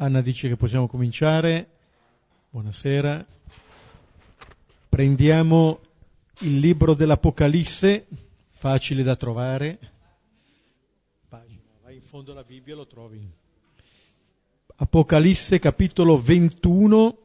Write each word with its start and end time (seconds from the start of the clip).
Anna 0.00 0.22
dice 0.22 0.48
che 0.48 0.56
possiamo 0.56 0.88
cominciare. 0.88 1.68
Buonasera. 2.48 3.22
Prendiamo 4.88 5.80
il 6.38 6.58
libro 6.58 6.94
dell'Apocalisse, 6.94 8.06
facile 8.48 9.02
da 9.02 9.14
trovare. 9.14 9.78
Pagina, 11.28 11.60
vai 11.82 11.96
in 11.96 12.00
fondo 12.00 12.32
alla 12.32 12.44
Bibbia 12.44 12.76
lo 12.76 12.86
trovi. 12.86 13.20
Apocalisse 14.76 15.58
capitolo 15.58 16.16
21, 16.16 17.18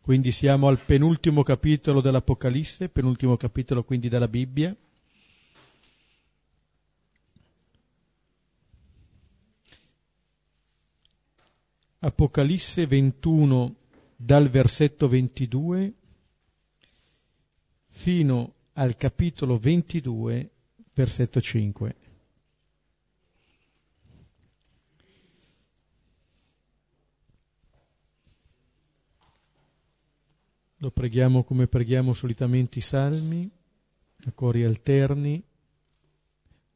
quindi 0.00 0.32
siamo 0.32 0.68
al 0.68 0.78
penultimo 0.78 1.42
capitolo 1.42 2.00
dell'Apocalisse, 2.00 2.88
penultimo 2.88 3.36
capitolo 3.36 3.84
quindi 3.84 4.08
della 4.08 4.28
Bibbia. 4.28 4.74
Apocalisse 12.00 12.86
21 12.86 13.74
dal 14.14 14.48
versetto 14.50 15.08
22 15.08 15.94
fino 17.88 18.54
al 18.74 18.96
capitolo 18.96 19.58
22 19.58 20.50
versetto 20.94 21.40
5. 21.40 21.96
Lo 30.76 30.90
preghiamo 30.92 31.42
come 31.42 31.66
preghiamo 31.66 32.12
solitamente 32.12 32.78
i 32.78 32.82
salmi, 32.82 33.50
a 34.24 34.32
cori 34.32 34.62
alterni, 34.62 35.42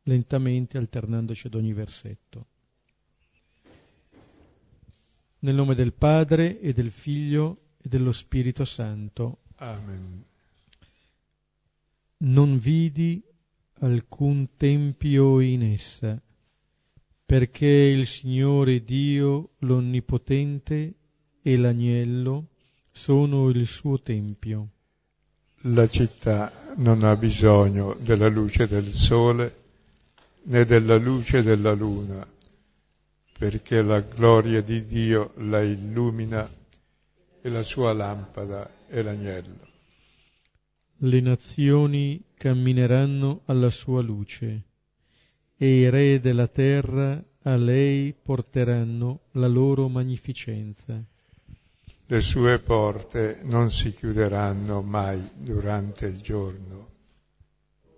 lentamente 0.02 0.78
alternandoci 0.78 1.46
ad 1.46 1.54
ogni 1.54 1.72
versetto. 1.72 2.46
Nel 5.44 5.56
nome 5.56 5.74
del 5.74 5.92
Padre 5.92 6.60
e 6.60 6.72
del 6.72 6.92
Figlio 6.92 7.58
e 7.82 7.88
dello 7.88 8.12
Spirito 8.12 8.64
Santo. 8.64 9.38
Amen. 9.56 10.22
Non 12.18 12.58
vidi 12.58 13.20
alcun 13.80 14.50
tempio 14.56 15.40
in 15.40 15.64
essa, 15.64 16.20
perché 17.26 17.66
il 17.66 18.06
Signore 18.06 18.84
Dio 18.84 19.54
l'Onnipotente 19.58 20.94
e 21.42 21.56
l'Agnello 21.56 22.50
sono 22.92 23.48
il 23.48 23.66
suo 23.66 24.00
tempio. 24.00 24.68
La 25.62 25.88
città 25.88 26.72
non 26.76 27.02
ha 27.02 27.16
bisogno 27.16 27.96
della 28.00 28.28
luce 28.28 28.68
del 28.68 28.92
sole 28.92 29.56
né 30.44 30.64
della 30.64 30.96
luce 30.98 31.42
della 31.42 31.72
luna 31.72 32.24
perché 33.42 33.82
la 33.82 33.98
gloria 33.98 34.62
di 34.62 34.84
Dio 34.84 35.32
la 35.38 35.62
illumina 35.62 36.48
e 37.40 37.48
la 37.48 37.64
sua 37.64 37.92
lampada 37.92 38.86
è 38.86 39.02
l'agnello. 39.02 39.66
Le 40.98 41.20
nazioni 41.20 42.22
cammineranno 42.34 43.40
alla 43.46 43.68
sua 43.68 44.00
luce 44.00 44.62
e 45.56 45.76
i 45.76 45.90
re 45.90 46.20
della 46.20 46.46
terra 46.46 47.20
a 47.42 47.56
lei 47.56 48.14
porteranno 48.14 49.22
la 49.32 49.48
loro 49.48 49.88
magnificenza. 49.88 51.02
Le 52.06 52.20
sue 52.20 52.60
porte 52.60 53.40
non 53.42 53.72
si 53.72 53.92
chiuderanno 53.92 54.82
mai 54.82 55.20
durante 55.34 56.06
il 56.06 56.20
giorno, 56.20 56.90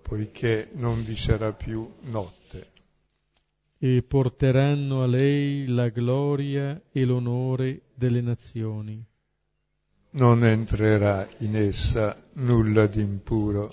poiché 0.01 0.71
non 0.73 1.05
vi 1.05 1.17
sarà 1.17 1.53
più 1.53 1.87
notte 2.05 2.73
e 3.87 4.03
porteranno 4.03 5.03
a 5.03 5.07
lei 5.07 5.67
la 5.67 5.91
gloria 5.91 6.85
e 6.91 7.05
l'onore 7.05 7.83
delle 7.95 8.23
nazioni. 8.23 9.05
Non 10.13 10.43
entrerà 10.43 11.29
in 11.41 11.55
essa 11.55 12.17
nulla 12.37 12.87
di 12.87 13.03
impuro, 13.03 13.69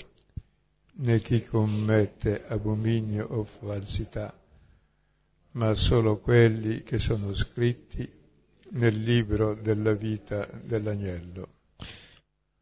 né 0.96 1.22
chi 1.22 1.42
commette 1.46 2.44
abominio 2.46 3.26
o 3.26 3.46
falsità, 3.46 4.38
ma 5.52 5.74
solo 5.76 6.20
quelli 6.20 6.84
che 6.84 7.00
sono 7.00 7.34
scritti 7.34 8.06
nel 8.72 9.02
libro 9.02 9.54
della 9.54 9.94
vita 9.94 10.46
dell'agnello. 10.62 11.48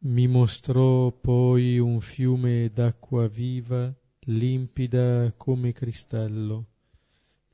Mi 0.02 0.28
mostrò 0.28 1.10
poi 1.10 1.80
un 1.80 2.00
fiume 2.00 2.70
d'acqua 2.72 3.28
viva, 3.28 3.92
limpida 4.26 5.34
come 5.36 5.72
cristallo 5.72 6.69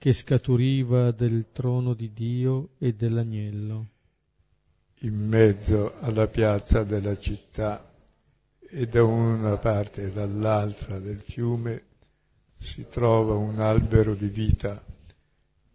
che 0.05 0.13
scaturiva 0.13 1.09
del 1.09 1.47
trono 1.51 1.95
di 1.95 2.13
Dio 2.13 2.73
e 2.77 2.93
dell'agnello. 2.93 3.87
In 4.99 5.15
mezzo 5.15 5.95
alla 5.99 6.27
piazza 6.27 6.83
della 6.83 7.17
città 7.17 7.91
e 8.59 8.85
da 8.85 9.03
una 9.03 9.57
parte 9.57 10.03
e 10.03 10.11
dall'altra 10.11 10.99
del 10.99 11.17
fiume 11.21 11.85
si 12.59 12.85
trova 12.87 13.33
un 13.33 13.59
albero 13.59 14.13
di 14.13 14.27
vita 14.27 14.79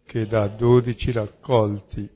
che 0.05 0.25
dà 0.25 0.47
dodici 0.47 1.11
raccolti 1.11 2.09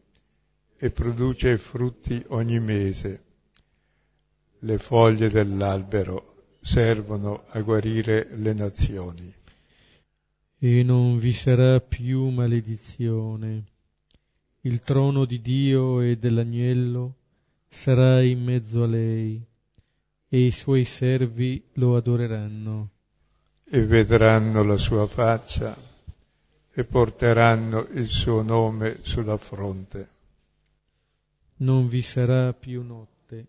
e 0.78 0.92
produce 0.92 1.58
frutti 1.58 2.24
ogni 2.30 2.62
mese. 2.62 3.24
Le 4.60 4.78
foglie 4.78 5.30
dell'albero 5.30 6.46
servono 6.62 7.44
a 7.50 7.60
guarire 7.60 8.30
le 8.36 8.54
nazioni 8.54 9.44
e 10.68 10.82
non 10.82 11.20
vi 11.20 11.32
sarà 11.32 11.80
più 11.80 12.30
maledizione. 12.30 13.66
Il 14.62 14.82
trono 14.82 15.26
di 15.26 15.40
Dio 15.40 16.02
e 16.02 16.18
dell'agnello 16.18 17.14
sarà 17.70 18.24
in 18.24 18.44
mezzo 18.44 18.82
a 18.82 18.88
lei 18.88 19.40
e 20.28 20.40
i 20.40 20.50
suoi 20.50 20.84
servi 20.84 21.64
lo 21.74 21.96
adoreranno. 21.96 22.90
E 23.64 23.86
vedranno 23.86 24.64
la 24.64 24.78
sua 24.78 25.06
faccia 25.06 25.78
e 26.74 26.84
porteranno 26.84 27.86
il 27.92 28.08
suo 28.08 28.42
nome 28.42 28.98
sulla 29.04 29.38
fronte. 29.38 30.10
Non 31.58 31.88
vi 31.88 32.02
sarà 32.02 32.54
più 32.54 32.82
notte 32.82 33.46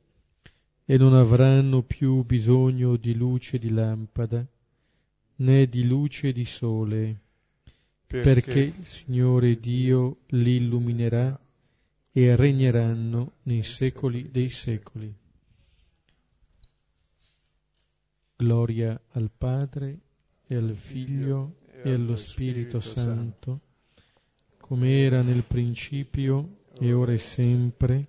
e 0.84 0.98
non 0.98 1.14
avranno 1.14 1.80
più 1.80 2.22
bisogno 2.24 2.96
di 2.96 3.14
luce 3.14 3.56
di 3.56 3.70
lampada 3.70 4.46
né 5.36 5.66
di 5.66 5.84
luce 5.84 6.32
di 6.32 6.44
sole, 6.44 7.20
perché, 8.06 8.34
perché 8.34 8.60
il 8.60 8.84
Signore 8.84 9.58
Dio 9.58 10.18
li 10.28 10.56
illuminerà 10.56 11.38
e 12.12 12.36
regneranno 12.36 13.32
nei 13.42 13.62
secoli 13.62 14.30
dei 14.30 14.48
secoli. 14.48 15.14
Gloria 18.36 18.98
al 19.12 19.30
Padre 19.36 19.98
e 20.46 20.54
al 20.54 20.74
Figlio 20.74 21.56
e 21.82 21.92
allo 21.92 22.16
Spirito 22.16 22.80
Santo, 22.80 23.60
come 24.58 25.02
era 25.04 25.22
nel 25.22 25.44
principio 25.44 26.64
e 26.78 26.92
ora 26.92 27.12
e 27.12 27.18
sempre, 27.18 28.06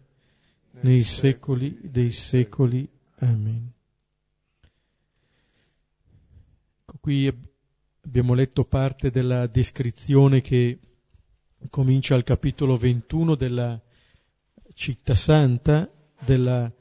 nei 0.81 1.03
secoli 1.03 1.77
dei 1.81 2.11
secoli. 2.11 2.87
Amen. 3.19 3.71
Qui 7.01 7.29
abbiamo 8.05 8.33
letto 8.33 8.63
parte 8.63 9.11
della 9.11 9.45
descrizione 9.47 10.39
che 10.39 10.79
comincia 11.69 12.15
al 12.15 12.23
capitolo 12.23 12.77
21 12.77 13.35
della 13.35 13.79
città 14.73 15.13
santa, 15.13 15.91
della 16.23 16.73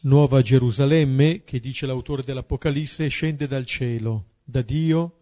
Nuova 0.00 0.40
Gerusalemme, 0.40 1.44
che 1.44 1.60
dice 1.60 1.84
l'autore 1.84 2.22
dell'Apocalisse, 2.22 3.08
scende 3.08 3.46
dal 3.46 3.66
cielo, 3.66 4.36
da 4.42 4.62
Dio, 4.62 5.18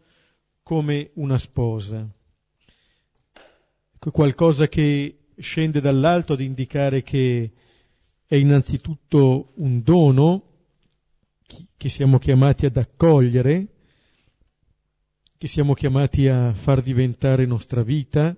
come 0.63 1.11
una 1.15 1.37
sposa. 1.37 2.09
Ecco, 3.93 4.11
qualcosa 4.13 4.69
che 4.69 5.31
scende 5.39 5.81
dall'alto 5.81 6.35
ad 6.35 6.41
indicare 6.41 7.03
che 7.03 7.51
è 8.27 8.37
innanzitutto 8.37 9.55
un 9.57 9.83
dono 9.83 10.45
che 11.77 11.89
siamo 11.89 12.19
chiamati 12.21 12.67
ad 12.67 12.77
accogliere, 12.77 13.75
che 15.41 15.49
siamo 15.49 15.73
chiamati 15.73 16.29
a 16.29 16.53
far 16.53 16.83
diventare 16.83 17.47
nostra 17.47 17.83
vita. 17.83 18.37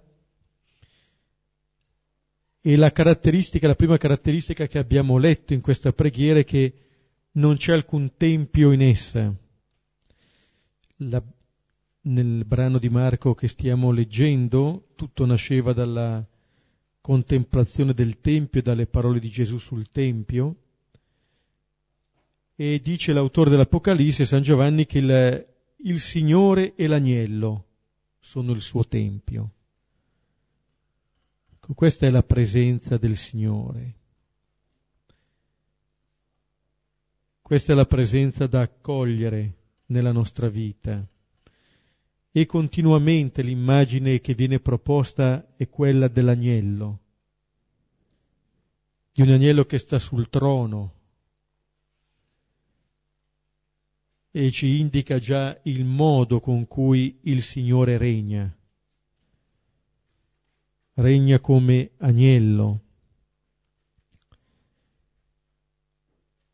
E 2.60 2.76
la 2.76 2.93
caratteristica, 2.93 3.66
la 3.66 3.75
prima 3.75 3.96
caratteristica 3.96 4.69
che 4.69 4.78
abbiamo 4.78 5.19
letto 5.19 5.52
in 5.52 5.60
questa 5.60 5.93
preghiera 5.93 6.38
è 6.38 6.44
che 6.44 6.72
non 7.32 7.56
c'è 7.56 7.72
alcun 7.72 8.12
tempio 8.16 8.70
in 8.70 8.82
essa. 8.82 9.34
La, 10.99 11.20
nel 12.02 12.44
brano 12.44 12.78
di 12.78 12.88
Marco 12.88 13.34
che 13.34 13.49
stiamo 13.49 13.90
leggendo, 13.90 14.90
tutto 14.94 15.26
nasceva 15.26 15.72
dalla 15.72 16.25
contemplazione 17.00 17.94
del 17.94 18.20
Tempio 18.20 18.60
e 18.60 18.62
dalle 18.62 18.87
parole 18.87 19.19
di 19.19 19.28
Gesù 19.28 19.58
sul 19.58 19.90
Tempio. 19.90 20.54
E 22.54 22.81
dice 22.81 23.12
l'autore 23.12 23.50
dell'Apocalisse, 23.50 24.25
San 24.25 24.43
Giovanni, 24.43 24.87
che 24.87 24.99
il, 24.99 25.50
il 25.84 26.00
Signore 26.00 26.75
e 26.75 26.87
l'agnello 26.87 27.67
sono 28.20 28.52
il 28.52 28.61
suo 28.61 28.87
tempio. 28.87 29.50
Ecco, 31.55 31.75
questa 31.75 32.06
è 32.06 32.11
la 32.11 32.23
presenza 32.23 32.99
del 32.99 33.17
Signore. 33.17 33.94
Questa 37.40 37.73
è 37.73 37.76
la 37.76 37.87
presenza 37.87 38.46
da 38.46 38.61
accogliere 38.61 39.55
nella 39.87 40.12
nostra 40.12 40.49
vita. 40.49 41.05
E 42.35 42.46
continuamente 42.46 43.43
l'immagine 43.43 44.20
che 44.20 44.35
viene 44.35 44.58
proposta 44.58 45.55
è 45.56 45.69
quella 45.69 46.08
dell'agnello, 46.08 47.00
di 49.12 49.20
un 49.20 49.28
agnello 49.28 49.67
che 49.67 49.78
sta 49.78 49.99
sul 49.99 50.31
trono 50.31 51.00
e 54.34 54.50
ci 54.50 54.81
indica 54.81 55.19
già 55.19 55.61
il 55.64 55.84
modo 55.84 56.40
con 56.40 56.67
cui 56.67 57.19
il 57.25 57.43
Signore 57.43 57.99
regna. 57.99 58.50
Regna 60.94 61.38
come 61.38 61.90
agnello. 61.99 62.81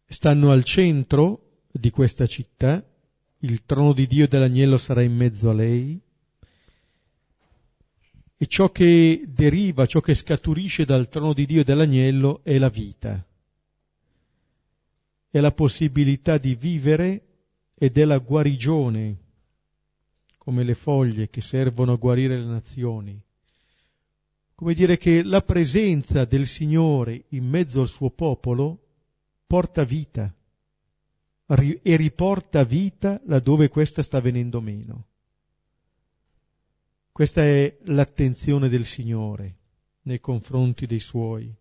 Stanno 0.06 0.50
al 0.50 0.64
centro 0.64 1.66
di 1.70 1.90
questa 1.90 2.26
città, 2.26 2.84
il 3.40 3.64
trono 3.64 3.92
di 3.92 4.08
Dio 4.08 4.24
e 4.24 4.28
dell'agnello 4.28 4.76
sarà 4.76 5.02
in 5.02 5.14
mezzo 5.14 5.48
a 5.48 5.52
lei, 5.52 6.00
e 8.40 8.46
ciò 8.46 8.70
che 8.70 9.22
deriva, 9.28 9.86
ciò 9.86 10.00
che 10.00 10.14
scaturisce 10.14 10.84
dal 10.84 11.08
trono 11.08 11.32
di 11.32 11.46
Dio 11.46 11.60
e 11.60 11.64
dell'agnello 11.64 12.40
è 12.42 12.58
la 12.58 12.68
vita, 12.68 13.24
è 15.30 15.38
la 15.38 15.52
possibilità 15.52 16.38
di 16.38 16.56
vivere 16.56 17.27
ed 17.80 17.96
è 17.96 18.04
la 18.04 18.18
guarigione, 18.18 19.16
come 20.36 20.64
le 20.64 20.74
foglie 20.74 21.30
che 21.30 21.40
servono 21.40 21.92
a 21.92 21.96
guarire 21.96 22.36
le 22.36 22.46
nazioni. 22.46 23.20
Come 24.56 24.74
dire 24.74 24.98
che 24.98 25.22
la 25.22 25.42
presenza 25.42 26.24
del 26.24 26.48
Signore 26.48 27.26
in 27.28 27.46
mezzo 27.48 27.80
al 27.80 27.88
suo 27.88 28.10
popolo 28.10 28.82
porta 29.46 29.84
vita 29.84 30.34
e 31.46 31.96
riporta 31.96 32.64
vita 32.64 33.20
laddove 33.26 33.68
questa 33.68 34.02
sta 34.02 34.20
venendo 34.20 34.60
meno. 34.60 35.06
Questa 37.12 37.42
è 37.42 37.78
l'attenzione 37.84 38.68
del 38.68 38.84
Signore 38.84 39.54
nei 40.02 40.18
confronti 40.18 40.86
dei 40.86 41.00
suoi. 41.00 41.54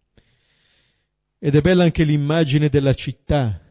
Ed 1.38 1.56
è 1.56 1.62
bella 1.62 1.84
anche 1.84 2.04
l'immagine 2.04 2.70
della 2.70 2.96
città 2.96 3.62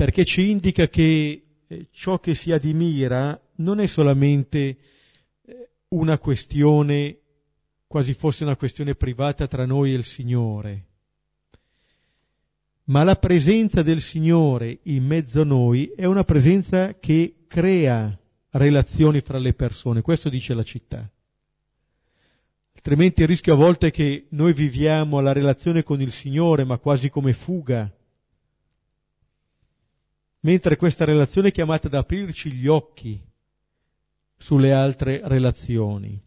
perché 0.00 0.24
ci 0.24 0.48
indica 0.48 0.88
che 0.88 1.42
eh, 1.66 1.86
ciò 1.90 2.20
che 2.20 2.34
si 2.34 2.52
admira 2.52 3.38
non 3.56 3.80
è 3.80 3.86
solamente 3.86 4.58
eh, 5.42 5.70
una 5.88 6.18
questione, 6.18 7.18
quasi 7.86 8.14
fosse 8.14 8.44
una 8.44 8.56
questione 8.56 8.94
privata 8.94 9.46
tra 9.46 9.66
noi 9.66 9.92
e 9.92 9.96
il 9.96 10.04
Signore, 10.04 10.86
ma 12.84 13.04
la 13.04 13.16
presenza 13.16 13.82
del 13.82 14.00
Signore 14.00 14.78
in 14.84 15.04
mezzo 15.04 15.42
a 15.42 15.44
noi 15.44 15.92
è 15.94 16.06
una 16.06 16.24
presenza 16.24 16.94
che 16.98 17.44
crea 17.46 18.18
relazioni 18.52 19.20
fra 19.20 19.36
le 19.36 19.52
persone, 19.52 20.00
questo 20.00 20.30
dice 20.30 20.54
la 20.54 20.64
città. 20.64 21.10
Altrimenti 22.72 23.20
il 23.20 23.28
rischio 23.28 23.52
a 23.52 23.56
volte 23.56 23.88
è 23.88 23.90
che 23.90 24.28
noi 24.30 24.54
viviamo 24.54 25.20
la 25.20 25.34
relazione 25.34 25.82
con 25.82 26.00
il 26.00 26.10
Signore, 26.10 26.64
ma 26.64 26.78
quasi 26.78 27.10
come 27.10 27.34
fuga, 27.34 27.94
mentre 30.40 30.76
questa 30.76 31.04
relazione 31.04 31.48
è 31.48 31.52
chiamata 31.52 31.88
ad 31.88 31.94
aprirci 31.94 32.52
gli 32.52 32.66
occhi 32.66 33.20
sulle 34.36 34.72
altre 34.72 35.20
relazioni. 35.24 36.20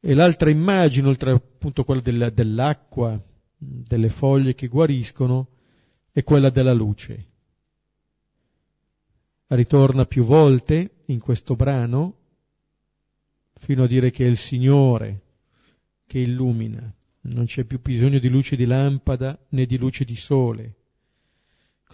E 0.00 0.14
l'altra 0.14 0.50
immagine, 0.50 1.08
oltre 1.08 1.30
appunto 1.30 1.84
quella 1.84 2.00
della, 2.00 2.30
dell'acqua, 2.30 3.20
delle 3.56 4.08
foglie 4.08 4.54
che 4.54 4.68
guariscono, 4.68 5.48
è 6.12 6.22
quella 6.22 6.50
della 6.50 6.72
luce. 6.72 7.26
Ritorna 9.46 10.04
più 10.04 10.24
volte 10.24 11.02
in 11.06 11.20
questo 11.20 11.54
brano 11.54 12.18
fino 13.54 13.84
a 13.84 13.86
dire 13.86 14.10
che 14.10 14.24
è 14.24 14.28
il 14.28 14.36
Signore 14.36 15.22
che 16.06 16.18
illumina, 16.18 16.92
non 17.22 17.46
c'è 17.46 17.64
più 17.64 17.80
bisogno 17.80 18.18
di 18.18 18.28
luce 18.28 18.56
di 18.56 18.66
lampada 18.66 19.38
né 19.50 19.64
di 19.64 19.78
luce 19.78 20.04
di 20.04 20.16
sole 20.16 20.83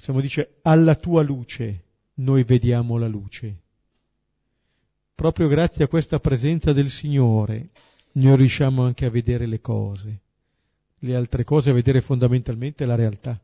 Possiamo 0.01 0.23
dire, 0.23 0.61
alla 0.63 0.95
tua 0.95 1.23
luce 1.23 1.85
noi 2.15 2.43
vediamo 2.43 2.97
la 2.97 3.07
luce. 3.07 3.61
Proprio 5.15 5.47
grazie 5.47 5.85
a 5.85 5.89
questa 5.89 6.19
presenza 6.19 6.73
del 6.73 6.89
Signore 6.89 7.69
noi 8.13 8.37
riusciamo 8.37 8.83
anche 8.83 9.05
a 9.05 9.11
vedere 9.11 9.45
le 9.45 9.61
cose, 9.61 10.21
le 11.01 11.15
altre 11.15 11.45
cose, 11.45 11.69
a 11.69 11.75
vedere 11.75 12.01
fondamentalmente 12.01 12.87
la 12.87 12.95
realtà. 12.95 13.39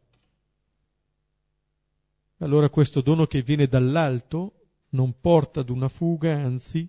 Allora 2.38 2.70
questo 2.70 3.02
dono 3.02 3.26
che 3.26 3.42
viene 3.42 3.66
dall'alto 3.66 4.68
non 4.90 5.20
porta 5.20 5.60
ad 5.60 5.68
una 5.68 5.88
fuga, 5.88 6.38
anzi 6.38 6.88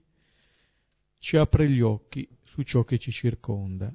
ci 1.18 1.36
apre 1.36 1.70
gli 1.70 1.82
occhi 1.82 2.26
su 2.44 2.62
ciò 2.62 2.86
che 2.86 2.98
ci 2.98 3.12
circonda. 3.12 3.94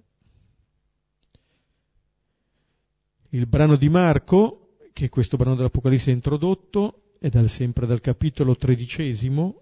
Il 3.31 3.47
brano 3.47 3.77
di 3.77 3.89
Marco 3.89 4.62
che 4.93 5.09
questo 5.09 5.37
brano 5.37 5.57
dell'Apocalisse 5.57 6.11
è 6.11 6.15
introdotto 6.15 7.15
è 7.19 7.29
dal, 7.29 7.49
sempre 7.49 7.87
dal 7.87 8.01
capitolo 8.01 8.57
tredicesimo, 8.57 9.61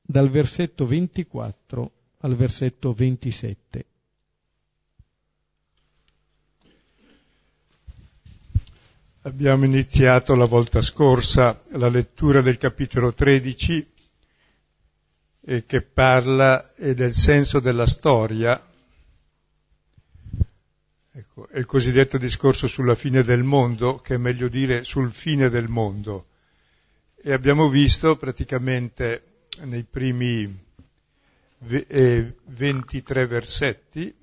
dal 0.00 0.30
versetto 0.30 0.86
24 0.86 1.90
al 2.20 2.34
versetto 2.34 2.92
27. 2.92 3.84
Abbiamo 9.22 9.64
iniziato 9.64 10.34
la 10.34 10.44
volta 10.44 10.80
scorsa 10.80 11.60
la 11.72 11.88
lettura 11.88 12.40
del 12.40 12.58
capitolo 12.58 13.12
13 13.12 13.92
eh, 15.40 15.66
che 15.66 15.82
parla 15.82 16.72
eh, 16.74 16.94
del 16.94 17.12
senso 17.12 17.58
della 17.58 17.86
storia 17.86 18.62
Ecco, 21.18 21.48
è 21.48 21.56
il 21.56 21.64
cosiddetto 21.64 22.18
discorso 22.18 22.66
sulla 22.66 22.94
fine 22.94 23.22
del 23.22 23.42
mondo, 23.42 24.00
che 24.00 24.16
è 24.16 24.18
meglio 24.18 24.48
dire 24.48 24.84
sul 24.84 25.10
fine 25.10 25.48
del 25.48 25.66
mondo. 25.66 26.26
E 27.14 27.32
abbiamo 27.32 27.70
visto 27.70 28.16
praticamente 28.16 29.46
nei 29.60 29.84
primi 29.84 30.64
23 31.56 33.22
eh, 33.22 33.26
versetti 33.26 34.14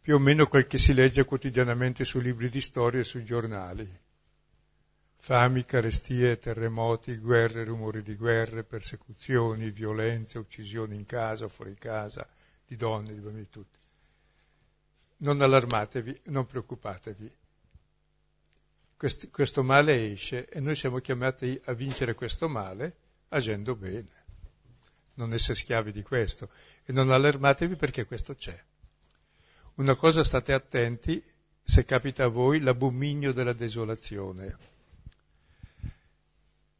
più 0.00 0.14
o 0.14 0.18
meno 0.18 0.46
quel 0.46 0.66
che 0.66 0.78
si 0.78 0.94
legge 0.94 1.26
quotidianamente 1.26 2.02
sui 2.02 2.22
libri 2.22 2.48
di 2.48 2.62
storia 2.62 3.00
e 3.00 3.04
sui 3.04 3.26
giornali. 3.26 3.86
Fami, 5.18 5.66
carestie, 5.66 6.38
terremoti, 6.38 7.18
guerre, 7.18 7.64
rumori 7.64 8.00
di 8.00 8.14
guerre, 8.14 8.64
persecuzioni, 8.64 9.70
violenze, 9.70 10.38
uccisioni 10.38 10.96
in 10.96 11.04
casa, 11.04 11.46
fuori 11.46 11.74
casa, 11.74 12.26
di 12.64 12.76
donne, 12.76 13.12
di 13.12 13.20
bambini, 13.20 13.50
tutti 13.50 13.78
non 15.18 15.40
allarmatevi, 15.40 16.20
non 16.24 16.46
preoccupatevi. 16.46 17.32
Quest, 18.96 19.30
questo 19.30 19.62
male 19.62 20.12
esce 20.12 20.48
e 20.48 20.60
noi 20.60 20.74
siamo 20.74 20.98
chiamati 20.98 21.60
a 21.64 21.72
vincere 21.72 22.14
questo 22.14 22.48
male 22.48 22.96
agendo 23.28 23.74
bene, 23.76 24.10
non 25.14 25.32
essere 25.32 25.54
schiavi 25.54 25.92
di 25.92 26.02
questo 26.02 26.50
e 26.84 26.92
non 26.92 27.10
allarmatevi 27.10 27.76
perché 27.76 28.04
questo 28.06 28.34
c'è. 28.34 28.60
Una 29.74 29.94
cosa 29.94 30.24
state 30.24 30.52
attenti, 30.52 31.22
se 31.62 31.84
capita 31.84 32.24
a 32.24 32.28
voi, 32.28 32.58
l'abominio 32.58 33.32
della 33.32 33.52
desolazione, 33.52 34.56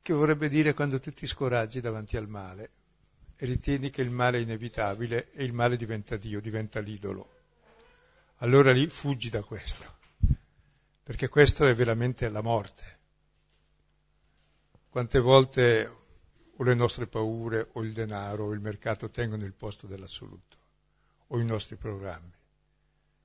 che 0.03 0.13
vorrebbe 0.13 0.49
dire 0.49 0.75
quando 0.75 0.99
tu 0.99 1.13
ti 1.13 1.27
scoraggi 1.27 1.81
davanti 1.81 2.17
al 2.17 2.29
male 2.29 2.71
e 3.37 3.47
ritieni 3.47 3.91
che 3.91 4.03
il 4.03 4.11
male 4.11 4.39
è 4.39 4.41
inevitabile 4.41 5.31
e 5.33 5.45
il 5.45 5.53
male 5.53 5.77
diventa 5.77 6.17
Dio, 6.17 6.41
diventa 6.41 6.81
l'idolo 6.81 7.38
allora 8.39 8.73
lì 8.73 8.89
fuggi 8.89 9.31
da 9.31 9.43
questo, 9.43 9.99
perché 11.03 11.29
questo 11.29 11.67
è 11.67 11.75
veramente 11.75 12.29
la 12.29 12.43
morte. 12.43 12.97
Quante 14.89 15.19
volte 15.19 15.97
o 16.57 16.63
le 16.63 16.75
nostre 16.75 17.07
paure 17.07 17.69
o 17.73 17.83
il 17.83 17.93
denaro 17.93 18.47
o 18.47 18.53
il 18.53 18.61
mercato 18.61 19.11
tengono 19.11 19.45
il 19.45 19.53
posto 19.53 19.87
dell'assoluto, 19.87 20.57
o 21.29 21.41
i 21.41 21.45
nostri 21.45 21.77
programmi. 21.77 22.33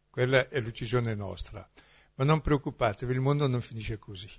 Quella 0.09 0.47
è 0.49 0.59
l'uccisione 0.59 1.15
nostra. 1.15 1.67
Ma 2.15 2.23
non 2.23 2.41
preoccupatevi, 2.41 3.11
il 3.13 3.19
mondo 3.19 3.47
non 3.47 3.61
finisce 3.61 3.97
così. 3.97 4.29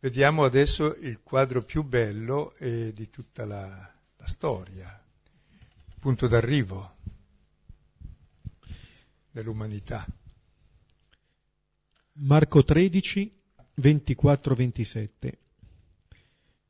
Vediamo 0.00 0.44
adesso 0.44 0.94
il 0.96 1.20
quadro 1.22 1.62
più 1.62 1.82
bello 1.82 2.54
eh, 2.56 2.92
di 2.92 3.08
tutta 3.08 3.44
la, 3.44 3.68
la 4.16 4.26
storia, 4.26 5.02
il 5.86 5.96
punto 5.98 6.26
d'arrivo 6.26 6.96
dell'umanità. 9.32 10.06
Marco 12.14 12.64
13, 12.64 13.32
24-27. 13.80 15.32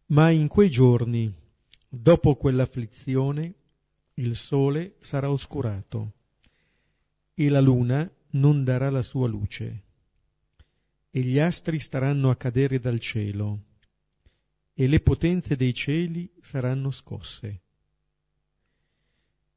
Ma 0.06 0.30
in 0.30 0.48
quei 0.48 0.70
giorni, 0.70 1.32
dopo 1.88 2.36
quell'afflizione, 2.36 3.54
il 4.14 4.36
sole 4.36 4.96
sarà 5.00 5.30
oscurato 5.30 6.12
e 7.34 7.48
la 7.48 7.60
luna 7.60 8.10
non 8.32 8.64
darà 8.64 8.90
la 8.90 9.02
sua 9.02 9.26
luce 9.26 9.84
e 11.10 11.20
gli 11.20 11.38
astri 11.38 11.80
staranno 11.80 12.30
a 12.30 12.36
cadere 12.36 12.78
dal 12.78 13.00
cielo 13.00 13.64
e 14.74 14.86
le 14.86 15.00
potenze 15.00 15.56
dei 15.56 15.74
cieli 15.74 16.30
saranno 16.40 16.90
scosse. 16.90 17.62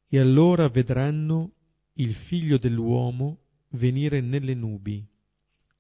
E 0.08 0.20
allora 0.20 0.68
vedranno 0.70 1.52
il 1.94 2.14
figlio 2.14 2.58
dell'uomo 2.58 3.40
venire 3.70 4.22
nelle 4.22 4.54
nubi 4.54 5.06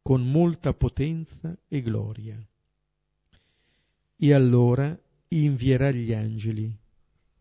con 0.02 0.30
molta 0.30 0.74
potenza 0.74 1.58
e 1.68 1.82
gloria. 1.82 2.38
E 4.16 4.34
allora 4.34 4.98
invierà 5.30 5.92
gli 5.92 6.14
angeli 6.14 6.76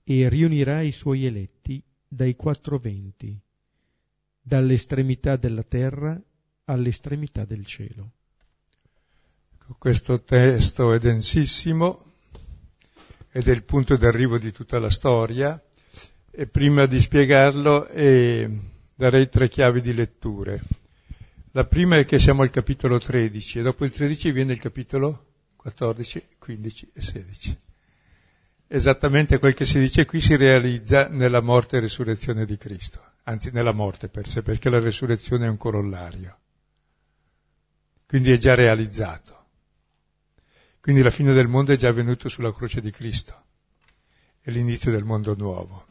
e 0.05 0.29
riunirà 0.29 0.81
i 0.81 0.93
suoi 0.93 1.27
eletti 1.27 1.83
dai 2.07 2.35
quattro 2.37 2.79
venti, 2.79 3.39
dall'estremità 4.41 5.37
della 5.37 5.63
terra 5.63 6.21
all'estremità 6.65 7.45
del 7.45 7.65
cielo. 7.65 8.13
Questo 9.79 10.23
testo 10.23 10.93
è 10.93 10.99
densissimo 10.99 12.13
ed 13.31 13.49
è 13.49 13.53
il 13.53 13.65
punto 13.65 13.97
d'arrivo 13.97 14.39
di 14.39 14.53
tutta 14.53 14.79
la 14.79 14.91
storia 14.91 15.61
e 16.33 16.47
prima 16.47 16.87
di 16.87 17.01
spiegarlo 17.01 17.87
eh, 17.89 18.51
darei 18.95 19.29
tre 19.29 19.49
chiavi 19.49 19.81
di 19.81 19.95
letture. 19.95 20.63
La 21.53 21.65
prima 21.67 21.99
è 21.99 22.05
che 22.05 22.19
siamo 22.19 22.43
al 22.43 22.51
capitolo 22.51 22.99
13 22.99 23.61
e 23.61 23.63
dopo 23.63 23.85
il 23.85 23.91
13 23.93 24.33
viene 24.33 24.55
il 24.55 24.59
capitolo 24.59 25.27
14, 25.57 26.23
15 26.39 26.91
e 26.95 27.03
16 27.03 27.59
esattamente 28.75 29.39
quel 29.39 29.53
che 29.53 29.67
si 29.67 29.79
dice 29.79 30.07
qui 30.07 30.19
si 30.19 30.35
realizza 30.35 31.07
nella 31.09 31.43
morte 31.43 31.77
e 31.77 31.81
resurrezione 31.81 32.47
di 32.47 32.57
Cristo, 32.57 33.03
anzi 33.25 33.51
nella 33.53 33.73
morte 33.73 34.09
per 34.09 34.27
sé, 34.27 34.41
perché 34.41 34.71
la 34.71 34.79
resurrezione 34.79 35.45
è 35.45 35.51
un 35.51 35.59
corollario. 35.59 36.39
Quindi 38.07 38.33
è 38.33 38.39
già 38.39 38.55
realizzato. 38.55 39.41
Quindi 40.81 41.03
la 41.03 41.11
fine 41.11 41.35
del 41.35 41.49
mondo 41.49 41.73
è 41.73 41.77
già 41.77 41.89
avvenuto 41.89 42.31
sulla 42.31 42.53
croce 42.53 42.81
di 42.81 42.91
Cristo, 42.91 43.43
è 44.41 44.51
l'inizio 44.51 44.91
del 44.91 45.05
mondo 45.05 45.35
nuovo. 45.37 45.87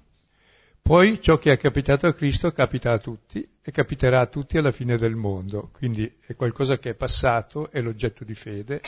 Poi 0.81 1.21
ciò 1.21 1.37
che 1.37 1.53
è 1.53 1.57
capitato 1.57 2.07
a 2.07 2.13
Cristo 2.13 2.51
capita 2.51 2.91
a 2.91 2.97
tutti 2.97 3.47
e 3.61 3.71
capiterà 3.71 4.19
a 4.19 4.25
tutti 4.25 4.57
alla 4.57 4.71
fine 4.71 4.97
del 4.97 5.15
mondo, 5.15 5.69
quindi 5.71 6.11
è 6.25 6.35
qualcosa 6.35 6.77
che 6.79 6.89
è 6.89 6.95
passato, 6.95 7.71
è 7.71 7.79
l'oggetto 7.79 8.23
di 8.23 8.35
fede 8.35 8.81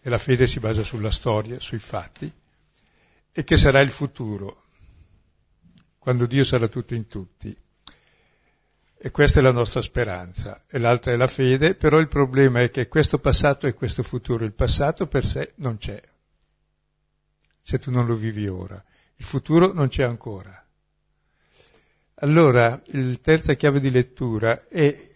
e 0.00 0.08
la 0.08 0.18
fede 0.18 0.46
si 0.46 0.60
basa 0.60 0.82
sulla 0.82 1.10
storia, 1.10 1.60
sui 1.60 1.78
fatti 1.78 2.32
e 3.36 3.42
che 3.42 3.56
sarà 3.56 3.80
il 3.80 3.90
futuro, 3.90 4.62
quando 5.98 6.24
Dio 6.26 6.44
sarà 6.44 6.68
tutto 6.68 6.94
in 6.94 7.08
tutti. 7.08 7.56
E 8.96 9.10
questa 9.10 9.40
è 9.40 9.42
la 9.42 9.50
nostra 9.50 9.82
speranza, 9.82 10.64
e 10.68 10.78
l'altra 10.78 11.12
è 11.12 11.16
la 11.16 11.26
fede, 11.26 11.74
però 11.74 11.98
il 11.98 12.08
problema 12.08 12.62
è 12.62 12.70
che 12.70 12.88
questo 12.88 13.18
passato 13.18 13.66
e 13.66 13.74
questo 13.74 14.02
futuro, 14.02 14.44
il 14.44 14.52
passato 14.52 15.06
per 15.08 15.26
sé 15.26 15.52
non 15.56 15.78
c'è, 15.78 16.00
se 17.60 17.78
tu 17.78 17.90
non 17.90 18.06
lo 18.06 18.14
vivi 18.14 18.46
ora, 18.46 18.82
il 19.16 19.24
futuro 19.24 19.72
non 19.72 19.88
c'è 19.88 20.04
ancora. 20.04 20.63
Allora, 22.24 22.82
la 22.86 23.16
terza 23.16 23.52
chiave 23.52 23.80
di 23.80 23.90
lettura 23.90 24.66
è 24.68 25.14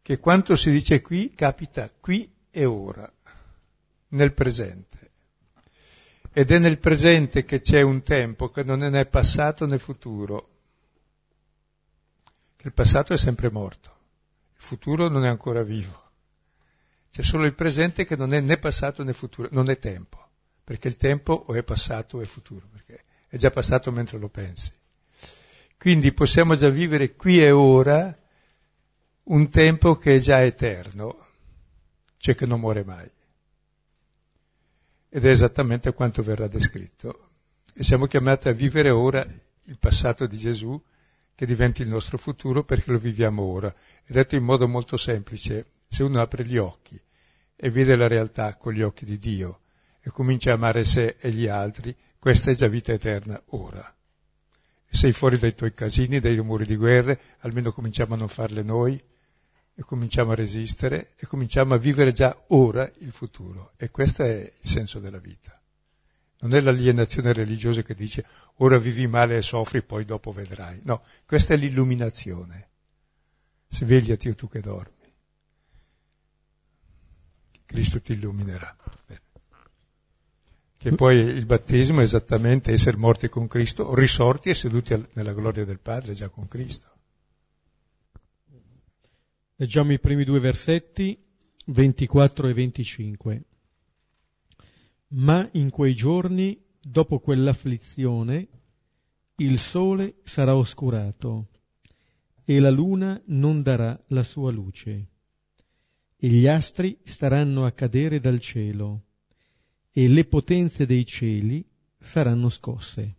che 0.00 0.18
quanto 0.18 0.56
si 0.56 0.70
dice 0.70 1.02
qui 1.02 1.34
capita 1.34 1.92
qui 2.00 2.34
e 2.50 2.64
ora, 2.64 3.12
nel 4.08 4.32
presente. 4.32 5.10
Ed 6.32 6.50
è 6.50 6.58
nel 6.58 6.78
presente 6.78 7.44
che 7.44 7.60
c'è 7.60 7.82
un 7.82 8.02
tempo 8.02 8.48
che 8.48 8.62
non 8.62 8.82
è 8.82 8.88
né 8.88 9.04
passato 9.04 9.66
né 9.66 9.78
futuro, 9.78 10.48
il 12.62 12.72
passato 12.72 13.12
è 13.12 13.18
sempre 13.18 13.50
morto, 13.50 13.94
il 14.56 14.62
futuro 14.62 15.08
non 15.08 15.26
è 15.26 15.28
ancora 15.28 15.62
vivo. 15.62 16.10
C'è 17.10 17.20
solo 17.20 17.44
il 17.44 17.54
presente 17.54 18.06
che 18.06 18.16
non 18.16 18.32
è 18.32 18.40
né 18.40 18.56
passato 18.56 19.04
né 19.04 19.12
futuro, 19.12 19.48
non 19.52 19.68
è 19.68 19.78
tempo, 19.78 20.26
perché 20.64 20.88
il 20.88 20.96
tempo 20.96 21.34
o 21.48 21.54
è 21.54 21.62
passato 21.62 22.16
o 22.16 22.20
è 22.22 22.24
futuro, 22.24 22.66
perché 22.66 23.04
è 23.28 23.36
già 23.36 23.50
passato 23.50 23.92
mentre 23.92 24.16
lo 24.16 24.30
pensi. 24.30 24.72
Quindi 25.78 26.12
possiamo 26.12 26.54
già 26.54 26.68
vivere 26.68 27.14
qui 27.14 27.40
e 27.40 27.50
ora 27.50 28.16
un 29.24 29.48
tempo 29.48 29.96
che 29.96 30.16
è 30.16 30.18
già 30.18 30.42
eterno, 30.42 31.26
cioè 32.16 32.34
che 32.34 32.46
non 32.46 32.60
muore 32.60 32.84
mai 32.84 33.10
ed 35.10 35.24
è 35.24 35.28
esattamente 35.28 35.92
quanto 35.92 36.22
verrà 36.22 36.48
descritto. 36.48 37.30
E 37.74 37.82
siamo 37.82 38.06
chiamati 38.06 38.48
a 38.48 38.52
vivere 38.52 38.90
ora 38.90 39.26
il 39.64 39.78
passato 39.78 40.26
di 40.26 40.36
Gesù 40.36 40.80
che 41.34 41.46
diventi 41.46 41.82
il 41.82 41.88
nostro 41.88 42.18
futuro 42.18 42.64
perché 42.64 42.90
lo 42.90 42.98
viviamo 42.98 43.42
ora. 43.42 43.72
È 44.04 44.12
detto 44.12 44.34
in 44.34 44.42
modo 44.42 44.66
molto 44.66 44.96
semplice, 44.96 45.66
se 45.88 46.02
uno 46.02 46.20
apre 46.20 46.44
gli 46.44 46.56
occhi 46.56 47.00
e 47.56 47.70
vede 47.70 47.96
la 47.96 48.08
realtà 48.08 48.56
con 48.56 48.72
gli 48.72 48.82
occhi 48.82 49.04
di 49.04 49.18
Dio 49.18 49.60
e 50.00 50.10
comincia 50.10 50.50
a 50.50 50.54
amare 50.54 50.84
sé 50.84 51.16
e 51.18 51.30
gli 51.30 51.46
altri, 51.46 51.94
questa 52.18 52.50
è 52.50 52.54
già 52.54 52.66
vita 52.66 52.92
eterna 52.92 53.40
ora. 53.50 53.92
Sei 54.90 55.12
fuori 55.12 55.38
dai 55.38 55.54
tuoi 55.54 55.74
casini, 55.74 56.20
dai 56.20 56.36
rumori 56.36 56.64
di 56.64 56.76
guerre, 56.76 57.20
almeno 57.40 57.72
cominciamo 57.72 58.14
a 58.14 58.16
non 58.16 58.28
farle 58.28 58.62
noi, 58.62 59.00
e 59.78 59.82
cominciamo 59.82 60.32
a 60.32 60.34
resistere 60.34 61.12
e 61.16 61.26
cominciamo 61.28 61.72
a 61.74 61.78
vivere 61.78 62.12
già 62.12 62.36
ora 62.48 62.90
il 62.98 63.12
futuro. 63.12 63.74
E 63.76 63.90
questo 63.90 64.24
è 64.24 64.52
il 64.60 64.68
senso 64.68 64.98
della 64.98 65.18
vita. 65.18 65.56
Non 66.40 66.52
è 66.54 66.60
l'alienazione 66.60 67.32
religiosa 67.32 67.82
che 67.82 67.94
dice 67.94 68.24
ora 68.56 68.76
vivi 68.78 69.06
male 69.06 69.36
e 69.36 69.42
soffri, 69.42 69.82
poi 69.82 70.04
dopo 70.04 70.32
vedrai. 70.32 70.80
No, 70.82 71.04
questa 71.26 71.54
è 71.54 71.56
l'illuminazione. 71.56 72.68
Svegliati 73.68 74.28
o 74.28 74.34
tu 74.34 74.48
che 74.48 74.60
dormi. 74.60 74.96
Cristo 77.66 78.00
ti 78.00 78.14
illuminerà. 78.14 78.76
Bene. 79.06 79.20
Che 80.78 80.94
poi 80.94 81.16
il 81.18 81.44
battesimo 81.44 81.98
è 81.98 82.04
esattamente 82.04 82.70
essere 82.70 82.96
morti 82.96 83.28
con 83.28 83.48
Cristo, 83.48 83.96
risorti 83.96 84.50
e 84.50 84.54
seduti 84.54 84.94
nella 85.14 85.32
gloria 85.32 85.64
del 85.64 85.80
Padre 85.80 86.14
già 86.14 86.28
con 86.28 86.46
Cristo. 86.46 86.88
Leggiamo 89.56 89.92
i 89.92 89.98
primi 89.98 90.22
due 90.22 90.38
versetti, 90.38 91.20
24 91.66 92.46
e 92.46 92.52
25. 92.54 93.44
Ma 95.08 95.48
in 95.54 95.70
quei 95.70 95.96
giorni, 95.96 96.56
dopo 96.80 97.18
quell'afflizione, 97.18 98.48
il 99.38 99.58
sole 99.58 100.20
sarà 100.22 100.54
oscurato 100.54 101.48
e 102.44 102.60
la 102.60 102.70
luna 102.70 103.20
non 103.26 103.62
darà 103.62 104.00
la 104.08 104.22
sua 104.22 104.52
luce 104.52 105.08
e 106.16 106.28
gli 106.28 106.46
astri 106.46 106.96
staranno 107.02 107.66
a 107.66 107.72
cadere 107.72 108.20
dal 108.20 108.38
cielo 108.38 109.06
e 109.90 110.08
le 110.08 110.24
potenze 110.24 110.86
dei 110.86 111.04
cieli 111.04 111.66
saranno 111.98 112.48
scosse. 112.48 113.16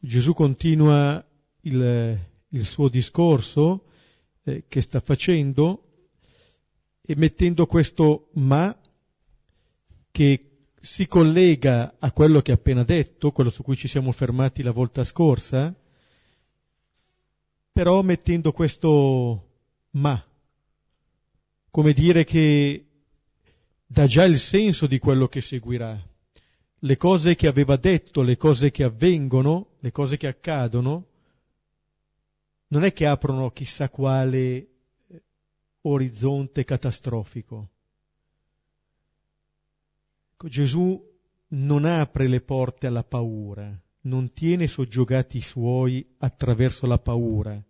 Gesù 0.00 0.34
continua 0.34 1.24
il, 1.62 2.18
il 2.48 2.64
suo 2.64 2.88
discorso 2.88 3.86
eh, 4.44 4.64
che 4.68 4.80
sta 4.80 5.00
facendo 5.00 5.82
e 7.02 7.16
mettendo 7.16 7.66
questo 7.66 8.30
ma 8.34 8.78
che 10.10 10.68
si 10.80 11.06
collega 11.06 11.96
a 11.98 12.12
quello 12.12 12.40
che 12.40 12.52
ha 12.52 12.54
appena 12.54 12.84
detto, 12.84 13.32
quello 13.32 13.50
su 13.50 13.62
cui 13.62 13.76
ci 13.76 13.88
siamo 13.88 14.12
fermati 14.12 14.62
la 14.62 14.70
volta 14.70 15.02
scorsa, 15.02 15.74
però 17.72 18.02
mettendo 18.02 18.52
questo 18.52 19.48
ma, 19.90 20.24
come 21.76 21.92
dire 21.92 22.24
che 22.24 22.86
dà 23.84 24.06
già 24.06 24.24
il 24.24 24.38
senso 24.38 24.86
di 24.86 24.98
quello 24.98 25.28
che 25.28 25.42
seguirà. 25.42 26.02
Le 26.78 26.96
cose 26.96 27.34
che 27.34 27.48
aveva 27.48 27.76
detto, 27.76 28.22
le 28.22 28.38
cose 28.38 28.70
che 28.70 28.82
avvengono, 28.82 29.72
le 29.80 29.90
cose 29.90 30.16
che 30.16 30.26
accadono, 30.26 31.06
non 32.68 32.82
è 32.82 32.94
che 32.94 33.04
aprono 33.04 33.50
chissà 33.50 33.90
quale 33.90 34.38
eh, 34.38 34.68
orizzonte 35.82 36.64
catastrofico. 36.64 37.68
Gesù 40.48 40.98
non 41.48 41.84
apre 41.84 42.26
le 42.26 42.40
porte 42.40 42.86
alla 42.86 43.04
paura, 43.04 43.78
non 44.04 44.32
tiene 44.32 44.66
soggiogati 44.66 45.36
i 45.36 45.42
suoi 45.42 46.14
attraverso 46.20 46.86
la 46.86 46.98
paura, 46.98 47.62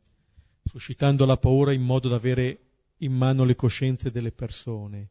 suscitando 0.63 1.27
la 1.27 1.39
paura 1.39 1.73
in 1.73 1.83
modo 1.83 2.09
da 2.09 2.15
avere 2.15 2.66
in 2.99 3.13
mano 3.13 3.45
le 3.45 3.55
coscienze 3.55 4.11
delle 4.11 4.33
persone, 4.33 5.11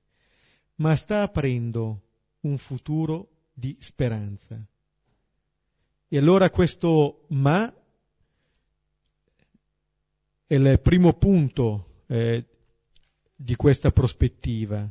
ma 0.75 0.95
sta 0.95 1.21
aprendo 1.21 2.01
un 2.41 2.57
futuro 2.57 3.29
di 3.53 3.75
speranza. 3.79 4.63
E 6.07 6.17
allora 6.17 6.49
questo 6.49 7.25
ma 7.29 7.73
è 10.47 10.53
il 10.53 10.79
primo 10.81 11.13
punto 11.13 12.03
eh, 12.07 12.45
di 13.35 13.55
questa 13.55 13.91
prospettiva. 13.91 14.87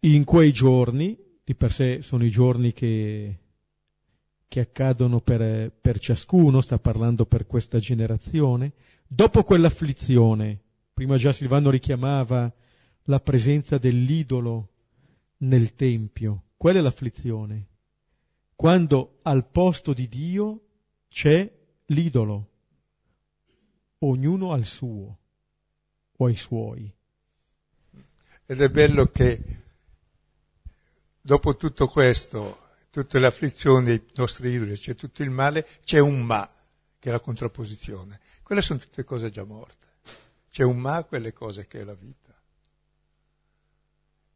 In 0.00 0.24
quei 0.24 0.52
giorni, 0.52 1.18
di 1.42 1.54
per 1.54 1.72
sé 1.72 2.02
sono 2.02 2.24
i 2.24 2.30
giorni 2.30 2.74
che, 2.74 3.38
che 4.46 4.60
accadono 4.60 5.20
per, 5.20 5.72
per 5.72 5.98
ciascuno, 5.98 6.60
sta 6.60 6.78
parlando 6.78 7.24
per 7.24 7.46
questa 7.46 7.78
generazione. 7.78 8.72
Dopo 9.06 9.42
quell'afflizione, 9.42 10.63
prima 10.94 11.16
già 11.16 11.32
Silvano 11.32 11.70
richiamava 11.70 12.50
la 13.04 13.20
presenza 13.20 13.76
dell'idolo 13.78 14.70
nel 15.38 15.74
Tempio, 15.74 16.44
quella 16.56 16.78
è 16.78 16.82
l'afflizione. 16.82 17.66
Quando 18.54 19.18
al 19.22 19.46
posto 19.50 19.92
di 19.92 20.08
Dio 20.08 20.60
c'è 21.08 21.52
l'idolo, 21.86 22.50
ognuno 23.98 24.52
al 24.52 24.64
suo 24.64 25.18
o 26.16 26.26
ai 26.26 26.36
suoi. 26.36 26.90
Ed 28.46 28.60
è 28.60 28.68
bello 28.70 29.06
che 29.06 29.62
dopo 31.20 31.56
tutto 31.56 31.88
questo, 31.88 32.68
tutte 32.90 33.18
le 33.18 33.26
afflizioni, 33.26 33.94
i 33.94 34.02
nostri 34.14 34.50
idoli, 34.50 34.74
c'è 34.74 34.94
tutto 34.94 35.22
il 35.22 35.30
male, 35.30 35.66
c'è 35.82 35.98
un 35.98 36.22
ma, 36.22 36.48
che 36.98 37.08
è 37.08 37.12
la 37.12 37.20
contrapposizione. 37.20 38.20
Quelle 38.42 38.60
sono 38.60 38.78
tutte 38.78 39.02
cose 39.02 39.30
già 39.30 39.44
morte. 39.44 39.88
C'è 40.54 40.62
un 40.62 40.78
ma 40.78 40.98
a 40.98 41.02
quelle 41.02 41.32
cose 41.32 41.66
che 41.66 41.80
è 41.80 41.82
la 41.82 41.94
vita. 41.94 42.32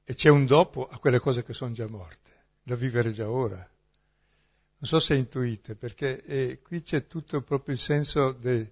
E 0.03 0.15
c'è 0.15 0.29
un 0.29 0.47
dopo 0.47 0.89
a 0.89 0.99
quelle 0.99 1.21
cose 1.21 1.45
che 1.45 1.53
sono 1.53 1.71
già 1.71 1.87
morte, 1.89 2.33
da 2.61 2.75
vivere 2.75 3.13
già 3.13 3.31
ora. 3.31 3.57
Non 3.57 4.91
so 4.91 4.99
se 4.99 5.15
intuite, 5.15 5.77
perché 5.77 6.25
eh, 6.25 6.61
qui 6.61 6.83
c'è 6.83 7.07
tutto 7.07 7.41
proprio 7.43 7.73
il 7.73 7.81
senso 7.81 8.33
del 8.33 8.69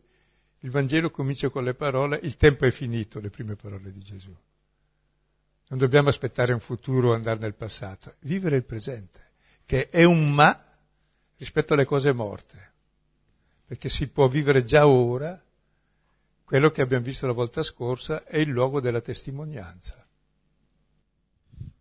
il 0.61 0.73
Vangelo 0.73 1.13
comincia 1.13 1.49
con 1.49 1.63
le 1.63 1.75
parole 1.75 2.19
il 2.25 2.37
tempo 2.37 2.65
è 2.65 2.73
finito, 2.73 3.21
le 3.21 3.31
prime 3.31 3.55
parole 3.55 3.93
di 3.93 4.01
Gesù. 4.01 4.37
Non 5.69 5.79
dobbiamo 5.79 6.09
aspettare 6.09 6.53
un 6.53 6.59
futuro 6.59 7.11
o 7.11 7.15
andare 7.15 7.39
nel 7.39 7.55
passato, 7.55 8.13
vivere 8.23 8.57
il 8.57 8.65
presente, 8.65 9.21
che 9.65 9.89
è 9.89 10.03
un 10.03 10.33
ma 10.33 10.61
rispetto 11.37 11.75
alle 11.75 11.85
cose 11.85 12.11
morte, 12.11 12.73
perché 13.67 13.89
si 13.89 14.09
può 14.09 14.27
vivere 14.27 14.65
già 14.65 14.89
ora 14.89 15.41
quello 16.47 16.71
che 16.71 16.81
abbiamo 16.81 17.03
visto 17.03 17.27
la 17.27 17.33
volta 17.33 17.65
scorsa 17.65 18.23
è 18.23 18.39
il 18.39 18.51
luogo 18.51 18.81
della 18.81 19.01
testimonianza. 19.01 20.07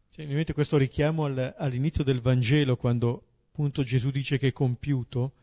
Cioè, 0.10 0.25
mi 0.25 0.34
mette 0.34 0.53
questo 0.53 0.77
richiamo 0.77 1.25
al, 1.25 1.53
all'inizio 1.55 2.03
del 2.03 2.19
Vangelo, 2.19 2.75
quando 2.75 3.25
appunto 3.51 3.84
Gesù 3.84 4.10
dice 4.10 4.39
che 4.39 4.48
è 4.48 4.51
compiuto, 4.51 5.34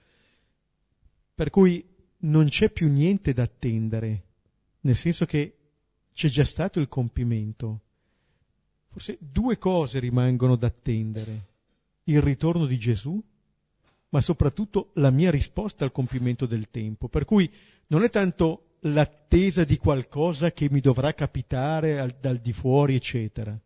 per 1.37 1.50
cui 1.50 1.88
non 2.25 2.49
c'è 2.49 2.69
più 2.71 2.88
niente 2.88 3.33
da 3.33 3.45
attendere, 3.45 4.25
nel 4.81 4.97
senso 4.97 5.25
che 5.25 5.57
c'è 6.12 6.26
già 6.26 6.45
stato 6.45 6.81
il 6.81 6.88
compimento. 6.88 7.81
Forse 8.88 9.19
due 9.21 9.57
cose 9.57 10.00
rimangono 10.00 10.57
da 10.57 10.67
attendere, 10.67 11.47
il 12.05 12.21
ritorno 12.21 12.67
di 12.67 12.76
Gesù, 12.76 13.23
ma 14.09 14.21
soprattutto 14.21 14.91
la 14.95 15.11
mia 15.11 15.31
risposta 15.31 15.85
al 15.85 15.93
compimento 15.93 16.45
del 16.45 16.71
tempo. 16.71 17.07
Per 17.07 17.25
cui 17.25 17.49
non 17.87 18.02
è 18.02 18.11
tanto 18.11 18.67
l'attesa 18.85 19.65
di 19.65 19.77
qualcosa 19.77 20.53
che 20.53 20.69
mi 20.71 20.81
dovrà 20.81 21.12
capitare 21.15 21.99
al, 21.99 22.17
dal 22.21 22.39
di 22.39 22.53
fuori, 22.53 22.95
eccetera, 22.95 23.59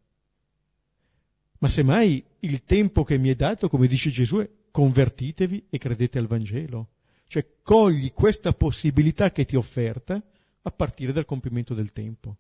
ma 1.58 1.68
semmai 1.68 2.23
il 2.40 2.64
tempo 2.64 3.02
che 3.04 3.18
mi 3.18 3.30
è 3.30 3.35
dato, 3.35 3.68
come 3.68 3.87
dice 3.87 4.11
Gesù, 4.11 4.38
è 4.38 4.49
convertitevi 4.70 5.68
e 5.70 5.78
credete 5.78 6.18
al 6.18 6.26
Vangelo. 6.26 6.88
Cioè 7.28 7.46
cogli 7.62 8.12
questa 8.12 8.52
possibilità 8.52 9.32
che 9.32 9.46
ti 9.46 9.54
è 9.54 9.58
offerta 9.58 10.23
a 10.62 10.70
partire 10.70 11.12
dal 11.12 11.25
compimento 11.25 11.73
del 11.73 11.92
tempo. 11.92 12.37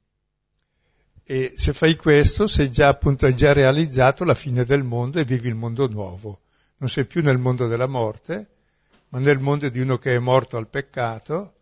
E 1.24 1.54
se 1.56 1.72
fai 1.72 1.96
questo, 1.96 2.46
sei 2.46 2.70
già 2.70 2.88
appunto 2.88 3.24
hai 3.24 3.34
già 3.34 3.52
realizzato 3.52 4.22
la 4.24 4.34
fine 4.34 4.64
del 4.64 4.84
mondo 4.84 5.18
e 5.18 5.24
vivi 5.24 5.48
il 5.48 5.54
mondo 5.54 5.88
nuovo. 5.88 6.42
Non 6.76 6.90
sei 6.90 7.06
più 7.06 7.22
nel 7.22 7.38
mondo 7.38 7.66
della 7.66 7.86
morte, 7.86 8.48
ma 9.08 9.18
nel 9.18 9.40
mondo 9.40 9.68
di 9.70 9.80
uno 9.80 9.96
che 9.96 10.14
è 10.14 10.18
morto 10.18 10.58
al 10.58 10.68
peccato, 10.68 11.54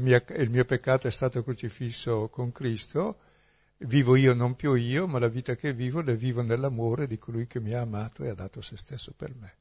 mia, 0.00 0.22
il 0.36 0.50
mio 0.50 0.64
peccato 0.64 1.06
è 1.06 1.10
stato 1.10 1.42
crocifisso 1.42 2.28
con 2.28 2.52
Cristo, 2.52 3.18
vivo 3.78 4.16
io 4.16 4.34
non 4.34 4.54
più 4.54 4.74
io, 4.74 5.06
ma 5.06 5.18
la 5.18 5.28
vita 5.28 5.54
che 5.54 5.72
vivo 5.72 6.02
la 6.02 6.12
vivo 6.12 6.42
nell'amore 6.42 7.06
di 7.06 7.18
colui 7.18 7.46
che 7.46 7.60
mi 7.60 7.72
ha 7.72 7.82
amato 7.82 8.24
e 8.24 8.28
ha 8.28 8.34
dato 8.34 8.60
se 8.60 8.76
stesso 8.76 9.12
per 9.14 9.34
me. 9.34 9.54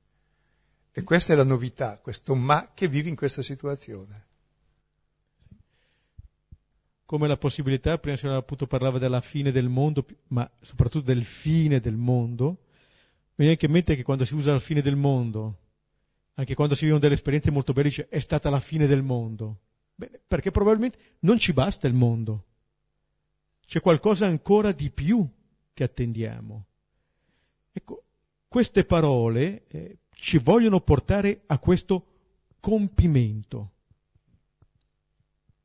E 0.94 1.04
questa 1.04 1.34
è 1.34 1.36
la 1.36 1.44
novità, 1.44 2.00
questo 2.00 2.36
ma 2.36 2.72
che 2.74 2.88
vivi 2.88 3.10
in 3.10 3.16
questa 3.16 3.42
situazione. 3.42 4.28
Come 7.06 7.28
la 7.28 7.38
possibilità, 7.38 7.98
prima 7.98 8.16
si 8.16 8.28
appunto 8.28 8.68
parlava 8.68 8.98
della 8.98 9.22
fine 9.22 9.52
del 9.52 9.68
mondo, 9.68 10.06
ma 10.28 10.50
soprattutto 10.62 11.06
del 11.06 11.26
fine 11.26 11.80
del 11.82 11.98
mondo, 11.98 12.46
mi 13.36 13.48
viene 13.48 13.52
anche 13.52 13.66
in 13.66 13.72
mente 13.72 13.96
che 13.96 14.04
quando 14.04 14.24
si 14.24 14.34
usa 14.34 14.54
la 14.54 14.60
fine 14.60 14.82
del 14.82 14.96
mondo, 14.96 15.58
anche 16.36 16.56
quando 16.56 16.76
si 16.76 16.84
vivono 16.84 17.02
delle 17.02 17.16
esperienze 17.16 17.52
molto 17.52 17.74
belle, 17.74 17.90
dice 17.90 18.08
è 18.08 18.20
stata 18.20 18.50
la 18.50 18.62
fine 18.62 18.88
del 18.88 19.02
mondo. 19.02 19.60
Bene, 20.02 20.20
perché 20.28 20.50
probabilmente 20.50 20.98
non 21.20 21.38
ci 21.38 21.54
basta 21.54 21.86
il 21.86 21.94
mondo. 21.94 22.46
C'è 23.68 23.82
qualcosa 23.82 24.26
ancora 24.26 24.72
di 24.72 24.90
più 24.90 25.24
che 25.74 25.84
attendiamo. 25.84 26.66
Ecco, 27.72 28.04
queste 28.48 28.84
parole 28.84 29.68
eh, 29.68 30.00
ci 30.16 30.40
vogliono 30.40 30.82
portare 30.82 31.44
a 31.46 31.60
questo 31.60 32.06
compimento, 32.60 33.72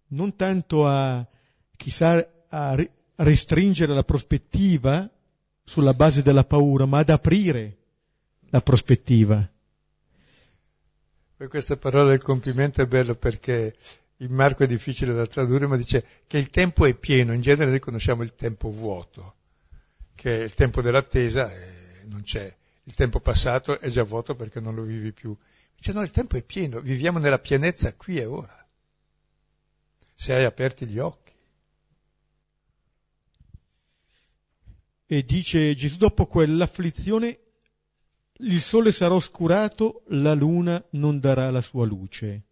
non 0.08 0.36
tanto 0.36 0.86
a 0.86 1.26
chissà 1.74 2.44
a 2.50 2.76
restringere 3.16 3.94
la 3.94 4.04
prospettiva 4.04 5.10
sulla 5.64 5.94
base 5.94 6.22
della 6.22 6.44
paura, 6.44 6.84
ma 6.84 6.98
ad 6.98 7.08
aprire 7.08 7.78
la 8.50 8.60
prospettiva. 8.60 9.50
Questa 11.48 11.76
parola 11.78 12.10
del 12.10 12.22
compimento 12.22 12.82
è 12.82 12.86
bello 12.86 13.14
perché 13.14 13.74
in 14.18 14.32
Marco 14.32 14.64
è 14.64 14.66
difficile 14.66 15.12
da 15.12 15.26
tradurre, 15.26 15.66
ma 15.66 15.76
dice 15.76 16.04
che 16.26 16.38
il 16.38 16.50
tempo 16.50 16.86
è 16.86 16.94
pieno, 16.94 17.32
in 17.32 17.40
genere 17.40 17.70
noi 17.70 17.80
conosciamo 17.80 18.22
il 18.22 18.34
tempo 18.34 18.70
vuoto, 18.70 19.34
che 20.14 20.40
è 20.40 20.42
il 20.42 20.54
tempo 20.54 20.80
dell'attesa 20.80 21.52
e 21.52 22.04
non 22.06 22.22
c'è 22.22 22.54
il 22.86 22.94
tempo 22.94 23.20
passato 23.20 23.80
è 23.80 23.88
già 23.88 24.04
vuoto 24.04 24.34
perché 24.34 24.60
non 24.60 24.74
lo 24.74 24.82
vivi 24.82 25.12
più. 25.12 25.36
Dice 25.74 25.92
no, 25.92 26.02
il 26.02 26.10
tempo 26.10 26.36
è 26.36 26.42
pieno, 26.42 26.80
viviamo 26.80 27.18
nella 27.18 27.38
pienezza 27.38 27.92
qui 27.94 28.18
e 28.18 28.24
ora. 28.24 28.66
Se 30.14 30.32
hai 30.32 30.44
aperti 30.44 30.86
gli 30.86 30.98
occhi. 30.98 31.32
E 35.08 35.24
dice 35.24 35.74
Gesù, 35.74 35.96
dopo 35.98 36.26
quell'afflizione 36.26 37.38
il 38.38 38.60
sole 38.60 38.92
sarà 38.92 39.14
oscurato, 39.14 40.04
la 40.08 40.34
luna 40.34 40.82
non 40.90 41.18
darà 41.18 41.50
la 41.50 41.62
sua 41.62 41.86
luce. 41.86 42.44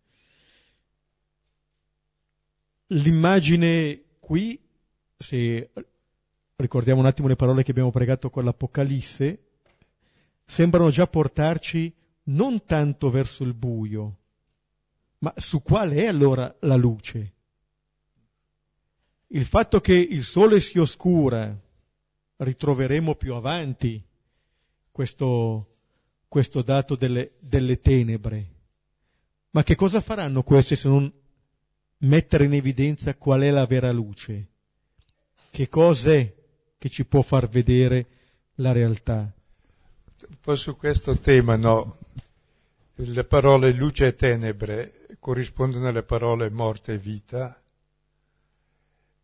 L'immagine 2.88 4.02
qui, 4.20 4.60
se 5.16 5.70
ricordiamo 6.56 7.00
un 7.00 7.06
attimo 7.06 7.28
le 7.28 7.36
parole 7.36 7.62
che 7.62 7.70
abbiamo 7.70 7.90
pregato 7.90 8.30
con 8.30 8.44
l'Apocalisse, 8.44 9.42
sembrano 10.44 10.90
già 10.90 11.06
portarci 11.06 11.92
non 12.24 12.64
tanto 12.64 13.10
verso 13.10 13.42
il 13.44 13.54
buio, 13.54 14.18
ma 15.18 15.32
su 15.36 15.62
quale 15.62 15.96
è 15.96 16.06
allora 16.06 16.54
la 16.60 16.76
luce? 16.76 17.32
Il 19.28 19.46
fatto 19.46 19.80
che 19.80 19.94
il 19.94 20.22
sole 20.22 20.60
si 20.60 20.78
oscura, 20.78 21.58
ritroveremo 22.36 23.14
più 23.14 23.34
avanti 23.34 24.02
questo, 24.92 25.76
questo 26.28 26.62
dato 26.62 26.94
delle, 26.94 27.32
delle 27.40 27.80
tenebre. 27.80 28.52
Ma 29.50 29.62
che 29.62 29.74
cosa 29.74 30.00
faranno 30.00 30.42
queste 30.42 30.76
se 30.76 30.88
non 30.88 31.12
mettere 32.04 32.44
in 32.44 32.54
evidenza 32.54 33.14
qual 33.14 33.42
è 33.42 33.50
la 33.50 33.66
vera 33.66 33.92
luce? 33.92 34.48
Che 35.50 35.68
cos'è 35.68 36.34
che 36.78 36.88
ci 36.88 37.04
può 37.04 37.22
far 37.22 37.48
vedere 37.48 38.06
la 38.56 38.72
realtà? 38.72 39.32
un 40.28 40.36
po' 40.40 40.56
su 40.56 40.76
questo 40.76 41.18
tema, 41.18 41.56
no? 41.56 41.98
Le 42.94 43.24
parole 43.24 43.72
luce 43.72 44.06
e 44.06 44.14
tenebre 44.14 45.06
corrispondono 45.18 45.88
alle 45.88 46.02
parole 46.02 46.48
morte 46.50 46.94
e 46.94 46.98
vita, 46.98 47.60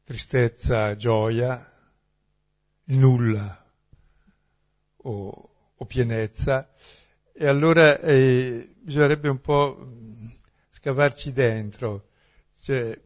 tristezza, 0.02 0.96
gioia, 0.96 1.72
nulla 2.86 3.64
o, 4.96 5.50
o 5.76 5.84
pienezza. 5.84 6.68
E 7.32 7.46
allora 7.46 7.98
eh, 8.00 8.74
bisognerebbe 8.78 9.28
un 9.28 9.40
po' 9.40 9.88
scavarci 10.70 11.32
dentro. 11.32 12.09
Cioè, 12.62 13.00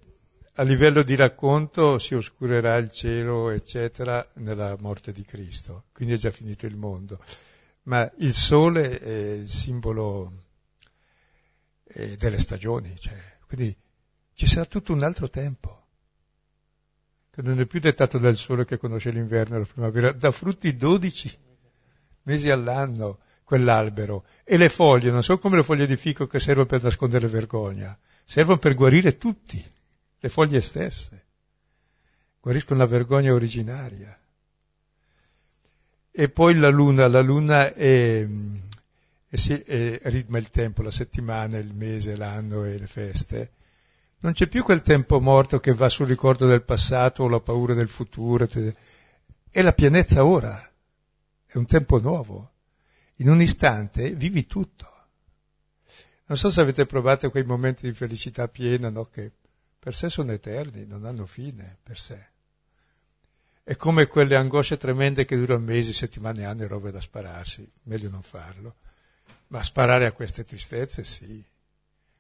a 0.55 0.63
livello 0.63 1.05
di 1.05 1.15
racconto 1.15 2.01
si 2.01 2.15
oscurerà 2.15 2.77
il 2.77 2.91
cielo, 2.91 3.51
eccetera, 3.51 4.27
nella 4.35 4.77
morte 4.81 5.13
di 5.13 5.25
Cristo, 5.25 5.85
quindi 5.93 6.15
è 6.15 6.17
già 6.17 6.33
finito 6.33 6.67
il 6.67 6.77
mondo. 6.77 7.21
Ma 7.83 8.11
il 8.19 8.35
sole 8.35 8.99
è 8.99 9.33
il 9.35 9.49
simbolo 9.49 10.33
eh, 11.85 12.17
delle 12.17 12.41
stagioni, 12.41 12.97
cioè, 12.99 13.17
quindi 13.47 13.77
ci 14.33 14.47
sarà 14.47 14.65
tutto 14.65 14.93
un 14.93 15.05
altro 15.05 15.31
tempo, 15.31 15.87
che 17.31 17.43
non 17.43 17.61
è 17.61 17.67
più 17.67 17.79
dettato 17.79 18.19
dal 18.19 18.37
sole 18.37 18.65
che 18.65 18.79
conosce 18.79 19.11
l'inverno 19.11 19.57
e 19.57 19.59
la 19.61 19.67
primavera, 19.67 20.13
da 20.13 20.33
frutti 20.33 20.77
dodici, 20.77 21.33
mesi 22.23 22.51
all'anno 22.51 23.21
quell'albero. 23.45 24.25
E 24.43 24.57
le 24.57 24.69
foglie 24.69 25.13
non 25.13 25.23
sono 25.23 25.39
come 25.39 25.57
le 25.57 25.63
foglie 25.63 25.87
di 25.87 25.97
fico 25.97 26.27
che 26.27 26.41
servono 26.41 26.67
per 26.67 26.83
nascondere 26.83 27.29
vergogna, 27.29 27.97
servono 28.25 28.59
per 28.59 28.75
guarire 28.75 29.19
tutti, 29.19 29.63
le 30.19 30.29
foglie 30.29 30.61
stesse, 30.61 31.25
guariscono 32.41 32.81
la 32.81 32.87
vergogna 32.87 33.33
originaria. 33.33 34.19
E 36.11 36.29
poi 36.29 36.55
la 36.55 36.69
luna, 36.69 37.09
la 37.09 37.21
luna 37.21 37.73
è, 37.75 38.27
è, 39.29 39.37
è, 39.37 40.01
ritma 40.05 40.39
il 40.39 40.51
tempo, 40.51 40.83
la 40.83 40.91
settimana, 40.91 41.59
il 41.59 41.75
mese, 41.75 42.17
l'anno 42.17 42.65
e 42.65 42.79
le 42.79 42.87
feste. 42.87 43.53
Non 44.21 44.33
c'è 44.33 44.47
più 44.47 44.63
quel 44.63 44.83
tempo 44.83 45.21
morto 45.21 45.59
che 45.59 45.75
va 45.75 45.89
sul 45.89 46.07
ricordo 46.07 46.47
del 46.47 46.63
passato 46.63 47.25
o 47.25 47.29
la 47.29 47.41
paura 47.41 47.75
del 47.75 47.89
futuro. 47.89 48.49
È 49.51 49.63
la 49.63 49.73
pienezza 49.73 50.25
ora, 50.25 50.57
è 51.47 51.57
un 51.57 51.67
tempo 51.67 52.01
nuovo 52.01 52.53
in 53.17 53.29
un 53.29 53.41
istante 53.41 54.11
vivi 54.11 54.47
tutto. 54.47 54.93
Non 56.27 56.39
so 56.39 56.49
se 56.49 56.61
avete 56.61 56.87
provato 56.87 57.31
quei 57.31 57.45
momenti 57.45 57.87
di 57.87 57.93
felicità 57.93 58.49
piena, 58.49 58.89
no? 58.89 59.05
che 59.05 59.31
per 59.79 59.95
sé 59.95 60.09
sono 60.09 60.33
eterni, 60.33 60.87
non 60.87 61.05
hanno 61.05 61.27
fine 61.27 61.77
per 61.83 61.99
sé. 61.99 62.29
È 63.63 63.77
come 63.77 64.07
quelle 64.07 64.37
angosce 64.37 64.77
tremende 64.77 65.25
che 65.25 65.37
durano 65.37 65.65
mesi, 65.65 65.93
settimane, 65.93 66.45
anni, 66.45 66.67
robe 66.67 66.91
da 66.91 67.01
spararsi, 67.01 67.71
meglio 67.85 68.09
non 68.09 68.23
farlo. 68.23 68.77
Ma 69.49 69.63
sparare 69.63 70.07
a 70.07 70.13
queste 70.13 70.45
tristezze 70.45 71.05
sì. 71.05 71.43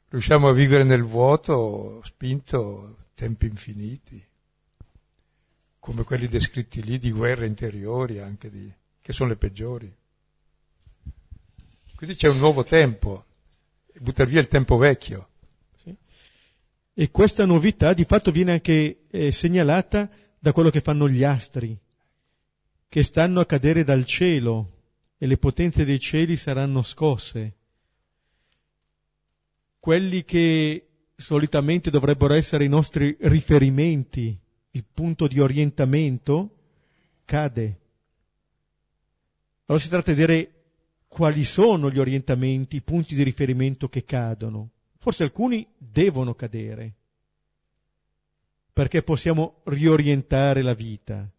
Riusciamo 0.08 0.48
a 0.48 0.52
vivere 0.52 0.84
nel 0.84 1.02
vuoto, 1.02 2.02
spinto 2.04 3.08
tempi 3.14 3.46
infiniti, 3.46 4.22
come 5.78 6.04
quelli 6.04 6.28
descritti 6.28 6.82
lì 6.82 6.98
di 6.98 7.10
guerre 7.10 7.46
interiori, 7.46 8.20
anche 8.20 8.50
di, 8.50 8.72
che 9.00 9.12
sono 9.12 9.30
le 9.30 9.36
peggiori. 9.36 9.94
Quindi 11.94 12.16
c'è 12.16 12.28
un 12.28 12.38
nuovo 12.38 12.64
tempo, 12.64 13.24
buttare 14.00 14.30
via 14.30 14.40
il 14.40 14.48
tempo 14.48 14.76
vecchio. 14.76 15.28
Sì. 15.82 15.94
E 16.94 17.10
questa 17.10 17.44
novità 17.44 17.92
di 17.92 18.04
fatto 18.04 18.30
viene 18.30 18.52
anche 18.52 19.04
eh, 19.10 19.32
segnalata 19.32 20.10
da 20.38 20.52
quello 20.52 20.70
che 20.70 20.80
fanno 20.80 21.08
gli 21.08 21.24
astri, 21.24 21.78
che 22.88 23.02
stanno 23.02 23.40
a 23.40 23.46
cadere 23.46 23.84
dal 23.84 24.04
cielo 24.04 24.70
e 25.18 25.26
le 25.26 25.38
potenze 25.38 25.84
dei 25.84 25.98
cieli 25.98 26.36
saranno 26.36 26.82
scosse. 26.82 27.56
Quelli 29.78 30.24
che 30.24 30.88
solitamente 31.16 31.90
dovrebbero 31.90 32.34
essere 32.34 32.64
i 32.64 32.68
nostri 32.68 33.16
riferimenti, 33.20 34.38
il 34.70 34.84
punto 34.92 35.26
di 35.26 35.40
orientamento, 35.40 36.56
cade. 37.24 37.80
Allora 39.66 39.82
si 39.82 39.88
tratta 39.88 40.12
di 40.12 40.18
dire 40.18 40.53
quali 41.14 41.44
sono 41.44 41.92
gli 41.92 42.00
orientamenti, 42.00 42.74
i 42.74 42.82
punti 42.82 43.14
di 43.14 43.22
riferimento 43.22 43.88
che 43.88 44.04
cadono. 44.04 44.70
Forse 44.98 45.22
alcuni 45.22 45.64
devono 45.78 46.34
cadere, 46.34 46.92
perché 48.72 49.04
possiamo 49.04 49.60
riorientare 49.66 50.60
la 50.60 50.74
vita. 50.74 51.30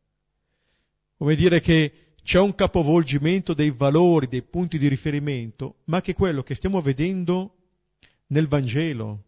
Come 1.17 1.35
dire 1.35 1.59
che 1.59 1.91
c'è 2.23 2.39
un 2.39 2.55
capovolgimento 2.55 3.53
dei 3.53 3.71
valori, 3.71 4.27
dei 4.27 4.43
punti 4.43 4.77
di 4.77 4.87
riferimento, 4.87 5.79
ma 5.85 5.99
che 5.99 6.13
quello 6.13 6.41
che 6.41 6.55
stiamo 6.55 6.79
vedendo 6.79 7.55
nel 8.27 8.47
Vangelo, 8.47 9.23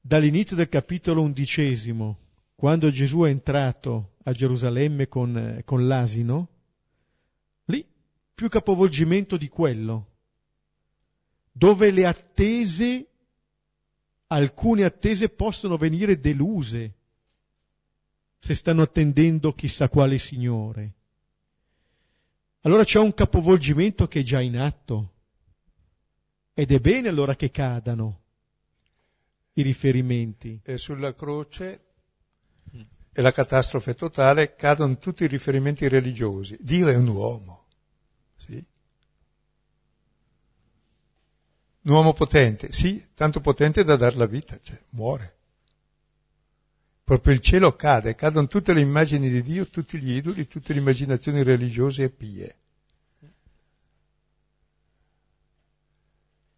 dall'inizio 0.00 0.56
del 0.56 0.68
capitolo 0.68 1.22
undicesimo, 1.22 2.18
quando 2.56 2.90
Gesù 2.90 3.20
è 3.20 3.28
entrato 3.28 4.14
a 4.24 4.32
Gerusalemme 4.32 5.06
con, 5.06 5.62
con 5.64 5.86
l'asino, 5.86 6.48
più 8.38 8.48
capovolgimento 8.48 9.36
di 9.36 9.48
quello, 9.48 10.12
dove 11.50 11.90
le 11.90 12.06
attese, 12.06 13.08
alcune 14.28 14.84
attese 14.84 15.28
possono 15.28 15.76
venire 15.76 16.20
deluse 16.20 16.94
se 18.38 18.54
stanno 18.54 18.82
attendendo 18.82 19.52
chissà 19.54 19.88
quale 19.88 20.18
Signore. 20.18 20.92
Allora 22.60 22.84
c'è 22.84 23.00
un 23.00 23.12
capovolgimento 23.12 24.06
che 24.06 24.20
è 24.20 24.22
già 24.22 24.40
in 24.40 24.56
atto 24.56 25.14
ed 26.54 26.70
è 26.70 26.78
bene 26.78 27.08
allora 27.08 27.34
che 27.34 27.50
cadano 27.50 28.20
i 29.54 29.62
riferimenti. 29.62 30.60
E 30.62 30.78
sulla 30.78 31.12
croce 31.12 31.86
è 33.10 33.20
la 33.20 33.32
catastrofe 33.32 33.96
totale, 33.96 34.54
cadono 34.54 34.96
tutti 34.96 35.24
i 35.24 35.26
riferimenti 35.26 35.88
religiosi. 35.88 36.56
Dio 36.60 36.86
è 36.86 36.94
un 36.94 37.08
uomo. 37.08 37.57
Un 41.82 41.92
uomo 41.94 42.12
potente, 42.12 42.72
sì, 42.72 43.02
tanto 43.14 43.40
potente 43.40 43.84
da 43.84 43.96
dar 43.96 44.16
la 44.16 44.26
vita, 44.26 44.58
cioè 44.62 44.78
muore. 44.90 45.36
Proprio 47.04 47.32
il 47.32 47.40
cielo 47.40 47.74
cade, 47.74 48.14
cadono 48.14 48.46
tutte 48.48 48.74
le 48.74 48.80
immagini 48.80 49.30
di 49.30 49.42
Dio, 49.42 49.66
tutti 49.68 49.98
gli 49.98 50.12
idoli, 50.12 50.46
tutte 50.46 50.74
le 50.74 50.80
immaginazioni 50.80 51.42
religiose 51.42 52.04
e 52.04 52.10
pie. 52.10 52.56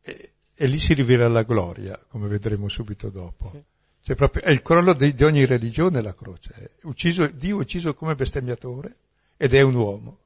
E, 0.00 0.33
e 0.54 0.66
lì 0.66 0.78
si 0.78 0.94
rivela 0.94 1.28
la 1.28 1.44
gloria, 1.44 1.96
come 2.09 2.26
vedremo 2.26 2.68
subito 2.68 3.11
dopo. 3.11 3.64
Cioè 4.02 4.16
proprio, 4.16 4.42
è 4.42 4.50
il 4.50 4.62
crollo 4.62 4.94
di, 4.94 5.14
di 5.14 5.22
ogni 5.22 5.44
religione 5.44 6.02
la 6.02 6.14
croce. 6.14 6.72
Ucciso, 6.83 7.28
Dio 7.28 7.59
è 7.59 7.61
ucciso 7.61 7.94
come 7.94 8.16
bestemmiatore 8.16 8.96
ed 9.37 9.54
è 9.54 9.61
un 9.61 9.74
uomo. 9.74 10.18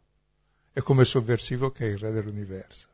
È 0.72 0.80
come 0.80 1.04
sovversivo 1.04 1.70
che 1.70 1.86
è 1.86 1.90
il 1.90 1.98
re 1.98 2.12
dell'universo 2.12 2.93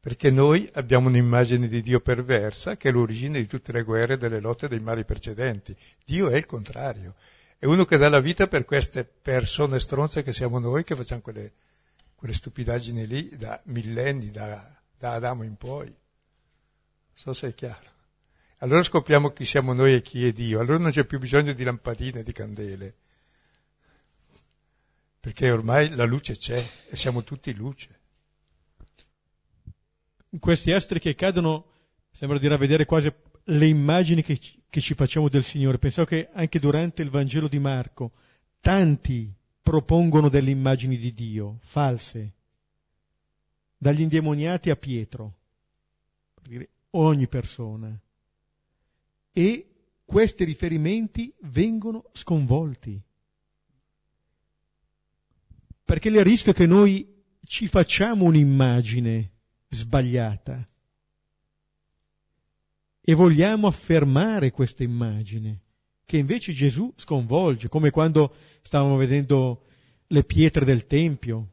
perché 0.00 0.30
noi 0.30 0.68
abbiamo 0.72 1.08
un'immagine 1.08 1.68
di 1.68 1.82
Dio 1.82 2.00
perversa 2.00 2.78
che 2.78 2.88
è 2.88 2.92
l'origine 2.92 3.38
di 3.38 3.46
tutte 3.46 3.70
le 3.70 3.82
guerre, 3.82 4.16
delle 4.16 4.40
lotte 4.40 4.66
dei 4.66 4.80
mari 4.80 5.04
precedenti. 5.04 5.76
Dio 6.06 6.30
è 6.30 6.36
il 6.36 6.46
contrario, 6.46 7.14
è 7.58 7.66
uno 7.66 7.84
che 7.84 7.98
dà 7.98 8.08
la 8.08 8.20
vita 8.20 8.46
per 8.46 8.64
queste 8.64 9.04
persone 9.04 9.78
stronze 9.78 10.22
che 10.22 10.32
siamo 10.32 10.58
noi, 10.58 10.84
che 10.84 10.96
facciamo 10.96 11.20
quelle, 11.20 11.52
quelle 12.14 12.32
stupidaggini 12.32 13.06
lì 13.06 13.36
da 13.36 13.60
millenni, 13.66 14.30
da, 14.30 14.74
da 14.96 15.12
Adamo 15.12 15.42
in 15.42 15.56
poi. 15.56 15.86
Non 15.88 15.96
so 17.12 17.34
se 17.34 17.48
è 17.48 17.54
chiaro. 17.54 17.88
Allora 18.62 18.82
scopriamo 18.82 19.32
chi 19.32 19.44
siamo 19.44 19.74
noi 19.74 19.94
e 19.94 20.00
chi 20.00 20.26
è 20.26 20.32
Dio, 20.32 20.60
allora 20.60 20.78
non 20.78 20.90
c'è 20.92 21.04
più 21.04 21.18
bisogno 21.18 21.52
di 21.52 21.62
lampadine, 21.62 22.22
di 22.22 22.32
candele, 22.32 22.94
perché 25.20 25.50
ormai 25.50 25.90
la 25.94 26.04
luce 26.04 26.36
c'è 26.36 26.66
e 26.88 26.96
siamo 26.96 27.22
tutti 27.22 27.54
luce 27.54 27.99
questi 30.38 30.72
astri 30.72 31.00
che 31.00 31.14
cadono 31.14 31.66
sembra 32.10 32.38
di 32.38 32.46
ravvedere 32.46 32.84
quasi 32.84 33.12
le 33.44 33.66
immagini 33.66 34.22
che, 34.22 34.38
che 34.68 34.80
ci 34.80 34.94
facciamo 34.94 35.28
del 35.28 35.42
Signore. 35.42 35.78
Pensavo 35.78 36.06
che 36.06 36.28
anche 36.32 36.58
durante 36.58 37.02
il 37.02 37.10
Vangelo 37.10 37.48
di 37.48 37.58
Marco 37.58 38.12
tanti 38.60 39.32
propongono 39.62 40.28
delle 40.28 40.50
immagini 40.50 40.96
di 40.96 41.12
Dio, 41.12 41.58
false, 41.62 42.34
dagli 43.76 44.00
indemoniati 44.00 44.70
a 44.70 44.76
Pietro, 44.76 45.34
per 46.34 46.48
dire 46.48 46.68
ogni 46.90 47.26
persona. 47.26 47.98
E 49.32 49.66
questi 50.04 50.44
riferimenti 50.44 51.32
vengono 51.42 52.04
sconvolti. 52.12 53.00
Perché 55.84 56.08
il 56.08 56.22
rischio 56.24 56.52
è 56.52 56.54
che 56.54 56.66
noi 56.66 57.22
ci 57.44 57.66
facciamo 57.68 58.24
un'immagine 58.24 59.30
sbagliata. 59.70 60.68
E 63.02 63.14
vogliamo 63.14 63.66
affermare 63.66 64.50
questa 64.50 64.82
immagine, 64.82 65.62
che 66.04 66.18
invece 66.18 66.52
Gesù 66.52 66.92
sconvolge, 66.96 67.68
come 67.68 67.90
quando 67.90 68.34
stavamo 68.62 68.96
vedendo 68.96 69.64
le 70.08 70.24
pietre 70.24 70.64
del 70.64 70.86
Tempio. 70.86 71.52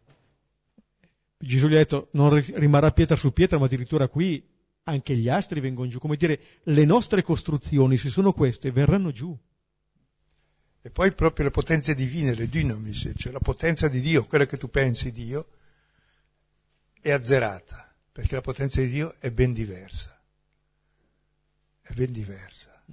Gesù 1.37 1.67
gli 1.67 1.75
ha 1.75 1.77
detto 1.77 2.09
non 2.13 2.43
rimarrà 2.55 2.91
pietra 2.91 3.15
su 3.15 3.31
pietra, 3.31 3.59
ma 3.59 3.65
addirittura 3.65 4.07
qui 4.07 4.43
anche 4.83 5.15
gli 5.15 5.29
astri 5.29 5.59
vengono 5.59 5.89
giù. 5.89 5.99
Come 5.99 6.17
dire, 6.17 6.39
le 6.63 6.85
nostre 6.85 7.21
costruzioni, 7.21 7.97
se 7.97 8.09
sono 8.09 8.33
queste, 8.33 8.71
verranno 8.71 9.11
giù. 9.11 9.37
E 10.81 10.89
poi 10.89 11.13
proprio 11.13 11.45
le 11.45 11.51
potenze 11.51 11.95
divine, 11.95 12.33
le 12.33 12.47
dynamis, 12.47 13.13
cioè 13.15 13.31
la 13.31 13.39
potenza 13.39 13.87
di 13.87 13.99
Dio, 13.99 14.25
quella 14.25 14.45
che 14.45 14.57
tu 14.57 14.69
pensi 14.69 15.11
Dio, 15.11 15.47
è 17.01 17.11
azzerata 17.11 17.86
perché 18.17 18.33
la 18.33 18.41
potenza 18.41 18.81
di 18.81 18.89
Dio 18.89 19.13
è 19.19 19.29
ben 19.29 19.53
diversa, 19.53 20.19
è 21.83 21.93
ben 21.93 22.11
diversa. 22.11 22.83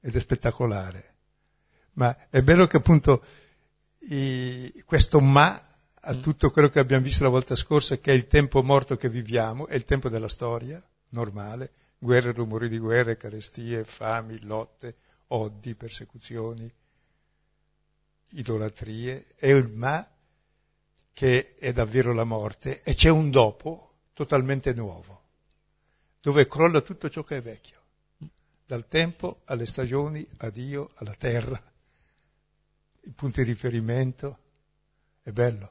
Ed 0.00 0.14
è 0.14 0.20
spettacolare. 0.20 1.14
Ma 1.92 2.28
è 2.28 2.42
bello 2.42 2.66
che 2.66 2.76
appunto 2.76 3.24
i, 4.00 4.82
questo 4.84 5.18
ma 5.20 5.58
a 5.94 6.14
mm. 6.14 6.20
tutto 6.20 6.50
quello 6.50 6.68
che 6.68 6.78
abbiamo 6.78 7.04
visto 7.04 7.22
la 7.22 7.30
volta 7.30 7.56
scorsa, 7.56 7.96
che 7.96 8.12
è 8.12 8.14
il 8.14 8.26
tempo 8.26 8.62
morto 8.62 8.98
che 8.98 9.08
viviamo, 9.08 9.66
è 9.66 9.74
il 9.74 9.84
tempo 9.84 10.10
della 10.10 10.28
storia 10.28 10.78
normale, 11.08 11.72
guerre, 11.96 12.32
rumori 12.32 12.68
di 12.68 12.76
guerre, 12.76 13.16
carestie, 13.16 13.82
fami, 13.82 14.42
lotte, 14.42 14.96
odi, 15.28 15.74
persecuzioni, 15.74 16.70
idolatrie, 18.32 19.24
è 19.36 19.46
il 19.46 19.68
ma 19.68 20.06
che 21.14 21.54
è 21.54 21.72
davvero 21.72 22.12
la 22.12 22.24
morte, 22.24 22.82
e 22.82 22.94
c'è 22.94 23.08
un 23.08 23.30
dopo 23.30 23.85
totalmente 24.16 24.72
nuovo, 24.72 25.24
dove 26.22 26.46
crolla 26.46 26.80
tutto 26.80 27.10
ciò 27.10 27.22
che 27.22 27.36
è 27.36 27.42
vecchio, 27.42 27.78
dal 28.64 28.88
tempo 28.88 29.42
alle 29.44 29.66
stagioni, 29.66 30.26
a 30.38 30.48
Dio, 30.48 30.92
alla 30.94 31.12
terra, 31.12 31.62
i 33.02 33.10
punti 33.10 33.42
di 33.42 33.50
riferimento, 33.50 34.38
è 35.20 35.32
bello. 35.32 35.70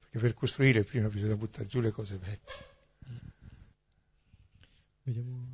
Perché 0.00 0.18
per 0.18 0.34
costruire 0.34 0.84
prima 0.84 1.08
bisogna 1.08 1.34
buttare 1.34 1.66
giù 1.66 1.80
le 1.80 1.92
cose 1.92 2.18
vecchie. 2.18 2.66
Vediamo. 5.04 5.48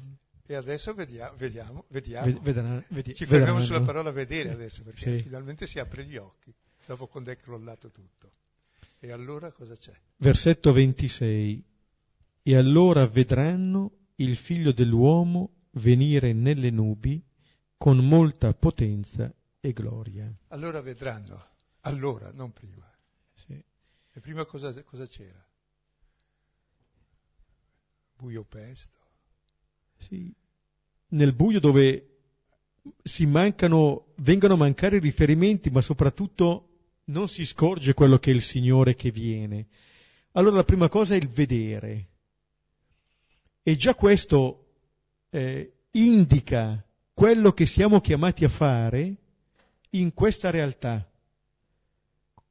E 0.44 0.54
adesso 0.56 0.92
vediamo, 0.92 1.36
vediamo, 1.36 1.84
vediamo. 1.86 2.40
Vedrà, 2.40 2.84
vedi, 2.88 3.14
ci 3.14 3.26
fermiamo 3.26 3.60
sulla 3.60 3.82
parola 3.82 4.10
vedere 4.10 4.50
adesso, 4.50 4.82
perché 4.82 5.18
sì. 5.18 5.22
finalmente 5.22 5.68
si 5.68 5.78
apre 5.78 6.04
gli 6.04 6.16
occhi, 6.16 6.52
dopo 6.84 7.06
quando 7.06 7.30
è 7.30 7.36
crollato 7.36 7.92
tutto. 7.92 8.42
E 9.04 9.12
allora 9.12 9.52
cosa 9.52 9.74
c'è? 9.74 9.92
Versetto 10.16 10.72
26. 10.72 11.62
E 12.40 12.56
allora 12.56 13.06
vedranno 13.06 14.06
il 14.14 14.34
figlio 14.34 14.72
dell'uomo 14.72 15.66
venire 15.72 16.32
nelle 16.32 16.70
nubi 16.70 17.22
con 17.76 17.98
molta 17.98 18.54
potenza 18.54 19.30
e 19.60 19.72
gloria. 19.74 20.34
Allora 20.48 20.80
vedranno, 20.80 21.38
allora, 21.80 22.32
non 22.32 22.50
prima. 22.54 22.90
Sì. 23.34 23.62
E 24.10 24.20
prima 24.20 24.46
cosa, 24.46 24.72
cosa 24.84 25.04
c'era? 25.04 25.46
Buio 28.16 28.42
pesto. 28.44 28.96
Sì. 29.98 30.34
Nel 31.08 31.34
buio 31.34 31.60
dove 31.60 32.20
si 33.02 33.26
mancano, 33.26 34.14
vengono 34.16 34.54
a 34.54 34.56
mancare 34.56 34.96
i 34.96 35.00
riferimenti, 35.00 35.68
ma 35.68 35.82
soprattutto 35.82 36.73
non 37.06 37.28
si 37.28 37.44
scorge 37.44 37.94
quello 37.94 38.18
che 38.18 38.30
è 38.30 38.34
il 38.34 38.42
Signore 38.42 38.94
che 38.94 39.10
viene. 39.10 39.66
Allora 40.32 40.56
la 40.56 40.64
prima 40.64 40.88
cosa 40.88 41.14
è 41.14 41.18
il 41.18 41.28
vedere. 41.28 42.08
E 43.62 43.76
già 43.76 43.94
questo 43.94 44.66
eh, 45.30 45.72
indica 45.92 46.84
quello 47.12 47.52
che 47.52 47.66
siamo 47.66 48.00
chiamati 48.00 48.44
a 48.44 48.48
fare 48.48 49.16
in 49.90 50.12
questa 50.12 50.50
realtà. 50.50 51.08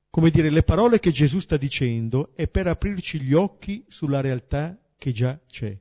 Come 0.09 0.29
dire, 0.29 0.49
le 0.49 0.63
parole 0.63 0.99
che 0.99 1.11
Gesù 1.11 1.39
sta 1.39 1.57
dicendo 1.57 2.33
è 2.35 2.47
per 2.47 2.67
aprirci 2.67 3.19
gli 3.19 3.33
occhi 3.33 3.83
sulla 3.87 4.21
realtà 4.21 4.77
che 4.97 5.11
già 5.11 5.39
c'è. 5.47 5.77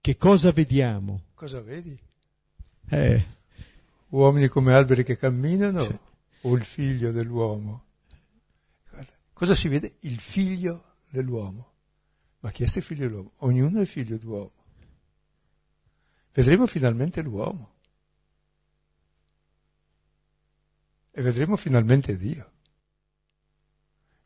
Che 0.00 0.16
cosa 0.16 0.52
vediamo? 0.52 1.22
Cosa 1.34 1.60
vedi? 1.60 1.98
Eh. 2.90 3.26
Uomini 4.08 4.48
come 4.48 4.72
alberi 4.72 5.04
che 5.04 5.16
camminano 5.16 5.82
sì. 5.82 5.98
o 6.42 6.54
il 6.54 6.64
figlio 6.64 7.12
dell'uomo? 7.12 7.84
Guarda, 8.90 9.12
cosa 9.32 9.54
si 9.54 9.68
vede? 9.68 9.96
Il 10.00 10.18
figlio 10.18 10.96
dell'uomo. 11.10 11.72
Ma 12.40 12.50
chi 12.50 12.62
è 12.62 12.68
questo 12.70 12.80
figlio 12.80 13.06
dell'uomo? 13.06 13.32
Ognuno 13.38 13.80
è 13.80 13.84
figlio 13.86 14.16
d'uomo. 14.16 14.52
Vedremo 16.32 16.66
finalmente 16.66 17.22
l'uomo. 17.22 17.74
e 21.18 21.22
vedremo 21.22 21.56
finalmente 21.56 22.18
Dio. 22.18 22.52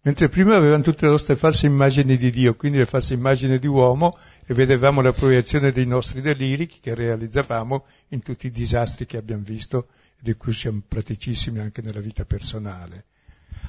Mentre 0.02 0.28
prima 0.28 0.56
avevano 0.56 0.82
tutte 0.82 1.04
le 1.04 1.10
nostre 1.10 1.36
false 1.36 1.66
immagini 1.66 2.16
di 2.16 2.30
Dio, 2.30 2.56
quindi 2.56 2.78
le 2.78 2.86
false 2.86 3.12
immagini 3.12 3.58
di 3.58 3.66
uomo, 3.66 4.16
e 4.46 4.54
vedevamo 4.54 5.02
la 5.02 5.12
proiezione 5.12 5.72
dei 5.72 5.86
nostri 5.86 6.22
deliri 6.22 6.66
che 6.66 6.94
realizzavamo 6.94 7.84
in 8.08 8.22
tutti 8.22 8.46
i 8.46 8.50
disastri 8.50 9.04
che 9.04 9.18
abbiamo 9.18 9.42
visto 9.42 9.88
e 10.16 10.20
di 10.20 10.34
cui 10.34 10.54
siamo 10.54 10.82
praticissimi 10.86 11.58
anche 11.58 11.82
nella 11.82 12.00
vita 12.00 12.24
personale. 12.24 13.06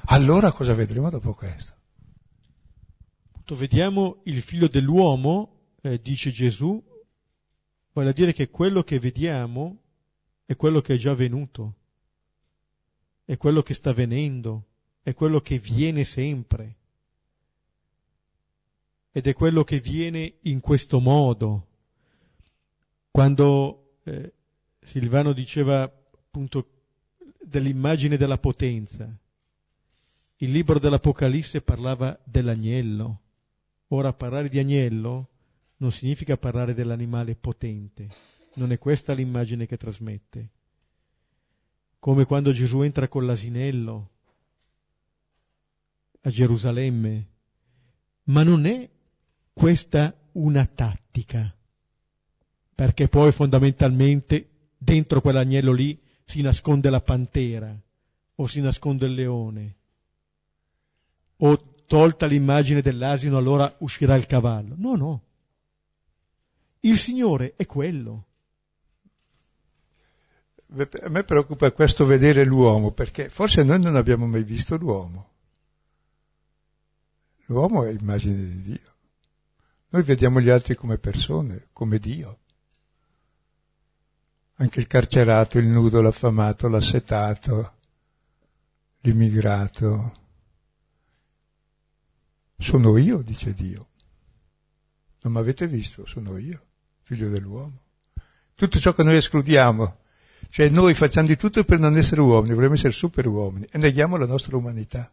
Allora 0.06 0.52
cosa 0.52 0.72
vedremo 0.72 1.10
dopo 1.10 1.34
questo? 1.34 1.74
Vediamo 3.52 4.22
il 4.24 4.40
figlio 4.40 4.66
dell'uomo, 4.66 5.58
eh, 5.82 6.00
dice 6.00 6.30
Gesù, 6.30 6.82
vuole 7.92 8.12
dire 8.14 8.32
che 8.32 8.48
quello 8.48 8.82
che 8.82 8.98
vediamo 8.98 9.82
è 10.46 10.56
quello 10.56 10.80
che 10.80 10.94
è 10.94 10.96
già 10.96 11.12
venuto 11.12 11.74
è 13.24 13.36
quello 13.36 13.62
che 13.62 13.74
sta 13.74 13.90
avvenendo, 13.90 14.71
è 15.02 15.14
quello 15.14 15.40
che 15.40 15.58
viene 15.58 16.04
sempre. 16.04 16.76
Ed 19.12 19.26
è 19.26 19.34
quello 19.34 19.64
che 19.64 19.80
viene 19.80 20.34
in 20.42 20.60
questo 20.60 21.00
modo. 21.00 21.66
Quando 23.10 23.98
eh, 24.04 24.32
Silvano 24.80 25.32
diceva 25.32 25.82
appunto 25.82 26.70
dell'immagine 27.40 28.16
della 28.16 28.38
potenza, 28.38 29.04
il 30.36 30.50
libro 30.50 30.78
dell'Apocalisse 30.78 31.60
parlava 31.60 32.18
dell'agnello. 32.24 33.20
Ora 33.88 34.12
parlare 34.14 34.48
di 34.48 34.58
agnello 34.58 35.28
non 35.76 35.92
significa 35.92 36.38
parlare 36.38 36.72
dell'animale 36.72 37.34
potente, 37.34 38.08
non 38.54 38.72
è 38.72 38.78
questa 38.78 39.12
l'immagine 39.12 39.66
che 39.66 39.76
trasmette 39.76 40.50
come 42.02 42.24
quando 42.24 42.50
Gesù 42.50 42.80
entra 42.80 43.06
con 43.06 43.26
l'asinello 43.26 44.10
a 46.22 46.30
Gerusalemme. 46.30 47.28
Ma 48.24 48.42
non 48.42 48.66
è 48.66 48.88
questa 49.52 50.14
una 50.32 50.64
tattica, 50.66 51.54
perché 52.74 53.08
poi 53.08 53.32
fondamentalmente 53.32 54.48
dentro 54.78 55.20
quell'agnello 55.20 55.72
lì 55.72 56.00
si 56.24 56.40
nasconde 56.40 56.88
la 56.90 57.00
pantera 57.00 57.78
o 58.36 58.46
si 58.46 58.60
nasconde 58.60 59.06
il 59.06 59.14
leone 59.14 59.76
o 61.44 61.74
tolta 61.86 62.26
l'immagine 62.26 62.80
dell'asino 62.80 63.36
allora 63.36 63.74
uscirà 63.78 64.16
il 64.16 64.26
cavallo. 64.26 64.74
No, 64.78 64.94
no. 64.94 65.22
Il 66.80 66.96
Signore 66.96 67.54
è 67.56 67.66
quello. 67.66 68.26
A 70.74 71.08
me 71.08 71.22
preoccupa 71.24 71.70
questo 71.72 72.04
vedere 72.06 72.44
l'uomo, 72.44 72.92
perché 72.92 73.28
forse 73.28 73.62
noi 73.62 73.80
non 73.80 73.94
abbiamo 73.94 74.26
mai 74.26 74.42
visto 74.42 74.76
l'uomo. 74.76 75.31
L'uomo 77.52 77.84
è 77.84 77.90
immagine 77.90 78.34
di 78.34 78.62
Dio. 78.62 78.94
Noi 79.90 80.02
vediamo 80.04 80.40
gli 80.40 80.48
altri 80.48 80.74
come 80.74 80.96
persone, 80.96 81.68
come 81.74 81.98
Dio. 81.98 82.38
Anche 84.54 84.80
il 84.80 84.86
carcerato, 84.86 85.58
il 85.58 85.66
nudo, 85.66 86.00
l'affamato, 86.00 86.68
l'assetato, 86.68 87.74
l'immigrato. 89.00 90.20
Sono 92.56 92.96
io, 92.96 93.20
dice 93.20 93.52
Dio. 93.52 93.88
Non 95.20 95.34
mi 95.34 95.38
avete 95.38 95.68
visto, 95.68 96.06
sono 96.06 96.38
io, 96.38 96.58
figlio 97.02 97.28
dell'uomo. 97.28 97.82
Tutto 98.54 98.78
ciò 98.78 98.94
che 98.94 99.02
noi 99.02 99.16
escludiamo 99.16 99.98
cioè 100.48 100.68
noi 100.68 100.94
facciamo 100.94 101.26
di 101.28 101.36
tutto 101.36 101.64
per 101.64 101.78
non 101.78 101.96
essere 101.96 102.20
uomini, 102.20 102.54
vorremmo 102.54 102.74
essere 102.74 102.92
super 102.92 103.26
uomini 103.26 103.66
e 103.70 103.78
neghiamo 103.78 104.16
la 104.16 104.26
nostra 104.26 104.56
umanità, 104.56 105.10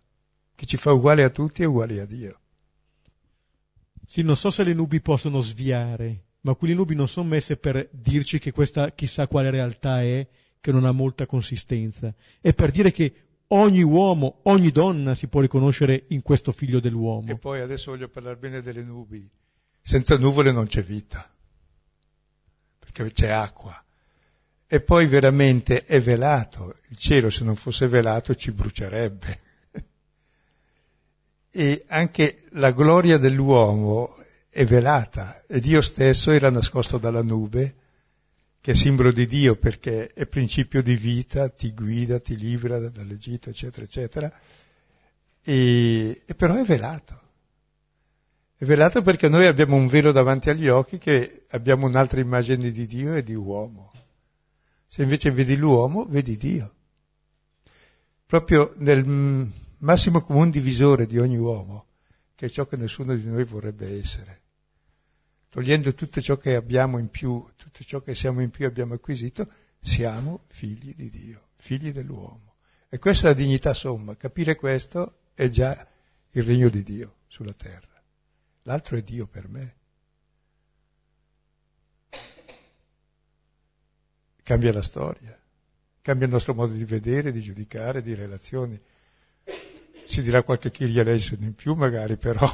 che 0.59 0.65
ci 0.65 0.75
fa 0.75 0.91
uguali 0.91 1.23
a 1.23 1.29
tutti 1.29 1.61
e 1.61 1.65
uguali 1.65 1.99
a 1.99 2.05
Dio. 2.05 2.37
Sì, 4.05 4.23
non 4.23 4.35
so 4.35 4.51
se 4.51 4.65
le 4.65 4.73
nubi 4.73 4.99
possono 4.99 5.39
sviare, 5.39 6.23
ma 6.41 6.53
quelle 6.53 6.73
nubi 6.73 6.95
non 6.95 7.07
sono 7.07 7.29
messe 7.29 7.55
per 7.55 7.87
dirci 7.93 8.39
che 8.39 8.51
questa 8.51 8.91
chissà 8.91 9.27
quale 9.27 9.51
realtà 9.51 10.01
è, 10.01 10.27
che 10.59 10.71
non 10.73 10.83
ha 10.83 10.91
molta 10.91 11.25
consistenza. 11.25 12.13
È 12.41 12.53
per 12.53 12.71
dire 12.71 12.91
che 12.91 13.13
ogni 13.47 13.83
uomo, 13.83 14.41
ogni 14.43 14.69
donna 14.71 15.15
si 15.15 15.27
può 15.27 15.39
riconoscere 15.39 16.07
in 16.09 16.21
questo 16.23 16.51
figlio 16.51 16.81
dell'uomo. 16.81 17.31
E 17.31 17.37
poi 17.37 17.61
adesso 17.61 17.91
voglio 17.91 18.09
parlare 18.09 18.35
bene 18.35 18.61
delle 18.61 18.83
nubi. 18.83 19.29
Senza 19.81 20.17
nuvole 20.17 20.51
non 20.51 20.67
c'è 20.67 20.83
vita, 20.83 21.25
perché 22.79 23.13
c'è 23.13 23.29
acqua 23.29 23.81
e 24.67 24.81
poi 24.81 25.07
veramente 25.07 25.85
è 25.85 26.01
velato. 26.01 26.75
Il 26.89 26.97
cielo 26.97 27.29
se 27.29 27.45
non 27.45 27.55
fosse 27.55 27.87
velato 27.87 28.35
ci 28.35 28.51
brucierebbe. 28.51 29.47
E 31.51 31.85
anche 31.87 32.43
la 32.51 32.71
gloria 32.71 33.17
dell'uomo 33.17 34.15
è 34.49 34.65
velata 34.65 35.43
e 35.47 35.59
Dio 35.59 35.81
stesso 35.81 36.31
era 36.31 36.49
nascosto 36.49 36.97
dalla 36.97 37.23
nube, 37.23 37.75
che 38.61 38.71
è 38.71 38.73
simbolo 38.75 39.11
di 39.11 39.25
Dio 39.25 39.55
perché 39.55 40.07
è 40.07 40.25
principio 40.25 40.83
di 40.83 40.95
vita, 40.95 41.49
ti 41.49 41.73
guida, 41.73 42.19
ti 42.19 42.35
libera 42.35 42.79
dall'Egitto, 42.89 43.49
eccetera, 43.49 43.83
eccetera. 43.83 44.31
E, 45.41 46.21
e 46.25 46.35
però 46.35 46.55
è 46.55 46.63
velato. 46.63 47.21
È 48.57 48.65
velato 48.65 49.01
perché 49.01 49.29
noi 49.29 49.47
abbiamo 49.47 49.75
un 49.75 49.87
velo 49.87 50.11
davanti 50.11 50.49
agli 50.49 50.67
occhi 50.67 50.97
che 50.97 51.45
abbiamo 51.51 51.87
un'altra 51.87 52.19
immagine 52.19 52.71
di 52.71 52.85
Dio 52.85 53.15
e 53.15 53.23
di 53.23 53.33
uomo. 53.33 53.91
Se 54.85 55.03
invece 55.03 55.31
vedi 55.31 55.55
l'uomo, 55.55 56.05
vedi 56.05 56.35
Dio. 56.35 56.73
Proprio 58.25 58.73
nel 58.77 59.05
massimo 59.79 60.21
comune 60.21 60.49
divisore 60.49 61.05
di 61.05 61.17
ogni 61.17 61.37
uomo, 61.37 61.85
che 62.35 62.47
è 62.47 62.49
ciò 62.49 62.65
che 62.65 62.77
nessuno 62.77 63.15
di 63.15 63.25
noi 63.25 63.43
vorrebbe 63.43 63.99
essere. 63.99 64.41
Togliendo 65.49 65.93
tutto 65.93 66.21
ciò 66.21 66.37
che 66.37 66.55
abbiamo 66.55 66.99
in 66.99 67.09
più, 67.09 67.45
tutto 67.55 67.83
ciò 67.83 68.01
che 68.01 68.13
siamo 68.13 68.41
in 68.41 68.49
più 68.49 68.65
abbiamo 68.65 68.93
acquisito, 68.93 69.49
siamo 69.79 70.43
figli 70.47 70.93
di 70.95 71.09
Dio, 71.09 71.49
figli 71.57 71.91
dell'uomo. 71.91 72.55
E 72.89 72.99
questa 72.99 73.27
è 73.27 73.31
la 73.31 73.37
dignità 73.37 73.73
somma. 73.73 74.15
Capire 74.15 74.55
questo 74.55 75.19
è 75.33 75.49
già 75.49 75.87
il 76.31 76.43
regno 76.43 76.69
di 76.69 76.83
Dio 76.83 77.17
sulla 77.27 77.53
terra. 77.53 78.01
L'altro 78.63 78.97
è 78.97 79.01
Dio 79.01 79.25
per 79.27 79.47
me. 79.47 79.75
Cambia 84.43 84.73
la 84.73 84.81
storia, 84.81 85.39
cambia 86.01 86.25
il 86.25 86.33
nostro 86.33 86.55
modo 86.55 86.73
di 86.73 86.83
vedere, 86.83 87.31
di 87.31 87.41
giudicare, 87.41 88.01
di 88.01 88.15
relazioni. 88.15 88.79
Si 90.09 90.23
dirà 90.23 90.41
qualche 90.41 90.71
Kyrie 90.71 91.01
eleison 91.01 91.43
in 91.43 91.53
più 91.53 91.75
magari, 91.75 92.17
però. 92.17 92.49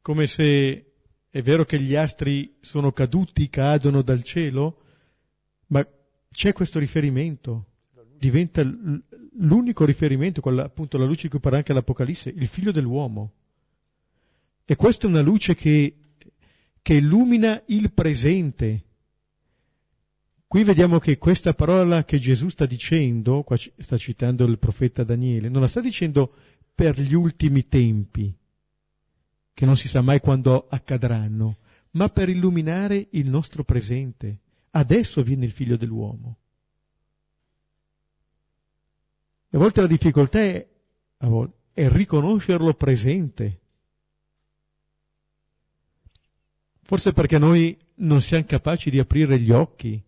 Come 0.00 0.26
se 0.26 0.94
è 1.30 1.42
vero 1.42 1.64
che 1.64 1.80
gli 1.80 1.94
astri 1.94 2.56
sono 2.60 2.90
caduti, 2.90 3.48
cadono 3.48 4.02
dal 4.02 4.24
cielo, 4.24 4.82
ma 5.68 5.86
c'è 6.28 6.52
questo 6.52 6.80
riferimento, 6.80 7.66
diventa 8.18 8.64
l'unico 9.38 9.84
riferimento, 9.84 10.40
quella, 10.40 10.64
appunto 10.64 10.98
la 10.98 11.04
luce 11.04 11.22
di 11.22 11.28
cui 11.28 11.38
parla 11.38 11.58
anche 11.58 11.72
l'Apocalisse, 11.72 12.30
il 12.30 12.48
figlio 12.48 12.72
dell'uomo. 12.72 13.34
E 14.64 14.74
questa 14.74 15.06
è 15.06 15.08
una 15.10 15.20
luce 15.20 15.54
che, 15.54 15.98
che 16.82 16.94
illumina 16.94 17.62
il 17.66 17.92
presente. 17.92 18.86
Qui 20.52 20.64
vediamo 20.64 20.98
che 20.98 21.16
questa 21.16 21.54
parola 21.54 22.04
che 22.04 22.18
Gesù 22.18 22.50
sta 22.50 22.66
dicendo, 22.66 23.42
qua 23.42 23.56
sta 23.56 23.96
citando 23.96 24.44
il 24.44 24.58
profeta 24.58 25.02
Daniele, 25.02 25.48
non 25.48 25.62
la 25.62 25.66
sta 25.66 25.80
dicendo 25.80 26.34
per 26.74 27.00
gli 27.00 27.14
ultimi 27.14 27.68
tempi, 27.68 28.36
che 29.54 29.64
non 29.64 29.78
si 29.78 29.88
sa 29.88 30.02
mai 30.02 30.20
quando 30.20 30.66
accadranno, 30.68 31.56
ma 31.92 32.10
per 32.10 32.28
illuminare 32.28 33.08
il 33.12 33.30
nostro 33.30 33.64
presente. 33.64 34.40
Adesso 34.72 35.22
viene 35.22 35.46
il 35.46 35.52
figlio 35.52 35.78
dell'uomo. 35.78 36.36
E 39.48 39.56
a 39.56 39.58
volte 39.58 39.80
la 39.80 39.86
difficoltà 39.86 40.40
è, 40.40 40.68
volte, 41.20 41.56
è 41.72 41.88
riconoscerlo 41.88 42.74
presente. 42.74 43.60
Forse 46.82 47.14
perché 47.14 47.38
noi 47.38 47.74
non 47.94 48.20
siamo 48.20 48.44
capaci 48.44 48.90
di 48.90 48.98
aprire 48.98 49.40
gli 49.40 49.50
occhi, 49.50 50.04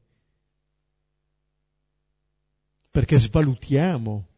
perché 2.94 3.18
svalutiamo. 3.18 4.28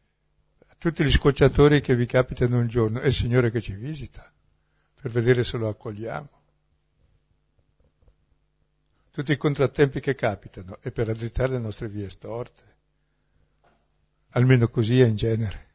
Tutti 0.78 1.04
gli 1.04 1.10
scocciatori 1.10 1.82
che 1.82 1.94
vi 1.94 2.06
capitano 2.06 2.58
un 2.58 2.68
giorno, 2.68 3.00
è 3.00 3.08
il 3.08 3.12
Signore 3.12 3.50
che 3.50 3.60
ci 3.60 3.74
visita, 3.74 4.32
per 4.98 5.10
vedere 5.10 5.44
se 5.44 5.58
lo 5.58 5.68
accogliamo. 5.68 6.28
Tutti 9.10 9.32
i 9.32 9.36
contrattempi 9.36 10.00
che 10.00 10.14
capitano 10.14 10.78
è 10.80 10.90
per 10.90 11.08
raddrizzare 11.08 11.52
le 11.52 11.58
nostre 11.58 11.90
vie 11.90 12.08
storte. 12.08 12.62
Almeno 14.30 14.68
così 14.68 15.02
è 15.02 15.06
in 15.06 15.16
genere. 15.16 15.66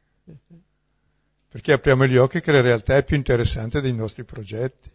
Perché 1.50 1.70
apriamo 1.70 2.04
gli 2.06 2.16
occhi 2.16 2.40
che 2.40 2.50
la 2.50 2.62
realtà 2.62 2.96
è 2.96 3.04
più 3.04 3.14
interessante 3.14 3.80
dei 3.80 3.94
nostri 3.94 4.24
progetti. 4.24 4.90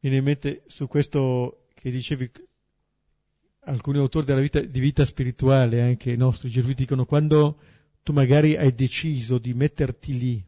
Viene 0.00 0.16
in 0.16 0.24
mente 0.24 0.62
su 0.66 0.88
questo 0.88 1.66
che 1.74 1.90
dicevi, 1.90 2.47
alcuni 3.68 3.98
autori 3.98 4.24
della 4.24 4.40
vita, 4.40 4.60
di 4.60 4.80
vita 4.80 5.04
spirituale, 5.04 5.82
anche 5.82 6.10
i 6.10 6.16
nostri 6.16 6.48
gesuiti, 6.48 6.82
dicono 6.82 7.04
quando 7.04 7.58
tu 8.02 8.12
magari 8.12 8.56
hai 8.56 8.72
deciso 8.72 9.38
di 9.38 9.52
metterti 9.52 10.18
lì 10.18 10.44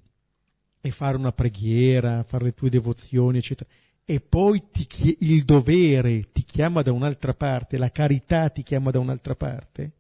e 0.81 0.91
fare 0.91 1.17
una 1.17 1.33
preghiera, 1.33 2.23
fare 2.23 2.45
le 2.45 2.55
tue 2.55 2.71
devozioni, 2.71 3.39
eccetera, 3.39 3.69
e 4.05 4.21
poi 4.21 4.63
ti, 4.73 5.17
il 5.21 5.45
dovere 5.45 6.31
ti 6.33 6.43
chiama 6.45 6.83
da 6.83 6.93
un'altra 6.93 7.35
parte, 7.35 7.77
la 7.77 7.91
carità 7.91 8.49
ti 8.49 8.63
chiama 8.63 8.91
da 8.91 8.99
un'altra 8.99 9.37
parte, 9.37 9.93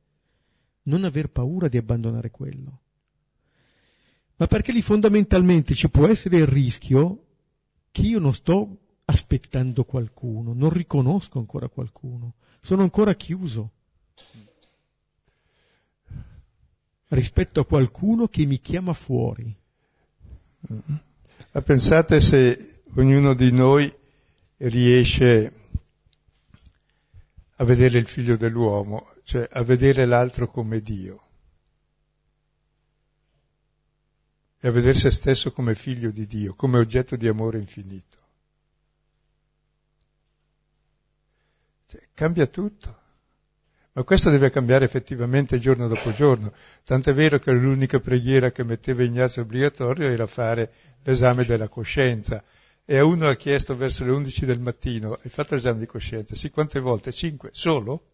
non 0.84 1.04
aver 1.04 1.28
paura 1.28 1.68
di 1.68 1.76
abbandonare 1.76 2.30
quello. 2.30 2.80
Ma 4.36 4.46
perché 4.46 4.72
lì 4.72 4.80
fondamentalmente 4.80 5.74
ci 5.74 5.90
può 5.90 6.06
essere 6.06 6.38
il 6.38 6.46
rischio 6.46 7.24
che 7.90 8.00
io 8.00 8.18
non 8.18 8.32
sto 8.32 8.78
aspettando 9.04 9.84
qualcuno, 9.84 10.54
non 10.54 10.70
riconosco 10.70 11.38
ancora 11.38 11.68
qualcuno, 11.68 12.34
sono 12.60 12.82
ancora 12.82 13.14
chiuso 13.14 13.70
rispetto 17.08 17.60
a 17.60 17.66
qualcuno 17.66 18.28
che 18.28 18.44
mi 18.44 18.60
chiama 18.60 18.92
fuori. 18.92 19.54
Ma 21.52 21.62
pensate 21.62 22.20
se 22.20 22.82
ognuno 22.94 23.34
di 23.34 23.50
noi 23.50 23.92
riesce 24.58 25.52
a 27.56 27.64
vedere 27.64 27.98
il 27.98 28.06
figlio 28.06 28.36
dell'uomo, 28.36 29.12
cioè 29.24 29.48
a 29.50 29.62
vedere 29.62 30.06
l'altro 30.06 30.48
come 30.48 30.80
Dio 30.80 31.22
e 34.60 34.68
a 34.68 34.70
vedere 34.70 34.94
se 34.94 35.10
stesso 35.10 35.52
come 35.52 35.74
figlio 35.74 36.10
di 36.10 36.26
Dio, 36.26 36.54
come 36.54 36.78
oggetto 36.78 37.16
di 37.16 37.26
amore 37.26 37.58
infinito. 37.58 38.18
Cioè, 41.90 42.00
cambia 42.14 42.46
tutto. 42.46 42.98
Ma 43.94 44.04
questo 44.04 44.30
deve 44.30 44.50
cambiare 44.50 44.84
effettivamente 44.84 45.58
giorno 45.58 45.88
dopo 45.88 46.12
giorno. 46.12 46.52
Tant'è 46.84 47.12
vero 47.12 47.40
che 47.40 47.50
l'unica 47.50 47.98
preghiera 47.98 48.52
che 48.52 48.62
metteva 48.62 49.02
Ignazio 49.02 49.42
obbligatorio 49.42 50.06
era 50.06 50.28
fare 50.28 50.72
l'esame 51.02 51.44
della 51.44 51.66
coscienza 51.66 52.44
e 52.84 52.98
a 52.98 53.04
uno 53.04 53.26
ha 53.26 53.34
chiesto 53.34 53.76
verso 53.76 54.04
le 54.04 54.12
11 54.12 54.46
del 54.46 54.60
mattino, 54.60 55.18
hai 55.20 55.30
fatto 55.30 55.56
l'esame 55.56 55.80
di 55.80 55.86
coscienza? 55.86 56.36
Sì, 56.36 56.50
quante 56.50 56.78
volte? 56.78 57.10
Cinque? 57.10 57.50
Solo? 57.52 58.04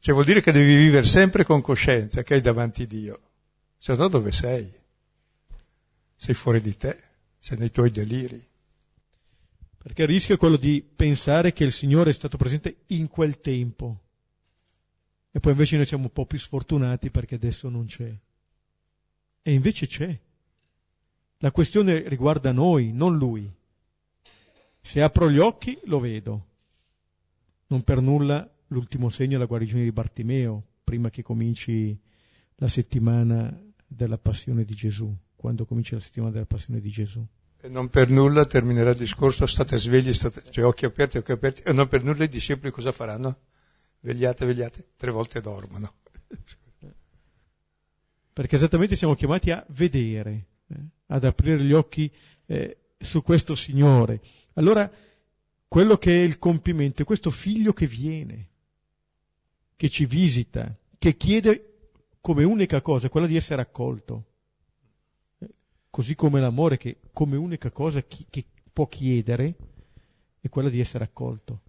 Cioè 0.00 0.12
vuol 0.12 0.26
dire 0.26 0.40
che 0.40 0.50
devi 0.50 0.74
vivere 0.74 1.06
sempre 1.06 1.44
con 1.44 1.60
coscienza 1.60 2.24
che 2.24 2.34
hai 2.34 2.40
davanti 2.40 2.88
Dio. 2.88 3.20
Se 3.78 3.94
no 3.94 4.08
dove 4.08 4.32
sei? 4.32 4.68
Sei 6.16 6.34
fuori 6.34 6.60
di 6.60 6.76
te, 6.76 6.98
sei 7.38 7.58
nei 7.58 7.70
tuoi 7.70 7.92
deliri. 7.92 8.44
Perché 9.86 10.02
il 10.02 10.08
rischio 10.08 10.34
è 10.34 10.38
quello 10.38 10.56
di 10.56 10.82
pensare 10.82 11.52
che 11.52 11.62
il 11.62 11.70
Signore 11.70 12.10
è 12.10 12.12
stato 12.12 12.36
presente 12.36 12.78
in 12.86 13.06
quel 13.06 13.38
tempo. 13.38 14.00
E 15.30 15.38
poi 15.38 15.52
invece 15.52 15.76
noi 15.76 15.86
siamo 15.86 16.02
un 16.02 16.12
po' 16.12 16.26
più 16.26 16.40
sfortunati 16.40 17.12
perché 17.12 17.36
adesso 17.36 17.68
non 17.68 17.86
c'è. 17.86 18.12
E 19.42 19.52
invece 19.52 19.86
c'è. 19.86 20.18
La 21.38 21.52
questione 21.52 22.08
riguarda 22.08 22.50
noi, 22.50 22.90
non 22.92 23.16
lui. 23.16 23.48
Se 24.80 25.00
apro 25.00 25.30
gli 25.30 25.38
occhi 25.38 25.78
lo 25.84 26.00
vedo. 26.00 26.46
Non 27.68 27.84
per 27.84 28.00
nulla 28.00 28.52
l'ultimo 28.66 29.08
segno 29.08 29.36
è 29.36 29.38
la 29.38 29.46
guarigione 29.46 29.84
di 29.84 29.92
Bartimeo, 29.92 30.64
prima 30.82 31.10
che 31.10 31.22
cominci 31.22 31.96
la 32.56 32.66
settimana 32.66 33.56
della 33.86 34.18
passione 34.18 34.64
di 34.64 34.74
Gesù, 34.74 35.16
quando 35.36 35.64
comincia 35.64 35.94
la 35.94 36.00
settimana 36.00 36.32
della 36.32 36.44
passione 36.44 36.80
di 36.80 36.90
Gesù. 36.90 37.24
E 37.60 37.68
non 37.68 37.88
per 37.88 38.10
nulla 38.10 38.44
terminerà 38.44 38.90
il 38.90 38.96
discorso, 38.96 39.46
state 39.46 39.76
svegli, 39.78 40.12
state, 40.12 40.42
cioè 40.50 40.64
occhi 40.64 40.84
aperti, 40.84 41.18
occhi 41.18 41.32
aperti, 41.32 41.62
e 41.62 41.72
non 41.72 41.88
per 41.88 42.04
nulla 42.04 42.24
i 42.24 42.28
discepoli 42.28 42.70
cosa 42.70 42.92
faranno? 42.92 43.38
Vegliate, 44.00 44.44
vegliate, 44.44 44.88
tre 44.96 45.10
volte 45.10 45.40
dormono. 45.40 45.94
Perché 48.32 48.56
esattamente 48.56 48.96
siamo 48.96 49.14
chiamati 49.14 49.50
a 49.50 49.64
vedere, 49.70 50.46
eh, 50.68 50.76
ad 51.06 51.24
aprire 51.24 51.60
gli 51.60 51.72
occhi 51.72 52.12
eh, 52.44 52.76
su 52.98 53.22
questo 53.22 53.54
Signore. 53.54 54.20
Allora, 54.54 54.90
quello 55.68 55.96
che 55.96 56.12
è 56.12 56.22
il 56.22 56.38
compimento 56.38 57.02
è 57.02 57.04
questo 57.04 57.30
figlio 57.30 57.72
che 57.72 57.86
viene, 57.86 58.48
che 59.74 59.88
ci 59.88 60.06
visita, 60.06 60.74
che 60.98 61.16
chiede 61.16 61.88
come 62.20 62.44
unica 62.44 62.80
cosa 62.80 63.08
quella 63.08 63.26
di 63.26 63.36
essere 63.36 63.62
accolto. 63.62 64.24
Così 65.96 66.14
come 66.14 66.40
l'amore 66.40 66.76
che 66.76 66.98
come 67.14 67.38
unica 67.38 67.70
cosa 67.70 68.02
chi, 68.02 68.26
che 68.28 68.44
può 68.70 68.86
chiedere 68.86 69.54
è 70.42 70.50
quella 70.50 70.68
di 70.68 70.78
essere 70.78 71.04
accolto, 71.04 71.62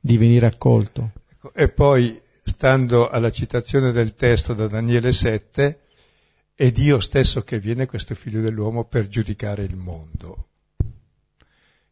di 0.00 0.16
venire 0.16 0.46
accolto. 0.46 1.12
Ecco, 1.30 1.54
e 1.54 1.68
poi, 1.68 2.20
stando 2.42 3.08
alla 3.08 3.30
citazione 3.30 3.92
del 3.92 4.16
testo 4.16 4.54
da 4.54 4.66
Daniele 4.66 5.12
7, 5.12 5.82
è 6.52 6.72
Dio 6.72 6.98
stesso 6.98 7.42
che 7.42 7.60
viene 7.60 7.86
questo 7.86 8.16
figlio 8.16 8.40
dell'uomo 8.40 8.86
per 8.86 9.06
giudicare 9.06 9.62
il 9.62 9.76
mondo. 9.76 10.48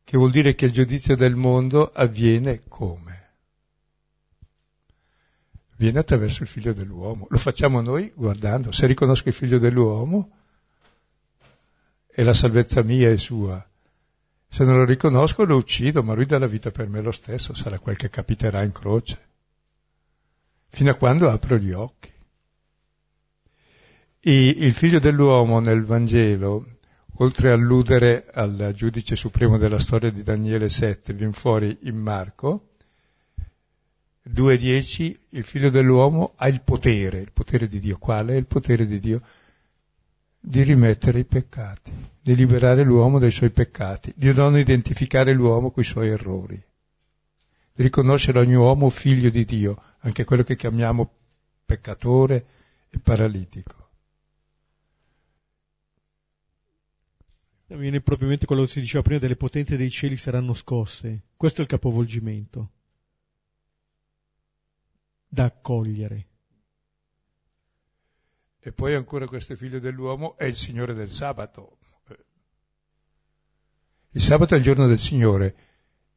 Che 0.02 0.16
vuol 0.16 0.32
dire 0.32 0.56
che 0.56 0.64
il 0.64 0.72
giudizio 0.72 1.14
del 1.14 1.36
mondo 1.36 1.92
avviene 1.92 2.62
come? 2.66 3.28
Viene 5.76 6.00
attraverso 6.00 6.42
il 6.42 6.48
figlio 6.48 6.72
dell'uomo. 6.72 7.28
Lo 7.30 7.38
facciamo 7.38 7.80
noi 7.80 8.10
guardando. 8.16 8.72
Se 8.72 8.84
riconosco 8.88 9.28
il 9.28 9.34
figlio 9.34 9.58
dell'uomo, 9.58 10.38
e 12.12 12.22
la 12.22 12.32
salvezza 12.32 12.82
mia 12.82 13.10
è 13.10 13.16
sua. 13.16 13.64
Se 14.48 14.64
non 14.64 14.76
lo 14.76 14.84
riconosco 14.84 15.44
lo 15.44 15.56
uccido, 15.56 16.02
ma 16.02 16.14
lui 16.14 16.26
dà 16.26 16.38
la 16.38 16.46
vita 16.46 16.70
per 16.70 16.88
me 16.88 17.00
lo 17.00 17.12
stesso, 17.12 17.54
sarà 17.54 17.78
quel 17.78 17.96
che 17.96 18.10
capiterà 18.10 18.62
in 18.62 18.72
croce. 18.72 19.28
Fino 20.68 20.90
a 20.90 20.94
quando 20.94 21.28
apro 21.28 21.56
gli 21.56 21.72
occhi. 21.72 22.12
E 24.22 24.48
il 24.48 24.74
figlio 24.74 24.98
dell'uomo 24.98 25.60
nel 25.60 25.84
Vangelo, 25.84 26.66
oltre 27.18 27.50
a 27.50 27.54
alludere 27.54 28.26
al 28.32 28.72
giudice 28.74 29.16
supremo 29.16 29.56
della 29.56 29.78
storia 29.78 30.10
di 30.10 30.22
Daniele 30.22 30.68
7, 30.68 31.14
viene 31.14 31.32
fuori 31.32 31.78
in 31.82 31.96
Marco, 31.96 32.70
2.10 34.28 35.16
il 35.30 35.44
figlio 35.44 35.70
dell'uomo 35.70 36.34
ha 36.36 36.48
il 36.48 36.60
potere, 36.60 37.20
il 37.20 37.32
potere 37.32 37.66
di 37.66 37.80
Dio. 37.80 37.98
Quale 37.98 38.34
è 38.34 38.36
il 38.36 38.46
potere 38.46 38.86
di 38.86 39.00
Dio? 39.00 39.22
Di 40.42 40.62
rimettere 40.62 41.18
i 41.20 41.24
peccati, 41.24 41.92
di 42.20 42.34
liberare 42.34 42.82
l'uomo 42.82 43.18
dai 43.18 43.30
suoi 43.30 43.50
peccati, 43.50 44.12
di 44.16 44.32
non 44.32 44.56
identificare 44.56 45.34
l'uomo 45.34 45.70
con 45.70 45.82
i 45.82 45.86
suoi 45.86 46.08
errori, 46.08 46.56
di 47.74 47.82
riconoscere 47.82 48.38
ogni 48.38 48.54
uomo 48.54 48.88
figlio 48.88 49.28
di 49.28 49.44
Dio, 49.44 49.80
anche 49.98 50.24
quello 50.24 50.42
che 50.42 50.56
chiamiamo 50.56 51.12
peccatore 51.66 52.46
e 52.88 52.98
paralitico. 52.98 53.88
Viene 57.66 58.00
propriamente 58.00 58.46
quello 58.46 58.64
che 58.64 58.70
si 58.70 58.80
diceva 58.80 59.02
prima 59.02 59.20
delle 59.20 59.36
potenze 59.36 59.76
dei 59.76 59.90
cieli 59.90 60.16
saranno 60.16 60.54
scosse. 60.54 61.26
Questo 61.36 61.60
è 61.60 61.62
il 61.62 61.70
capovolgimento 61.70 62.70
da 65.28 65.44
accogliere. 65.44 66.29
E 68.62 68.72
poi 68.72 68.94
ancora 68.94 69.26
questo 69.26 69.56
figlio 69.56 69.78
dell'uomo 69.78 70.36
è 70.36 70.44
il 70.44 70.54
Signore 70.54 70.92
del 70.92 71.10
sabato. 71.10 71.78
Il 74.10 74.20
sabato 74.20 74.54
è 74.54 74.58
il 74.58 74.62
giorno 74.62 74.86
del 74.86 74.98
Signore. 74.98 75.54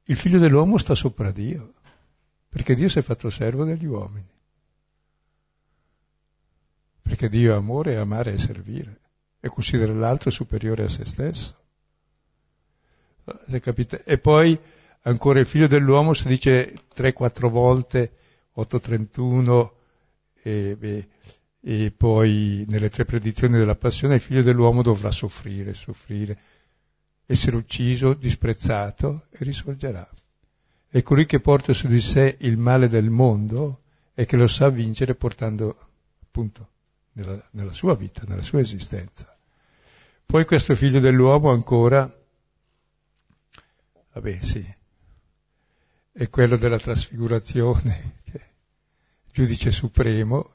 Il 0.04 0.18
figlio 0.18 0.40
dell'uomo 0.40 0.78
sta 0.78 0.94
sopra 0.96 1.32
Dio, 1.32 1.76
perché 2.50 2.76
Dio 2.76 2.90
si 2.90 3.00
è 3.00 3.02
fatto 3.02 3.30
servo 3.30 3.64
degli 3.64 3.86
uomini. 3.86 4.28
Perché 7.02 7.30
Dio 7.30 7.54
è 7.54 7.56
amore 7.56 7.94
e 7.94 7.96
amare 7.98 8.34
è 8.34 8.38
servire 8.38 9.00
e 9.40 9.48
considera 9.48 9.94
l'altro 9.94 10.30
superiore 10.30 10.84
a 10.84 10.90
se 10.90 11.06
stesso. 11.06 11.58
E 14.06 14.18
poi 14.18 14.60
ancora 15.04 15.40
il 15.40 15.46
figlio 15.46 15.68
dell'uomo 15.68 16.14
si 16.14 16.28
dice 16.28 16.86
tre, 16.94 17.14
quattro 17.14 17.50
volte 17.50 18.12
8.31 18.56 19.70
e, 20.42 20.76
beh, 20.78 21.08
e 21.66 21.94
poi 21.96 22.66
nelle 22.68 22.90
tre 22.90 23.06
predizioni 23.06 23.58
della 23.58 23.78
passione 23.78 24.16
il 24.16 24.22
figlio 24.22 24.42
dell'uomo 24.42 24.82
dovrà 24.82 25.12
soffrire, 25.12 25.74
soffrire, 25.74 26.38
essere 27.26 27.56
ucciso, 27.56 28.14
disprezzato 28.14 29.28
e 29.30 29.38
risorgerà. 29.46 30.06
E 30.90 31.02
colui 31.04 31.26
che 31.26 31.40
porta 31.40 31.72
su 31.72 31.88
di 31.88 32.02
sé 32.02 32.36
il 32.42 32.58
male 32.58 32.90
del 32.90 33.10
mondo 33.10 33.84
e 34.14 34.26
che 34.26 34.36
lo 34.36 34.48
sa 34.48 34.68
vincere 34.68 35.16
portando 35.16 35.90
appunto 36.22 36.70
nella, 37.14 37.42
nella 37.52 37.72
sua 37.72 37.96
vita, 37.96 38.24
nella 38.28 38.42
sua 38.42 38.60
esistenza. 38.60 39.34
Poi 40.26 40.44
questo 40.44 40.76
figlio 40.76 41.00
dell'uomo 41.00 41.50
ancora, 41.50 42.14
vabbè 44.12 44.40
sì, 44.42 44.66
è 46.12 46.30
quello 46.30 46.58
della 46.58 46.78
trasfigurazione, 46.78 48.22
giudice 49.32 49.72
supremo, 49.72 50.52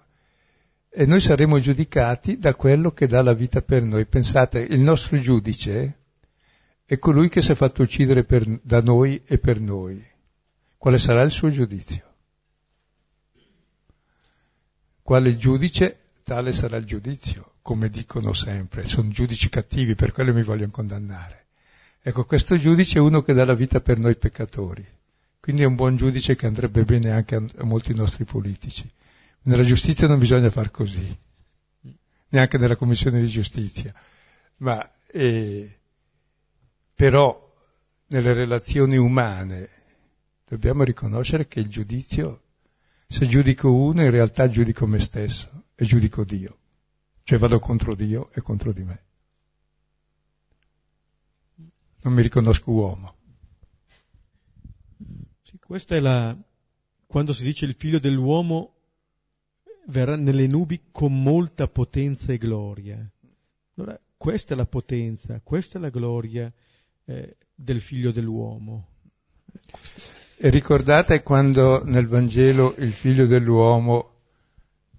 e 0.90 1.06
noi 1.06 1.20
saremo 1.20 1.60
giudicati 1.60 2.38
da 2.38 2.54
quello 2.54 2.92
che 2.92 3.06
dà 3.06 3.22
la 3.22 3.34
vita 3.34 3.62
per 3.62 3.82
noi. 3.82 4.06
Pensate, 4.06 4.60
il 4.60 4.80
nostro 4.80 5.18
giudice 5.20 5.98
è 6.84 6.98
colui 6.98 7.28
che 7.28 7.42
si 7.42 7.52
è 7.52 7.54
fatto 7.54 7.82
uccidere 7.82 8.24
per, 8.24 8.46
da 8.62 8.80
noi 8.80 9.22
e 9.26 9.38
per 9.38 9.60
noi. 9.60 10.02
Quale 10.76 10.98
sarà 10.98 11.22
il 11.22 11.30
suo 11.30 11.50
giudizio? 11.50 12.04
Quale 15.02 15.36
giudice, 15.36 15.98
tale 16.22 16.52
sarà 16.52 16.76
il 16.76 16.84
giudizio, 16.84 17.54
come 17.62 17.88
dicono 17.88 18.32
sempre. 18.32 18.86
Sono 18.86 19.10
giudici 19.10 19.48
cattivi, 19.48 19.94
per 19.94 20.12
quello 20.12 20.32
mi 20.32 20.42
vogliono 20.42 20.70
condannare. 20.70 21.46
Ecco, 22.00 22.24
questo 22.24 22.56
giudice 22.56 22.98
è 22.98 23.00
uno 23.00 23.22
che 23.22 23.34
dà 23.34 23.44
la 23.44 23.54
vita 23.54 23.80
per 23.80 23.98
noi 23.98 24.16
peccatori. 24.16 24.86
Quindi 25.40 25.62
è 25.62 25.66
un 25.66 25.74
buon 25.74 25.96
giudice 25.96 26.36
che 26.36 26.46
andrebbe 26.46 26.84
bene 26.84 27.10
anche 27.10 27.34
a, 27.34 27.44
molti 27.64 27.94
nostri 27.94 28.24
politici. 28.24 28.90
Nella 29.42 29.62
giustizia 29.62 30.06
non 30.06 30.18
bisogna 30.18 30.50
far 30.50 30.70
così, 30.70 31.16
neanche 32.28 32.58
nella 32.58 32.76
commissione 32.76 33.20
di 33.20 33.28
giustizia, 33.28 33.94
ma 34.58 34.90
eh, 35.06 35.78
però 36.94 37.46
nelle 38.08 38.32
relazioni 38.32 38.96
umane 38.96 39.68
dobbiamo 40.46 40.82
riconoscere 40.82 41.46
che 41.46 41.60
il 41.60 41.68
giudizio, 41.68 42.42
se 43.06 43.26
giudico 43.26 43.72
uno, 43.72 44.02
in 44.02 44.10
realtà 44.10 44.48
giudico 44.48 44.86
me 44.86 44.98
stesso 44.98 45.64
e 45.74 45.84
giudico 45.84 46.24
Dio, 46.24 46.58
cioè 47.22 47.38
vado 47.38 47.58
contro 47.58 47.94
Dio 47.94 48.30
e 48.32 48.40
contro 48.40 48.72
di 48.72 48.82
me. 48.82 49.02
Non 52.00 52.12
mi 52.14 52.22
riconosco 52.22 52.70
uomo. 52.70 53.16
Questa 55.60 55.96
è 55.96 56.00
la, 56.00 56.36
quando 57.06 57.32
si 57.34 57.44
dice 57.44 57.66
il 57.66 57.74
figlio 57.74 57.98
dell'uomo 57.98 58.77
verrà 59.88 60.16
nelle 60.16 60.46
nubi 60.46 60.80
con 60.90 61.22
molta 61.22 61.68
potenza 61.68 62.32
e 62.32 62.38
gloria. 62.38 62.98
Allora, 63.74 63.98
questa 64.16 64.54
è 64.54 64.56
la 64.56 64.66
potenza, 64.66 65.40
questa 65.42 65.78
è 65.78 65.80
la 65.80 65.90
gloria 65.90 66.52
eh, 67.04 67.36
del 67.54 67.80
figlio 67.80 68.10
dell'uomo. 68.10 68.88
E 70.36 70.48
ricordate 70.50 71.22
quando 71.22 71.84
nel 71.84 72.06
Vangelo 72.06 72.74
il 72.78 72.92
figlio 72.92 73.26
dell'uomo 73.26 74.14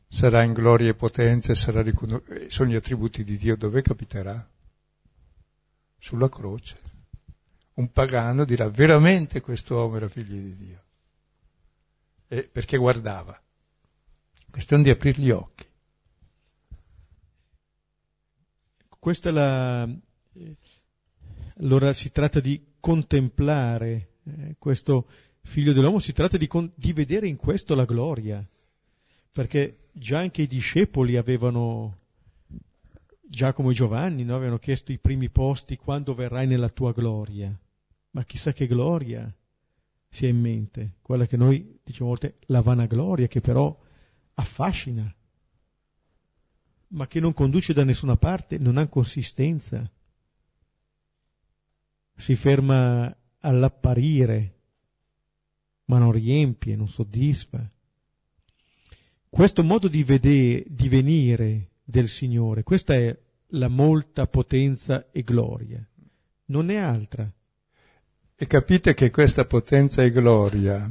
sarà 0.08 0.44
in 0.44 0.54
gloria 0.54 0.90
e 0.90 0.96
potenza 0.96 1.54
riconos- 1.82 2.48
sono 2.48 2.70
gli 2.72 2.76
attributi 2.76 3.24
di 3.24 3.38
Dio, 3.38 3.56
dove 3.56 3.82
capiterà? 3.82 4.48
Sulla 5.98 6.30
croce 6.30 6.88
un 7.80 7.92
pagano 7.92 8.44
dirà 8.44 8.68
veramente 8.70 9.40
questo 9.40 9.76
uomo 9.76 9.96
era 9.96 10.10
figlio 10.10 10.36
di 10.36 10.56
Dio. 10.58 10.84
E 12.28 12.44
perché 12.44 12.78
guardava. 12.78 13.42
Questione 14.52 14.84
di 14.84 14.90
aprire 14.90 15.22
gli 15.22 15.30
occhi. 15.30 15.66
Questa 19.00 19.30
è 19.30 19.32
la... 19.32 19.90
Allora 21.60 21.94
si 21.94 22.12
tratta 22.12 22.40
di 22.40 22.76
contemplare 22.80 24.16
eh, 24.24 24.56
questo 24.58 25.08
figlio 25.42 25.74
dell'uomo, 25.74 26.00
si 26.00 26.14
tratta 26.14 26.38
di, 26.38 26.48
con... 26.48 26.72
di 26.76 26.94
vedere 26.94 27.28
in 27.28 27.36
questo 27.36 27.76
la 27.76 27.86
gloria, 27.86 28.46
perché 29.32 29.90
già 29.92 30.20
anche 30.20 30.44
i 30.44 30.48
discepoli 30.48 31.18
avevano 31.18 31.98
Giacomo 33.22 33.70
e 33.70 33.74
Giovanni 33.74 34.24
no? 34.24 34.36
avevano 34.36 34.58
chiesto 34.58 34.92
i 34.92 34.98
primi 34.98 35.30
posti 35.30 35.78
quando 35.78 36.16
verrai 36.16 36.48
nella 36.48 36.70
tua 36.70 36.94
gloria 36.94 37.56
ma 38.12 38.24
chissà 38.24 38.54
che 38.54 38.68
gloria 38.68 39.32
si 40.12 40.26
ha 40.26 40.30
in 40.30 40.40
mente, 40.40 40.96
quella 41.02 41.28
che 41.28 41.38
noi 41.38 41.80
diciamo 41.84 42.10
volte 42.10 42.38
la 42.48 42.62
vanagloria 42.62 43.28
che 43.28 43.42
però 43.42 43.78
affascina, 44.40 45.14
ma 46.90 47.08
che 47.08 47.20
non 47.20 47.34
conduce 47.34 47.74
da 47.74 47.84
nessuna 47.84 48.16
parte, 48.16 48.58
non 48.58 48.78
ha 48.78 48.88
consistenza, 48.88 49.90
si 52.16 52.36
ferma 52.36 53.16
all'apparire, 53.40 54.56
ma 55.86 56.00
non 56.00 56.12
riempie, 56.12 56.76
non 56.76 56.88
soddisfa. 56.88 57.70
Questo 59.30 59.64
modo 59.64 59.88
di 59.88 60.04
vedere, 60.04 60.64
di 60.68 60.90
venire 60.90 61.72
del 61.84 62.08
Signore, 62.08 62.64
questa 62.64 62.96
è 62.96 63.18
la 63.54 63.68
molta 63.68 64.28
potenza 64.28 65.10
e 65.12 65.22
gloria, 65.22 65.88
non 66.46 66.70
è 66.70 66.76
altra. 66.76 67.32
E 68.36 68.48
capite 68.48 68.94
che 68.94 69.12
questa 69.12 69.46
potenza 69.46 70.04
e 70.04 70.12
gloria 70.12 70.90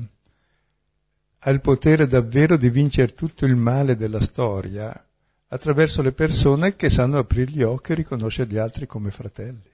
ha 1.40 1.50
il 1.50 1.60
potere 1.60 2.06
davvero 2.06 2.56
di 2.56 2.68
vincere 2.68 3.12
tutto 3.12 3.46
il 3.46 3.54
male 3.54 3.96
della 3.96 4.20
storia 4.20 5.06
attraverso 5.48 6.02
le 6.02 6.12
persone 6.12 6.76
che 6.76 6.90
sanno 6.90 7.18
aprire 7.18 7.50
gli 7.50 7.62
occhi 7.62 7.92
e 7.92 7.96
riconoscere 7.96 8.50
gli 8.50 8.58
altri 8.58 8.86
come 8.86 9.10
fratelli 9.10 9.70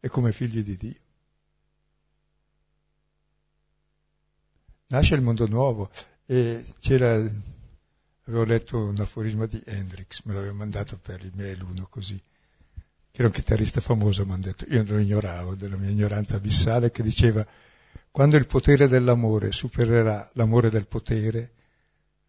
e 0.00 0.08
come 0.08 0.32
figli 0.32 0.62
di 0.62 0.76
Dio. 0.76 1.00
Nasce 4.88 5.14
il 5.14 5.20
mondo 5.20 5.46
nuovo 5.46 5.90
e 6.24 6.64
c'era, 6.78 7.14
avevo 7.14 8.44
letto 8.44 8.78
un 8.78 8.98
aforisma 8.98 9.44
di 9.44 9.62
Hendrix, 9.64 10.22
me 10.24 10.32
l'aveva 10.32 10.54
mandato 10.54 10.96
per 10.96 11.24
email 11.24 11.62
uno 11.62 11.86
così, 11.90 12.16
che 12.16 13.18
era 13.18 13.26
un 13.26 13.32
chitarrista 13.32 13.82
famoso, 13.82 14.24
mi 14.24 14.32
hanno 14.32 14.42
detto, 14.42 14.64
io 14.68 14.82
lo 14.86 14.98
ignoravo, 14.98 15.54
della 15.54 15.76
mia 15.76 15.90
ignoranza 15.90 16.36
abissale, 16.36 16.90
che 16.90 17.02
diceva, 17.02 17.46
quando 18.18 18.36
il 18.36 18.48
potere 18.48 18.88
dell'amore 18.88 19.52
supererà 19.52 20.28
l'amore 20.32 20.70
del 20.70 20.88
potere, 20.88 21.52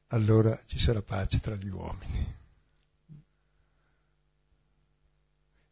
allora 0.10 0.56
ci 0.68 0.78
sarà 0.78 1.02
pace 1.02 1.40
tra 1.40 1.56
gli 1.56 1.68
uomini. 1.68 2.26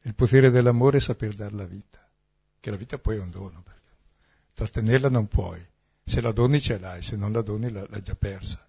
Il 0.01 0.15
potere 0.15 0.49
dell'amore 0.49 0.97
è 0.97 1.01
saper 1.01 1.35
dare 1.35 1.53
la 1.53 1.65
vita, 1.65 2.03
che 2.59 2.71
la 2.71 2.77
vita 2.77 2.97
poi 2.97 3.17
è 3.17 3.19
un 3.19 3.29
dono, 3.29 3.61
perché 3.61 3.91
trattenerla 4.55 5.07
non 5.07 5.27
puoi, 5.27 5.63
se 6.03 6.19
la 6.19 6.31
doni 6.31 6.59
ce 6.59 6.79
l'hai, 6.79 7.03
se 7.03 7.15
non 7.15 7.31
la 7.31 7.43
doni 7.43 7.69
l'hai 7.69 8.01
già 8.01 8.15
persa. 8.15 8.67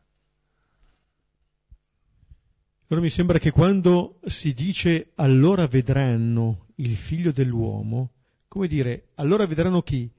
Allora 2.88 3.06
mi 3.06 3.10
sembra 3.10 3.38
che 3.38 3.52
quando 3.52 4.20
si 4.26 4.52
dice 4.52 5.12
allora 5.14 5.66
vedranno 5.66 6.66
il 6.74 6.94
figlio 6.94 7.32
dell'uomo, 7.32 8.10
come 8.48 8.66
dire, 8.66 9.12
allora 9.14 9.46
vedranno 9.46 9.80
chi? 9.80 10.12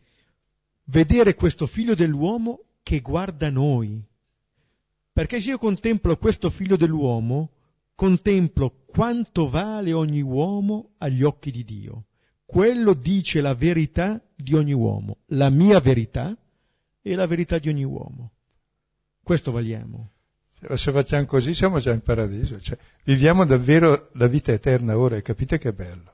Vedere 0.89 1.35
questo 1.35 1.67
figlio 1.67 1.93
dell'uomo 1.93 2.63
che 2.81 2.99
guarda 2.99 3.51
noi. 3.51 4.03
Perché 5.13 5.39
se 5.39 5.49
io 5.49 5.59
contemplo 5.59 6.17
questo 6.17 6.49
figlio 6.49 6.77
dell'uomo, 6.77 7.51
contemplo 7.93 8.85
quanto 8.87 9.49
vale 9.49 9.93
ogni 9.93 10.21
uomo 10.21 10.93
agli 10.97 11.21
occhi 11.21 11.51
di 11.51 11.63
Dio. 11.63 12.05
Quello 12.43 12.93
dice 12.93 13.39
la 13.39 13.53
verità 13.53 14.19
di 14.35 14.55
ogni 14.55 14.73
uomo, 14.73 15.17
la 15.27 15.51
mia 15.51 15.79
verità 15.79 16.35
e 17.03 17.15
la 17.15 17.27
verità 17.27 17.59
di 17.59 17.69
ogni 17.69 17.83
uomo. 17.83 18.31
Questo 19.21 19.51
valiamo. 19.51 20.09
Se 20.73 20.91
facciamo 20.91 21.25
così 21.25 21.53
siamo 21.53 21.77
già 21.77 21.93
in 21.93 22.01
paradiso, 22.01 22.59
cioè, 22.59 22.77
viviamo 23.03 23.45
davvero 23.45 24.09
la 24.13 24.25
vita 24.25 24.51
eterna 24.51 24.97
ora 24.97 25.17
e 25.17 25.21
capite 25.21 25.59
che 25.59 25.71
bello. 25.71 26.13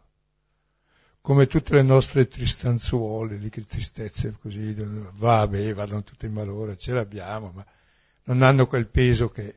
Come 1.26 1.48
tutte 1.48 1.74
le 1.74 1.82
nostre 1.82 2.28
tristanzuole, 2.28 3.40
le 3.40 3.50
tristezze 3.50 4.38
così, 4.40 4.76
va 5.14 5.48
beh, 5.48 5.74
vadano 5.74 6.04
tutte 6.04 6.28
in 6.28 6.34
malore, 6.34 6.78
ce 6.78 6.94
l'abbiamo, 6.94 7.52
ma 7.52 7.66
non 8.26 8.44
hanno 8.44 8.68
quel 8.68 8.86
peso 8.86 9.30
che... 9.30 9.56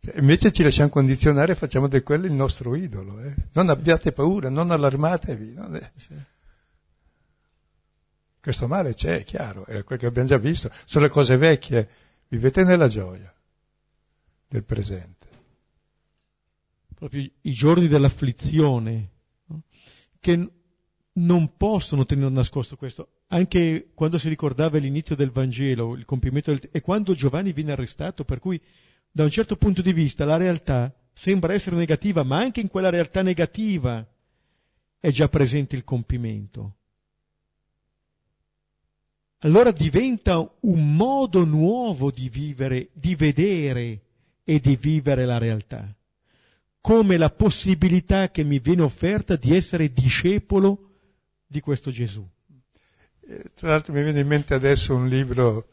Cioè, 0.00 0.18
invece 0.18 0.50
ci 0.50 0.64
lasciamo 0.64 0.88
condizionare 0.88 1.52
e 1.52 1.54
facciamo 1.54 1.86
di 1.86 2.02
quello 2.02 2.26
il 2.26 2.32
nostro 2.32 2.74
idolo. 2.74 3.20
Eh? 3.20 3.32
Non 3.52 3.68
abbiate 3.68 4.10
paura, 4.10 4.48
non 4.48 4.72
allarmatevi. 4.72 5.52
Non 5.52 5.76
è... 5.76 5.92
Questo 8.40 8.66
male 8.66 8.92
c'è, 8.92 9.20
è 9.20 9.22
chiaro, 9.22 9.66
è 9.66 9.84
quel 9.84 10.00
che 10.00 10.06
abbiamo 10.06 10.26
già 10.26 10.38
visto, 10.38 10.68
sono 10.84 11.04
le 11.04 11.10
cose 11.12 11.36
vecchie 11.36 11.88
Vivete 12.26 12.64
nella 12.64 12.88
gioia 12.88 13.32
del 14.48 14.64
presente. 14.64 15.28
Proprio 16.92 17.30
i 17.42 17.52
giorni 17.52 17.86
dell'afflizione? 17.86 19.10
Che 20.26 20.50
non 21.12 21.56
possono 21.56 22.04
tenere 22.04 22.30
nascosto 22.30 22.76
questo. 22.76 23.08
Anche 23.28 23.90
quando 23.94 24.18
si 24.18 24.28
ricordava 24.28 24.78
l'inizio 24.78 25.14
del 25.14 25.30
Vangelo, 25.30 25.94
il 25.94 26.04
compimento 26.04 26.50
del... 26.50 26.68
e 26.72 26.80
quando 26.80 27.14
Giovanni 27.14 27.52
viene 27.52 27.72
arrestato, 27.72 28.24
per 28.24 28.40
cui 28.40 28.60
da 29.10 29.22
un 29.22 29.30
certo 29.30 29.56
punto 29.56 29.82
di 29.82 29.92
vista 29.92 30.24
la 30.24 30.36
realtà 30.36 30.92
sembra 31.12 31.54
essere 31.54 31.76
negativa, 31.76 32.22
ma 32.24 32.38
anche 32.38 32.60
in 32.60 32.68
quella 32.68 32.90
realtà 32.90 33.22
negativa 33.22 34.06
è 34.98 35.10
già 35.10 35.28
presente 35.28 35.76
il 35.76 35.84
compimento 35.84 36.76
allora 39.40 39.70
diventa 39.70 40.38
un 40.60 40.94
modo 40.94 41.44
nuovo 41.44 42.10
di 42.10 42.28
vivere, 42.28 42.88
di 42.92 43.14
vedere 43.14 44.00
e 44.42 44.58
di 44.58 44.76
vivere 44.76 45.24
la 45.24 45.38
realtà, 45.38 45.95
come 46.86 47.16
la 47.16 47.30
possibilità 47.30 48.30
che 48.30 48.44
mi 48.44 48.60
viene 48.60 48.82
offerta 48.82 49.34
di 49.34 49.56
essere 49.56 49.92
discepolo 49.92 50.90
di 51.44 51.58
questo 51.58 51.90
Gesù. 51.90 52.24
Eh, 53.26 53.50
tra 53.56 53.70
l'altro 53.70 53.92
mi 53.92 54.04
viene 54.04 54.20
in 54.20 54.28
mente 54.28 54.54
adesso 54.54 54.94
un 54.94 55.08
libro, 55.08 55.66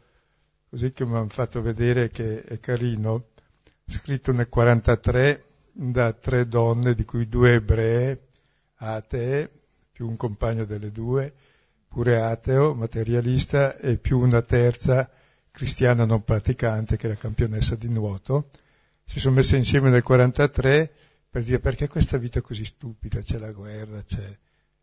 così 0.67 0.91
che 0.91 1.05
mi 1.05 1.13
hanno 1.13 1.29
fatto 1.29 1.61
vedere 1.61 2.09
che 2.09 2.41
è 2.41 2.59
carino, 2.59 3.27
scritto 3.85 4.31
nel 4.31 4.47
1943 4.51 5.43
da 5.71 6.13
tre 6.13 6.47
donne, 6.47 6.95
di 6.95 7.05
cui 7.05 7.29
due 7.29 7.53
ebree, 7.53 8.29
atee, 8.77 9.51
più 9.91 10.07
un 10.07 10.17
compagno 10.17 10.65
delle 10.65 10.91
due, 10.91 11.31
pure 11.89 12.23
ateo, 12.23 12.73
materialista, 12.73 13.77
e 13.77 13.99
più 13.99 14.17
una 14.17 14.41
terza 14.41 15.07
cristiana 15.51 16.05
non 16.05 16.23
praticante, 16.23 16.97
che 16.97 17.05
era 17.05 17.15
campionessa 17.17 17.75
di 17.75 17.89
nuoto. 17.89 18.49
Si 19.05 19.19
sono 19.19 19.35
messe 19.35 19.57
insieme 19.57 19.89
nel 19.89 20.03
1943 20.05 20.93
per 21.29 21.43
dire 21.43 21.59
perché 21.59 21.87
questa 21.87 22.17
vita 22.17 22.41
così 22.41 22.63
stupida, 22.63 23.21
c'è 23.21 23.37
la 23.37 23.51
guerra, 23.51 24.03
c'è... 24.03 24.37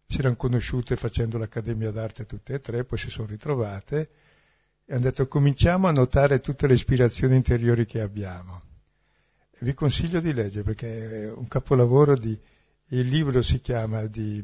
si 0.06 0.18
erano 0.18 0.36
conosciute 0.36 0.96
facendo 0.96 1.38
l'Accademia 1.38 1.90
d'Arte 1.90 2.26
tutte 2.26 2.54
e 2.54 2.60
tre, 2.60 2.84
poi 2.84 2.98
si 2.98 3.08
sono 3.08 3.28
ritrovate 3.28 4.10
e 4.84 4.94
hanno 4.94 5.02
detto 5.02 5.28
cominciamo 5.28 5.86
a 5.86 5.92
notare 5.92 6.40
tutte 6.40 6.66
le 6.66 6.74
ispirazioni 6.74 7.36
interiori 7.36 7.86
che 7.86 8.00
abbiamo. 8.00 8.62
Vi 9.60 9.74
consiglio 9.74 10.20
di 10.20 10.32
leggere 10.32 10.64
perché 10.64 11.24
è 11.24 11.30
un 11.30 11.46
capolavoro 11.46 12.16
di... 12.16 12.36
il 12.88 13.06
libro 13.06 13.42
si 13.42 13.60
chiama 13.60 14.06
di 14.06 14.42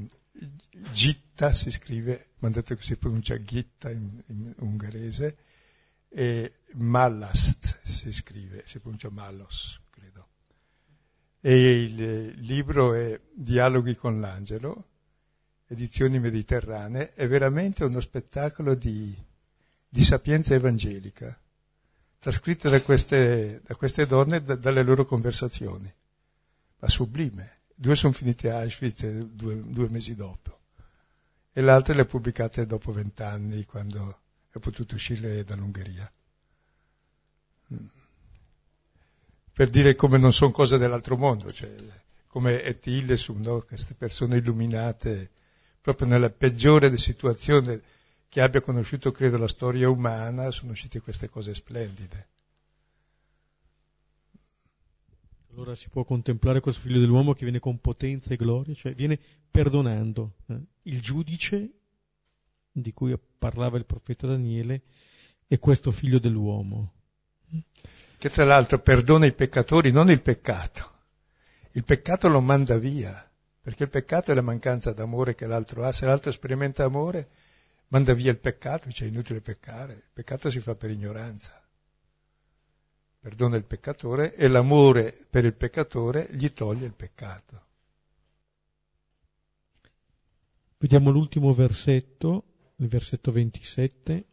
Gitta 0.92 1.50
si 1.52 1.70
scrive, 1.70 2.28
mi 2.38 2.46
hanno 2.46 2.54
detto 2.54 2.74
che 2.74 2.82
si 2.82 2.96
pronuncia 2.96 3.42
Gitta 3.42 3.90
in, 3.90 4.22
in 4.26 4.54
ungherese, 4.58 5.36
e 6.18 6.50
Mallast 6.76 7.82
si 7.84 8.10
scrive, 8.10 8.62
si 8.64 8.78
pronuncia 8.78 9.10
Mallos, 9.10 9.78
credo. 9.90 10.28
E 11.42 11.82
il 11.82 12.28
libro 12.38 12.94
è 12.94 13.20
Dialoghi 13.34 13.96
con 13.96 14.18
l'angelo, 14.18 14.88
edizioni 15.66 16.18
mediterranee, 16.18 17.12
è 17.12 17.28
veramente 17.28 17.84
uno 17.84 18.00
spettacolo 18.00 18.74
di, 18.74 19.14
di 19.86 20.02
sapienza 20.02 20.54
evangelica, 20.54 21.38
trascritta 22.18 22.70
da 22.70 22.80
queste, 22.80 23.60
da 23.62 23.74
queste 23.74 24.06
donne, 24.06 24.40
da, 24.40 24.56
dalle 24.56 24.82
loro 24.82 25.04
conversazioni, 25.04 25.92
ma 26.78 26.88
sublime. 26.88 27.58
Due 27.74 27.94
sono 27.94 28.14
finite 28.14 28.48
a 28.48 28.60
Auschwitz 28.60 29.04
due, 29.06 29.62
due 29.66 29.90
mesi 29.90 30.14
dopo 30.14 30.60
e 31.52 31.60
l'altra 31.60 31.92
le 31.92 32.00
ha 32.00 32.06
pubblicate 32.06 32.64
dopo 32.64 32.90
vent'anni 32.90 33.66
quando 33.66 34.20
è 34.58 34.60
potuto 34.60 34.94
uscire 34.94 35.44
dall'Ungheria. 35.44 36.10
Per 39.52 39.70
dire 39.70 39.94
come 39.94 40.18
non 40.18 40.32
sono 40.32 40.50
cose 40.50 40.78
dell'altro 40.78 41.16
mondo, 41.16 41.52
cioè 41.52 41.74
come 42.26 42.78
Tillesum, 42.78 43.40
no? 43.40 43.62
queste 43.62 43.94
persone 43.94 44.36
illuminate 44.36 45.30
proprio 45.80 46.08
nella 46.08 46.30
peggiore 46.30 46.94
situazione 46.98 47.80
che 48.28 48.40
abbia 48.40 48.60
conosciuto, 48.60 49.12
credo, 49.12 49.38
la 49.38 49.48
storia 49.48 49.88
umana, 49.88 50.50
sono 50.50 50.72
uscite 50.72 51.00
queste 51.00 51.28
cose 51.28 51.54
splendide. 51.54 52.28
Allora 55.52 55.74
si 55.74 55.88
può 55.88 56.04
contemplare 56.04 56.60
questo 56.60 56.82
figlio 56.82 57.00
dell'uomo 57.00 57.32
che 57.32 57.44
viene 57.44 57.60
con 57.60 57.80
potenza 57.80 58.34
e 58.34 58.36
gloria, 58.36 58.74
cioè 58.74 58.94
viene 58.94 59.18
perdonando. 59.50 60.34
Eh? 60.48 60.60
Il 60.82 61.00
giudice 61.00 61.70
di 62.80 62.92
cui 62.92 63.18
parlava 63.38 63.78
il 63.78 63.86
profeta 63.86 64.26
Daniele 64.26 64.82
è 65.46 65.58
questo 65.58 65.90
figlio 65.90 66.18
dell'uomo. 66.18 66.92
Che 68.18 68.30
tra 68.30 68.44
l'altro 68.44 68.78
perdona 68.80 69.26
i 69.26 69.32
peccatori, 69.32 69.90
non 69.90 70.10
il 70.10 70.22
peccato. 70.22 70.92
Il 71.72 71.84
peccato 71.84 72.28
lo 72.28 72.40
manda 72.40 72.78
via, 72.78 73.28
perché 73.60 73.84
il 73.84 73.90
peccato 73.90 74.30
è 74.30 74.34
la 74.34 74.42
mancanza 74.42 74.92
d'amore 74.92 75.34
che 75.34 75.46
l'altro 75.46 75.84
ha. 75.84 75.92
Se 75.92 76.06
l'altro 76.06 76.32
sperimenta 76.32 76.84
amore, 76.84 77.28
manda 77.88 78.14
via 78.14 78.30
il 78.30 78.38
peccato, 78.38 78.90
cioè 78.90 79.08
è 79.08 79.10
inutile 79.10 79.40
peccare. 79.40 79.92
Il 79.92 80.10
peccato 80.12 80.50
si 80.50 80.60
fa 80.60 80.74
per 80.74 80.90
ignoranza 80.90 81.60
perdona 83.26 83.56
il 83.56 83.64
peccatore 83.64 84.36
e 84.36 84.46
l'amore 84.46 85.12
per 85.28 85.44
il 85.44 85.54
peccatore 85.54 86.28
gli 86.30 86.46
toglie 86.50 86.86
il 86.86 86.94
peccato. 86.94 87.64
Vediamo 90.78 91.10
l'ultimo 91.10 91.52
versetto, 91.52 92.44
il 92.76 92.88
versetto 92.88 93.30
27. 93.30 94.24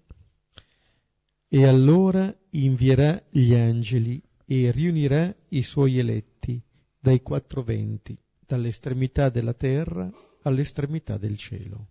E 1.47 1.65
allora 1.65 2.33
invierà 2.51 3.21
gli 3.29 3.53
angeli 3.53 4.21
e 4.45 4.71
riunirà 4.71 5.33
i 5.49 5.61
suoi 5.61 5.99
eletti 5.99 6.61
dai 6.99 7.21
quattro 7.21 7.61
venti, 7.61 8.17
dall'estremità 8.39 9.29
della 9.29 9.53
terra 9.53 10.09
all'estremità 10.43 11.17
del 11.17 11.37
cielo. 11.37 11.87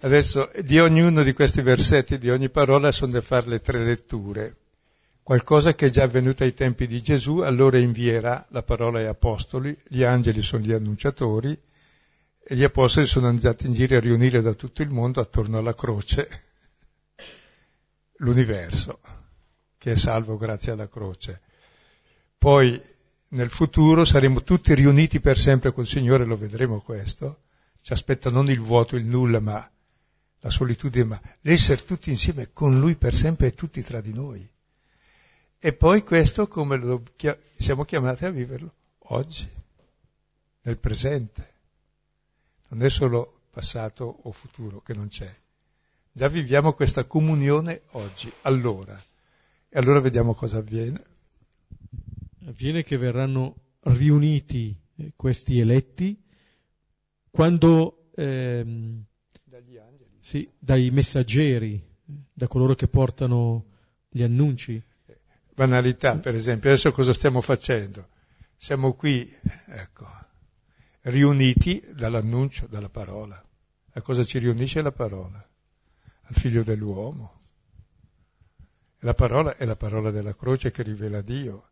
Adesso 0.00 0.50
di 0.62 0.78
ognuno 0.78 1.22
di 1.22 1.32
questi 1.32 1.60
versetti, 1.60 2.18
di 2.18 2.30
ogni 2.30 2.48
parola, 2.48 2.90
sono 2.90 3.12
da 3.12 3.20
fare 3.20 3.48
le 3.48 3.60
tre 3.60 3.84
letture 3.84 4.56
qualcosa 5.30 5.74
che 5.74 5.86
è 5.86 5.90
già 5.90 6.02
avvenuto 6.02 6.42
ai 6.42 6.54
tempi 6.54 6.88
di 6.88 7.00
Gesù, 7.00 7.38
allora 7.38 7.78
invierà 7.78 8.46
la 8.50 8.64
parola 8.64 8.98
ai 8.98 9.06
apostoli, 9.06 9.76
gli 9.86 10.02
angeli 10.02 10.42
sono 10.42 10.64
gli 10.64 10.72
annunciatori 10.72 11.56
e 12.42 12.56
gli 12.56 12.64
apostoli 12.64 13.06
sono 13.06 13.28
andati 13.28 13.66
in 13.66 13.72
giro 13.72 13.96
a 13.96 14.00
riunire 14.00 14.40
da 14.40 14.54
tutto 14.54 14.82
il 14.82 14.92
mondo 14.92 15.20
attorno 15.20 15.58
alla 15.58 15.74
croce 15.74 16.48
l'universo, 18.20 19.00
che 19.78 19.92
è 19.92 19.96
salvo 19.96 20.36
grazie 20.36 20.72
alla 20.72 20.88
croce. 20.88 21.40
Poi 22.38 22.80
nel 23.28 23.50
futuro 23.50 24.04
saremo 24.04 24.42
tutti 24.42 24.74
riuniti 24.74 25.20
per 25.20 25.38
sempre 25.38 25.72
col 25.72 25.86
Signore, 25.86 26.24
lo 26.24 26.36
vedremo 26.36 26.80
questo, 26.80 27.42
ci 27.82 27.92
aspetta 27.92 28.30
non 28.30 28.50
il 28.50 28.60
vuoto, 28.60 28.96
il 28.96 29.06
nulla, 29.06 29.40
ma 29.40 29.70
la 30.40 30.50
solitudine, 30.50 31.04
ma 31.04 31.20
l'essere 31.42 31.84
tutti 31.84 32.10
insieme 32.10 32.50
con 32.52 32.78
Lui 32.78 32.96
per 32.96 33.14
sempre 33.14 33.48
e 33.48 33.54
tutti 33.54 33.82
tra 33.82 34.00
di 34.00 34.12
noi. 34.12 34.48
E 35.58 35.72
poi 35.74 36.02
questo 36.02 36.48
come 36.48 36.76
lo 36.76 37.02
siamo 37.58 37.84
chiamati 37.84 38.24
a 38.24 38.30
viverlo 38.30 38.72
oggi, 39.10 39.48
nel 40.62 40.78
presente. 40.78 41.49
Non 42.70 42.84
è 42.84 42.88
solo 42.88 43.42
passato 43.50 44.20
o 44.22 44.32
futuro 44.32 44.80
che 44.80 44.94
non 44.94 45.08
c'è. 45.08 45.34
Già 46.12 46.28
viviamo 46.28 46.72
questa 46.72 47.04
comunione 47.04 47.82
oggi, 47.92 48.32
allora. 48.42 49.00
E 49.68 49.78
allora 49.78 50.00
vediamo 50.00 50.34
cosa 50.34 50.58
avviene. 50.58 51.02
Avviene 52.46 52.82
che 52.82 52.96
verranno 52.96 53.54
riuniti 53.82 54.76
eh, 54.96 55.12
questi 55.16 55.58
eletti 55.58 56.20
quando 57.30 58.10
ehm, 58.14 59.04
dagli 59.44 59.76
angeli. 59.76 60.18
Sì, 60.20 60.48
dai 60.58 60.90
messaggeri 60.90 61.82
da 62.32 62.46
coloro 62.46 62.74
che 62.74 62.88
portano 62.88 63.66
gli 64.08 64.22
annunci. 64.22 64.82
Banalità, 65.54 66.16
per 66.16 66.34
esempio, 66.34 66.70
adesso 66.70 66.92
cosa 66.92 67.12
stiamo 67.12 67.40
facendo? 67.40 68.08
Siamo 68.56 68.94
qui, 68.94 69.28
ecco, 69.66 70.06
riuniti 71.02 71.82
dall'annuncio, 71.92 72.66
dalla 72.66 72.88
parola. 72.88 73.42
A 73.92 74.02
cosa 74.02 74.24
ci 74.24 74.38
riunisce 74.38 74.82
la 74.82 74.92
parola? 74.92 75.44
Al 76.22 76.34
figlio 76.34 76.62
dell'uomo. 76.62 77.38
La 79.00 79.14
parola 79.14 79.56
è 79.56 79.64
la 79.64 79.76
parola 79.76 80.10
della 80.10 80.34
croce 80.34 80.70
che 80.70 80.82
rivela 80.82 81.22
Dio. 81.22 81.68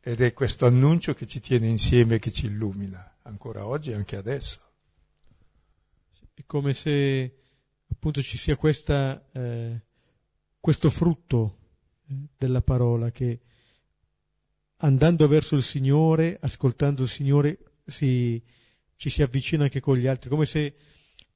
Ed 0.00 0.20
è 0.20 0.32
questo 0.32 0.66
annuncio 0.66 1.14
che 1.14 1.26
ci 1.26 1.40
tiene 1.40 1.66
insieme, 1.66 2.18
che 2.18 2.30
ci 2.30 2.46
illumina, 2.46 3.16
ancora 3.22 3.66
oggi 3.66 3.90
e 3.90 3.94
anche 3.94 4.16
adesso. 4.16 4.60
È 6.34 6.42
come 6.46 6.74
se 6.74 7.38
appunto 7.90 8.22
ci 8.22 8.36
sia 8.36 8.56
questa, 8.56 9.24
eh, 9.32 9.80
questo 10.60 10.90
frutto 10.90 11.58
eh, 12.08 12.14
della 12.36 12.60
parola 12.60 13.10
che 13.10 13.40
andando 14.76 15.26
verso 15.26 15.56
il 15.56 15.62
Signore, 15.62 16.38
ascoltando 16.40 17.02
il 17.02 17.08
Signore, 17.08 17.58
si, 17.86 18.42
ci 18.96 19.10
si 19.10 19.22
avvicina 19.22 19.64
anche 19.64 19.80
con 19.80 19.96
gli 19.96 20.06
altri, 20.06 20.28
come 20.28 20.46
se 20.46 20.74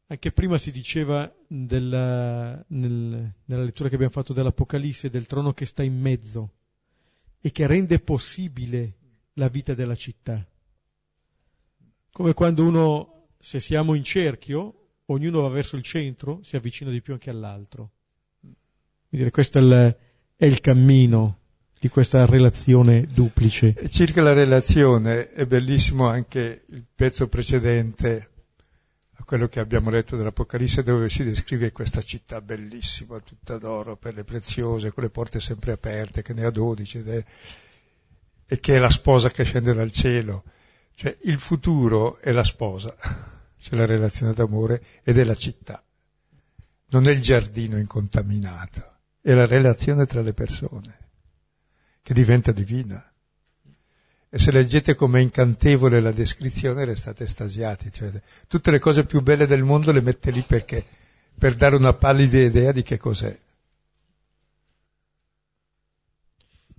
anche 0.07 0.33
prima 0.33 0.59
si 0.59 0.73
diceva 0.73 1.33
della, 1.47 2.63
nel, 2.69 3.33
nella 3.45 3.63
lettura 3.63 3.89
che 3.89 3.95
abbiamo 3.95 4.13
fatto 4.13 4.33
dell'Apocalisse 4.33 5.09
del 5.09 5.27
trono 5.27 5.53
che 5.53 5.67
sta 5.67 5.85
in 5.85 5.99
mezzo 5.99 6.55
e 7.41 7.53
che 7.53 7.67
rende 7.67 8.01
possibile 8.01 8.97
la 9.35 9.49
vita 9.49 9.75
della 9.75 9.95
città. 9.95 10.45
Come 12.11 12.35
quando 12.35 12.65
uno, 12.65 13.29
se 13.39 13.61
siamo 13.61 13.95
in 13.95 14.03
cerchio, 14.03 14.89
ognuno 15.07 15.43
va 15.43 15.49
verso 15.49 15.77
il 15.77 15.85
centro, 15.85 16.41
si 16.43 16.57
avvicina 16.57 16.91
di 16.91 17.01
più 17.01 17.13
anche 17.13 17.31
all'altro. 17.31 17.93
Quindi 19.09 19.31
questo 19.31 19.59
è 19.59 19.63
il, 19.63 19.97
è 20.35 20.45
il 20.45 20.61
cammino 20.61 21.40
di 21.81 21.89
questa 21.89 22.27
relazione 22.27 23.07
duplice. 23.07 23.73
E 23.75 23.89
circa 23.89 24.21
la 24.21 24.35
relazione 24.35 25.31
è 25.33 25.47
bellissimo 25.47 26.07
anche 26.07 26.65
il 26.69 26.85
pezzo 26.95 27.27
precedente 27.27 28.29
a 29.15 29.25
quello 29.25 29.49
che 29.49 29.61
abbiamo 29.61 29.89
letto 29.89 30.15
dell'Apocalisse 30.15 30.83
dove 30.83 31.09
si 31.09 31.25
descrive 31.25 31.73
questa 31.73 32.03
città 32.03 32.43
bellissima, 32.43 33.19
tutta 33.21 33.57
d'oro, 33.57 33.97
perle 33.97 34.25
preziose, 34.25 34.93
con 34.93 35.05
le 35.05 35.09
porte 35.09 35.41
sempre 35.41 35.73
aperte, 35.73 36.21
che 36.21 36.35
ne 36.35 36.45
ha 36.45 36.51
dodici 36.51 36.99
è, 36.99 37.25
e 38.47 38.61
che 38.61 38.77
è 38.77 38.79
la 38.79 38.91
sposa 38.91 39.31
che 39.31 39.45
scende 39.45 39.73
dal 39.73 39.91
cielo. 39.91 40.45
Cioè 40.95 41.17
il 41.23 41.39
futuro 41.39 42.19
è 42.19 42.31
la 42.31 42.45
sposa, 42.45 42.95
c'è 43.59 43.75
la 43.75 43.87
relazione 43.87 44.35
d'amore 44.35 44.83
ed 45.03 45.19
è 45.19 45.25
la 45.25 45.35
città. 45.35 45.83
Non 46.91 47.09
è 47.09 47.11
il 47.11 47.23
giardino 47.23 47.79
incontaminato, 47.79 48.99
è 49.23 49.33
la 49.33 49.47
relazione 49.47 50.05
tra 50.05 50.21
le 50.21 50.35
persone 50.35 51.09
che 52.03 52.15
diventa 52.15 52.53
divina. 52.53 53.05
E 54.33 54.39
se 54.39 54.53
leggete 54.53 54.95
come 54.95 55.21
incantevole 55.21 56.01
la 56.01 56.13
descrizione 56.13 56.85
restate 56.85 57.25
estasiati, 57.25 57.91
cioè 57.91 58.13
tutte 58.47 58.71
le 58.71 58.79
cose 58.79 59.05
più 59.05 59.23
belle 59.23 59.47
del 59.47 59.65
mondo 59.65 59.91
le 59.91 60.01
mette 60.01 60.31
lì 60.31 60.43
perché? 60.43 60.87
Per 61.37 61.57
dare 61.57 61.75
una 61.75 61.95
pallida 61.95 62.39
idea 62.39 62.71
di 62.71 62.83
che 62.83 62.97
cos'è. 62.97 63.37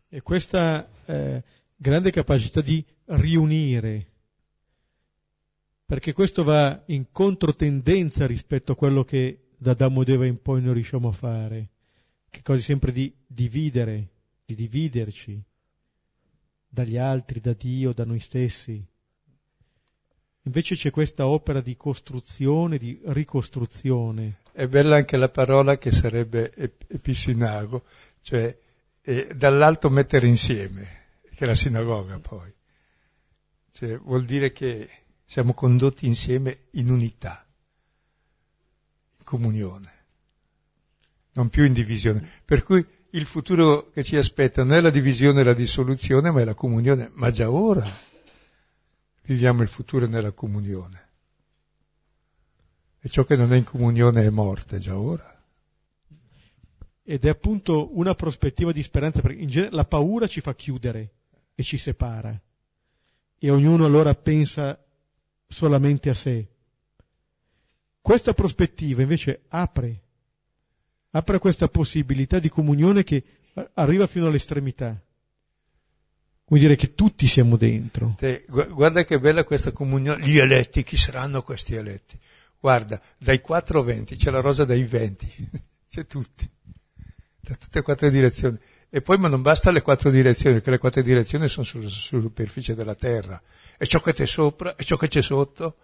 E 0.07 0.21
questa 0.21 0.89
eh, 1.05 1.43
grande 1.75 2.11
capacità 2.11 2.61
di 2.61 2.85
riunire, 3.05 4.07
perché 5.85 6.13
questo 6.13 6.43
va 6.43 6.83
in 6.87 7.11
controtendenza 7.11 8.25
rispetto 8.25 8.71
a 8.71 8.75
quello 8.75 9.03
che 9.03 9.49
da 9.57 9.71
Adamo 9.71 10.03
ed 10.03 10.09
Eva 10.09 10.25
in 10.25 10.41
poi 10.41 10.61
non 10.61 10.73
riusciamo 10.73 11.09
a 11.09 11.13
fare, 11.13 11.69
che 12.29 12.41
cose 12.43 12.61
sempre 12.61 12.91
di 12.91 13.13
dividere, 13.27 14.10
di 14.51 14.67
dividerci 14.67 15.41
dagli 16.67 16.97
altri, 16.97 17.39
da 17.39 17.53
Dio, 17.53 17.93
da 17.93 18.05
noi 18.05 18.19
stessi. 18.19 18.83
Invece 20.43 20.75
c'è 20.75 20.89
questa 20.89 21.27
opera 21.27 21.61
di 21.61 21.77
costruzione, 21.77 22.77
di 22.77 22.99
ricostruzione. 23.05 24.39
È 24.51 24.67
bella 24.67 24.95
anche 24.95 25.17
la 25.17 25.29
parola 25.29 25.77
che 25.77 25.91
sarebbe 25.91 26.51
episinago, 26.87 27.83
cioè 28.21 28.57
eh, 29.01 29.33
dall'alto 29.35 29.89
mettere 29.89 30.27
insieme, 30.27 31.19
che 31.33 31.43
è 31.43 31.47
la 31.47 31.55
sinagoga 31.55 32.19
poi. 32.19 32.51
Cioè, 33.71 33.97
vuol 33.99 34.25
dire 34.25 34.51
che 34.51 34.89
siamo 35.25 35.53
condotti 35.53 36.05
insieme 36.07 36.61
in 36.71 36.89
unità, 36.89 37.45
in 39.17 39.23
comunione, 39.23 39.91
non 41.33 41.49
più 41.49 41.63
in 41.63 41.73
divisione. 41.73 42.27
Per 42.43 42.63
cui 42.63 42.85
il 43.11 43.25
futuro 43.25 43.89
che 43.91 44.03
ci 44.03 44.15
aspetta 44.15 44.63
non 44.63 44.77
è 44.77 44.81
la 44.81 44.89
divisione 44.89 45.41
e 45.41 45.43
la 45.43 45.53
dissoluzione, 45.53 46.31
ma 46.31 46.41
è 46.41 46.45
la 46.45 46.53
comunione. 46.53 47.09
Ma 47.13 47.31
già 47.31 47.49
ora 47.49 47.85
viviamo 49.23 49.61
il 49.61 49.67
futuro 49.67 50.07
nella 50.07 50.31
comunione. 50.31 51.09
E 52.99 53.09
ciò 53.09 53.23
che 53.23 53.35
non 53.35 53.51
è 53.51 53.57
in 53.57 53.63
comunione 53.63 54.23
è 54.23 54.29
morte, 54.29 54.77
già 54.77 54.97
ora. 54.97 55.27
Ed 57.03 57.25
è 57.25 57.29
appunto 57.29 57.97
una 57.97 58.15
prospettiva 58.15 58.71
di 58.71 58.83
speranza, 58.83 59.21
perché 59.21 59.41
in 59.41 59.49
genere 59.49 59.75
la 59.75 59.85
paura 59.85 60.27
ci 60.27 60.39
fa 60.39 60.53
chiudere 60.53 61.11
e 61.55 61.63
ci 61.63 61.77
separa. 61.77 62.39
E 63.39 63.49
ognuno 63.49 63.85
allora 63.85 64.13
pensa 64.15 64.79
solamente 65.47 66.09
a 66.09 66.13
sé. 66.13 66.47
Questa 67.99 68.33
prospettiva 68.33 69.01
invece 69.01 69.43
apre 69.49 70.01
apre 71.11 71.39
questa 71.39 71.67
possibilità 71.67 72.39
di 72.39 72.49
comunione 72.49 73.03
che 73.03 73.23
arriva 73.73 74.07
fino 74.07 74.27
all'estremità. 74.27 74.99
Vuol 76.45 76.59
dire 76.59 76.75
che 76.75 76.95
tutti 76.95 77.27
siamo 77.27 77.55
dentro. 77.55 78.15
Te, 78.17 78.45
guarda 78.47 79.05
che 79.05 79.19
bella 79.19 79.45
questa 79.45 79.71
comunione. 79.71 80.25
Gli 80.25 80.37
eletti, 80.37 80.83
chi 80.83 80.97
saranno 80.97 81.41
questi 81.43 81.75
eletti? 81.75 82.19
Guarda, 82.59 83.01
dai 83.17 83.39
quattro 83.39 83.81
venti, 83.81 84.17
c'è 84.17 84.29
la 84.31 84.41
rosa 84.41 84.65
dai 84.65 84.83
venti, 84.83 85.31
c'è 85.89 86.05
tutti, 86.05 86.47
da 87.39 87.55
tutte 87.55 87.79
e 87.79 87.81
quattro 87.81 88.09
direzioni. 88.09 88.59
E 88.89 89.01
poi, 89.01 89.17
ma 89.17 89.29
non 89.29 89.41
basta 89.41 89.71
le 89.71 89.81
quattro 89.81 90.11
direzioni, 90.11 90.55
perché 90.55 90.71
le 90.71 90.77
quattro 90.77 91.01
direzioni 91.01 91.47
sono 91.47 91.65
sulla, 91.65 91.87
sulla 91.87 92.21
superficie 92.21 92.75
della 92.75 92.95
terra. 92.95 93.41
E 93.77 93.87
ciò 93.87 94.01
che 94.01 94.13
c'è 94.13 94.25
sopra, 94.25 94.75
e 94.75 94.83
ciò 94.83 94.97
che 94.97 95.07
c'è 95.07 95.21
sotto, 95.21 95.77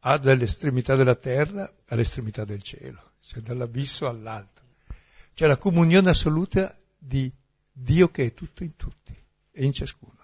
ha 0.00 0.18
dall'estremità 0.18 0.94
della 0.94 1.14
terra 1.14 1.72
all'estremità 1.86 2.44
del 2.44 2.62
cielo, 2.62 3.12
cioè 3.20 3.40
dall'abisso 3.40 4.06
all'alto. 4.06 4.61
Cioè 5.34 5.48
la 5.48 5.56
comunione 5.56 6.10
assoluta 6.10 6.76
di 6.98 7.32
Dio 7.72 8.10
che 8.10 8.26
è 8.26 8.34
tutto 8.34 8.62
in 8.62 8.76
tutti 8.76 9.14
e 9.50 9.64
in 9.64 9.72
ciascuno. 9.72 10.20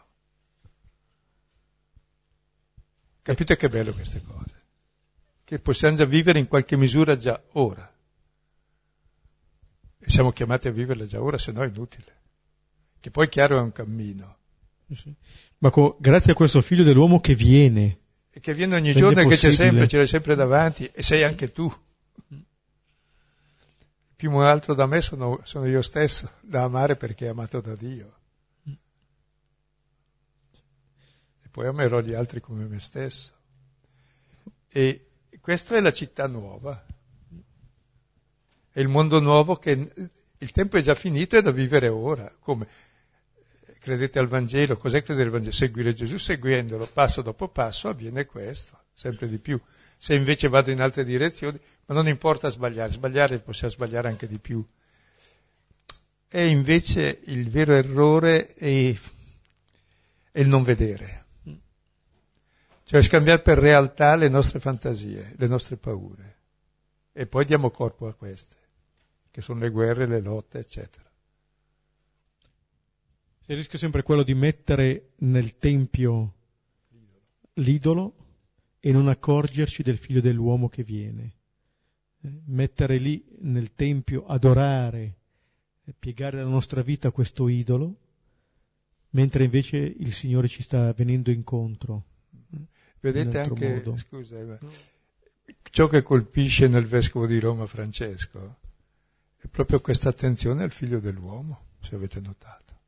Capite 3.23 3.57
che 3.57 3.69
bello 3.69 3.93
queste 3.93 4.23
cose? 4.23 4.57
Che 5.45 5.59
possiamo 5.59 5.97
già 5.97 6.05
vivere 6.05 6.39
in 6.39 6.47
qualche 6.47 6.77
misura 6.77 7.17
già 7.17 7.43
ora. 7.53 7.91
E 9.99 10.11
siamo 10.11 10.33
chiamati 10.33 10.69
a 10.69 10.73
viverle 10.73 11.07
già 11.07 11.21
ora, 11.21 11.39
se 11.39 11.53
no 11.53 11.63
è 11.63 11.67
inutile. 11.67 12.17
Che 13.01 13.11
poi 13.11 13.29
chiaro 13.29 13.59
è 13.59 13.61
un 13.61 13.73
cammino. 13.73 14.37
Sì. 14.95 15.13
Ma 15.59 15.71
co- 15.71 15.97
grazie 16.01 16.33
a 16.33 16.35
questo 16.35 16.63
figlio 16.63 16.85
dell'uomo 16.85 17.21
che 17.21 17.35
viene. 17.35 17.99
E 18.31 18.41
che 18.41 18.55
viene 18.55 18.77
ogni 18.77 18.93
giorno 18.93 19.21
e 19.21 19.27
che 19.27 19.37
c'è 19.37 19.51
sempre, 19.51 19.89
ce 19.89 19.97
l'hai 19.97 20.07
sempre 20.07 20.35
davanti, 20.35 20.91
e 20.93 21.03
sei 21.03 21.25
anche 21.25 21.51
tu 21.53 21.71
più 24.19 24.33
un 24.33 24.43
altro 24.43 24.75
da 24.75 24.87
me 24.87 25.01
sono, 25.01 25.39
sono 25.45 25.67
io 25.67 25.81
stesso, 25.81 26.29
da 26.41 26.65
amare 26.65 26.97
perché 26.97 27.27
è 27.27 27.29
amato 27.29 27.61
da 27.61 27.77
Dio. 27.77 28.17
E 31.45 31.49
poi 31.49 31.69
amerò 31.69 32.01
gli 32.01 32.15
altri 32.15 32.41
come 32.41 32.65
me 32.65 32.81
stesso. 32.81 33.33
E 34.69 35.07
questa 35.41 35.77
è 35.77 35.81
la 35.81 35.93
città 35.93 36.27
nuova. 36.27 36.85
È 38.73 38.81
il 38.81 38.89
mondo 38.89 39.21
nuovo 39.21 39.55
che 39.55 39.93
il 40.39 40.51
tempo 40.51 40.79
è 40.79 40.81
già 40.81 40.97
finito 40.97 41.37
e 41.37 41.43
da 41.43 41.53
vivere 41.53 41.87
ora. 41.87 42.29
Come? 42.41 42.67
Credete 43.79 44.19
al 44.19 44.27
Vangelo? 44.27 44.77
Cos'è 44.79 45.01
credere 45.01 45.27
al 45.27 45.33
Vangelo? 45.35 45.55
Seguire 45.55 45.95
Gesù, 45.95 46.17
seguendolo 46.17 46.89
passo 46.93 47.23
dopo 47.23 47.47
passo 47.47 47.89
avviene 47.89 48.27
questo, 48.27 48.87
sempre 48.95 49.29
di 49.29 49.39
più 49.39 49.61
se 49.99 50.15
invece 50.15 50.49
vado 50.49 50.71
in 50.71 50.81
altre 50.81 51.05
direzioni, 51.05 51.59
ma 51.87 51.95
non 51.95 52.07
importa 52.07 52.49
sbagliare, 52.49 52.93
sbagliare 52.93 53.41
possiamo 53.41 53.73
sbagliare 53.73 54.09
anche 54.09 54.29
di 54.29 54.39
più. 54.39 54.65
E 56.29 56.47
invece 56.47 57.21
il 57.25 57.51
vero 57.51 57.75
errore 57.75 58.55
è, 58.55 58.97
è 60.31 60.41
il 60.41 60.49
non 60.49 60.63
vedere, 60.63 61.27
cioè 62.85 63.03
scambiare 63.03 63.43
per 63.43 63.59
realtà 63.59 64.15
le 64.15 64.29
nostre 64.29 64.61
fantasie, 64.61 65.35
le 65.37 65.47
nostre 65.49 65.77
paure, 65.77 66.37
e 67.13 67.27
poi 67.27 67.45
diamo 67.45 67.71
corpo 67.71 68.07
a 68.07 68.15
queste, 68.15 68.57
che 69.31 69.43
sono 69.43 69.59
le 69.59 69.71
guerre, 69.71 70.07
le 70.07 70.21
lotte, 70.21 70.59
eccetera. 70.59 71.07
Il 73.47 73.57
rischio 73.57 73.79
è 73.79 73.81
sempre 73.81 74.03
quello 74.03 74.23
di 74.23 74.35
mettere 74.35 75.13
nel 75.17 75.57
tempio 75.57 76.35
l'idolo 77.55 78.28
e 78.81 78.93
non 78.93 79.09
accorgerci 79.09 79.83
del 79.83 79.99
figlio 79.99 80.21
dell'uomo 80.21 80.69
che 80.69 80.83
viene. 80.83 81.33
eh, 82.23 82.41
mettere 82.47 82.99
lì 82.99 83.25
nel 83.41 83.75
Tempio, 83.75 84.27
adorare, 84.27 85.15
piegare 85.99 86.39
la 86.39 86.49
nostra 86.49 86.83
vita 86.83 87.09
a 87.09 87.13
questo 87.13 87.49
idolo, 87.49 87.97
mentre 89.11 89.45
invece 89.45 89.77
il 89.77 90.13
Signore 90.13 90.49
ci 90.49 90.63
sta 90.63 90.93
venendo 90.93 91.31
incontro. 91.31 92.05
Vedete 93.01 93.39
anche, 93.39 93.75
modo. 93.75 93.97
scusa, 93.97 94.59
ciò 95.71 95.87
che 95.87 96.03
colpisce 96.03 96.67
nel 96.67 96.85
Vescovo 96.85 97.27
di 97.27 97.39
Roma 97.39 97.67
Francesco 97.67 98.57
è 99.37 99.47
proprio 99.47 99.81
questa 99.81 100.09
attenzione 100.09 100.65
al 100.65 100.73
figlio 100.73 100.99
dell'uomo, 100.99 101.67
se 101.81 101.95
avete 101.95 102.21
notato, 102.21 102.81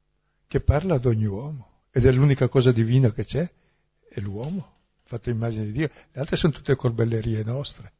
che 0.49 0.61
parla 0.61 0.97
ad 0.97 1.07
ogni 1.07 1.27
uomo 1.27 1.85
ed 1.93 2.07
è 2.07 2.13
l'unica 2.13 2.49
cosa 2.49 2.73
divina 2.73 3.13
che 3.13 3.25
c'è, 3.25 3.51
è 4.09 4.21
l'uomo, 4.21 4.79
fatto 5.11 5.29
immagine 5.31 5.65
di 5.65 5.73
Dio. 5.73 5.91
Le 6.13 6.21
altre 6.21 6.37
sono 6.37 6.53
tutte 6.53 6.77
corbellerie 6.77 7.43
nostre, 7.43 7.93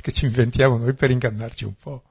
che 0.00 0.12
ci 0.12 0.26
inventiamo 0.26 0.76
noi 0.76 0.94
per 0.94 1.10
ingannarci 1.10 1.64
un 1.64 1.74
po'. 1.74 2.04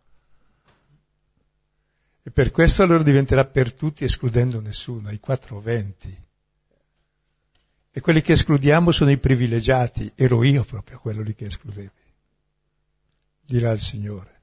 E 2.24 2.30
per 2.30 2.52
questo 2.52 2.84
allora 2.84 3.04
diventerà 3.04 3.46
per 3.46 3.74
tutti 3.74 4.04
escludendo 4.04 4.60
nessuno, 4.60 5.12
i 5.12 5.20
quattro 5.20 5.62
venti. 5.62 6.16
E 7.94 8.02
quelli 8.02 8.22
che 8.22 8.34
escludiamo 8.34 8.92
sono 8.92 9.12
i 9.12 9.18
privilegiati, 9.18 10.12
ero 10.16 10.44
io 10.44 10.66
proprio 10.66 11.00
quello 11.00 11.22
lì 11.22 11.34
che 11.34 11.46
escludevi, 11.46 11.90
dirà 13.46 13.72
il 13.72 13.80
Signore. 13.80 14.40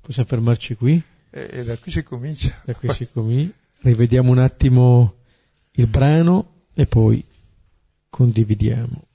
Possiamo 0.00 0.28
fermarci 0.28 0.74
qui? 0.74 1.02
E, 1.30 1.48
e 1.50 1.64
da 1.64 1.76
qui 1.76 1.90
si 1.90 2.02
comincia. 2.02 2.60
Da 2.64 2.74
qui 2.74 2.92
si 2.92 3.08
comincia. 3.10 3.62
Rivediamo 3.84 4.30
un 4.30 4.38
attimo 4.38 5.16
il 5.72 5.86
brano 5.88 6.68
e 6.72 6.86
poi 6.86 7.22
condividiamo. 8.08 9.08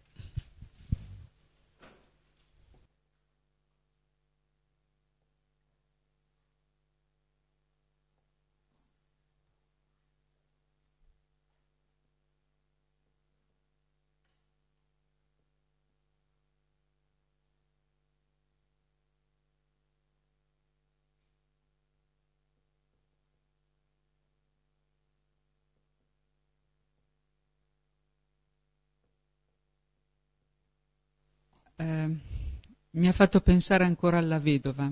Mi 32.99 33.07
ha 33.07 33.13
fatto 33.13 33.39
pensare 33.39 33.85
ancora 33.85 34.17
alla 34.17 34.39
vedova, 34.39 34.91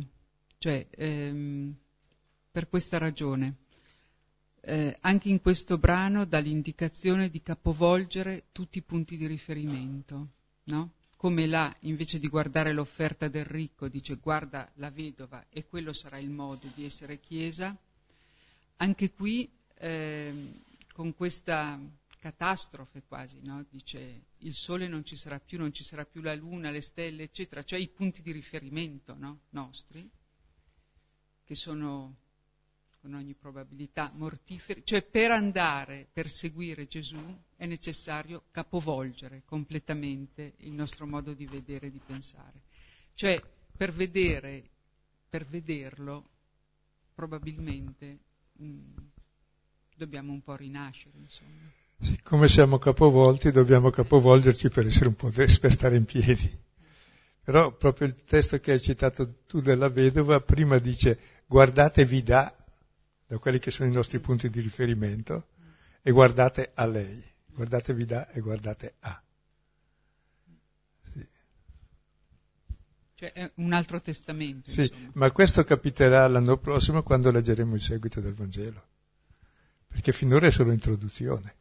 cioè 0.59 0.87
ehm, 0.89 1.75
per 2.49 2.69
questa 2.69 2.97
ragione. 2.97 3.55
Eh, 4.61 4.97
anche 5.01 5.29
in 5.29 5.41
questo 5.41 5.77
brano 5.77 6.25
dà 6.25 6.39
l'indicazione 6.39 7.29
di 7.29 7.41
capovolgere 7.41 8.45
tutti 8.53 8.77
i 8.77 8.81
punti 8.81 9.17
di 9.17 9.27
riferimento, 9.27 10.27
no? 10.65 10.91
Come 11.17 11.47
là, 11.47 11.73
invece 11.81 12.17
di 12.19 12.27
guardare 12.27 12.71
l'offerta 12.71 13.27
del 13.27 13.45
ricco, 13.45 13.89
dice 13.89 14.15
guarda 14.15 14.69
la 14.75 14.89
vedova 14.89 15.45
e 15.49 15.65
quello 15.65 15.91
sarà 15.91 16.17
il 16.17 16.29
modo 16.29 16.69
di 16.75 16.85
essere 16.85 17.19
chiesa, 17.19 17.75
anche 18.77 19.11
qui 19.11 19.49
eh, 19.79 20.61
con 20.93 21.13
questa 21.13 21.77
catastrofe 22.19 23.03
quasi, 23.03 23.39
no? 23.41 23.65
dice 23.69 24.25
il 24.39 24.53
sole 24.53 24.87
non 24.87 25.05
ci 25.05 25.15
sarà 25.15 25.39
più, 25.39 25.57
non 25.57 25.71
ci 25.71 25.83
sarà 25.83 26.05
più 26.05 26.21
la 26.21 26.35
luna, 26.35 26.69
le 26.69 26.81
stelle, 26.81 27.23
eccetera, 27.23 27.63
cioè 27.63 27.79
i 27.79 27.87
punti 27.87 28.21
di 28.21 28.31
riferimento 28.31 29.15
no? 29.15 29.41
nostri, 29.49 30.09
che 31.43 31.55
sono 31.55 32.15
con 32.99 33.13
ogni 33.13 33.35
probabilità 33.35 34.11
mortiferi, 34.13 34.83
cioè 34.83 35.03
per 35.03 35.31
andare, 35.31 36.07
per 36.11 36.29
seguire 36.29 36.87
Gesù 36.87 37.23
è 37.55 37.65
necessario 37.65 38.43
capovolgere 38.51 39.43
completamente 39.45 40.55
il 40.57 40.73
nostro 40.73 41.07
modo 41.07 41.33
di 41.33 41.45
vedere 41.45 41.87
e 41.87 41.91
di 41.91 42.01
pensare. 42.05 42.63
Cioè 43.13 43.41
per 43.77 43.93
vedere, 43.93 44.69
per 45.29 45.45
vederlo, 45.45 46.29
probabilmente 47.13 48.19
mh, 48.53 48.65
mm, 48.65 48.97
dobbiamo 49.95 50.33
un 50.33 50.41
po' 50.41 50.55
rinascere, 50.55 51.17
insomma. 51.17 51.71
Siccome 51.99 52.47
siamo 52.47 52.77
capovolti, 52.77 53.51
dobbiamo 53.51 53.89
capovolgerci 53.89 54.69
per, 54.69 54.85
essere 54.85 55.07
un 55.07 55.15
po', 55.15 55.29
per 55.29 55.71
stare 55.71 55.95
in 55.95 56.05
piedi. 56.05 56.65
Però 57.43 57.75
proprio 57.75 58.07
il 58.07 58.15
testo 58.15 58.59
che 58.59 58.73
hai 58.73 58.81
citato 58.81 59.43
tu 59.47 59.61
della 59.61 59.89
vedova, 59.89 60.41
prima 60.41 60.77
dice 60.77 61.17
guardate 61.47 62.05
vi 62.05 62.21
dà, 62.21 62.53
da 63.25 63.37
quelli 63.37 63.57
che 63.57 63.71
sono 63.71 63.89
i 63.89 63.93
nostri 63.93 64.19
punti 64.19 64.49
di 64.49 64.59
riferimento, 64.59 65.47
e 66.01 66.11
guardate 66.11 66.71
a 66.73 66.85
lei. 66.85 67.23
Guardate 67.47 67.93
vi 67.93 68.05
dà 68.05 68.29
e 68.29 68.39
guardate 68.41 68.95
a. 68.99 69.21
Cioè 73.15 73.33
è 73.33 73.51
un 73.55 73.73
altro 73.73 73.99
testamento. 73.99 74.69
Sì, 74.69 74.81
insomma. 74.81 75.11
ma 75.13 75.31
questo 75.31 75.63
capiterà 75.63 76.27
l'anno 76.27 76.57
prossimo 76.57 77.01
quando 77.01 77.31
leggeremo 77.31 77.73
il 77.73 77.81
seguito 77.81 78.21
del 78.21 78.35
Vangelo. 78.35 78.85
Perché 79.87 80.11
finora 80.11 80.45
è 80.45 80.51
solo 80.51 80.71
introduzione. 80.71 81.55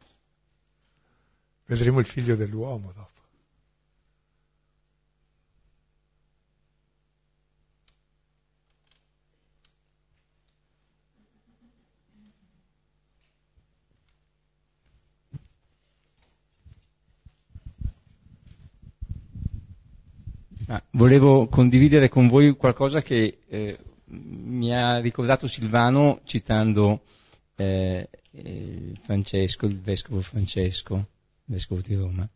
Vedremo 1.67 1.99
il 1.99 2.05
figlio 2.05 2.37
dell'uomo 2.37 2.93
dopo. 2.93 3.15
Ah, 20.69 20.81
volevo 20.91 21.47
condividere 21.47 22.07
con 22.07 22.27
voi 22.29 22.55
qualcosa 22.55 23.01
che 23.01 23.39
eh, 23.45 23.77
mi 24.05 24.73
ha 24.73 24.99
ricordato 24.99 25.47
Silvano 25.47 26.21
citando 26.23 27.03
eh, 27.55 28.09
eh, 28.31 28.93
Francesco, 29.01 29.65
il 29.65 29.79
vescovo 29.79 30.21
Francesco 30.21 31.07
vescovo 31.47 31.81
di 31.81 31.95
Roma, 31.95 32.27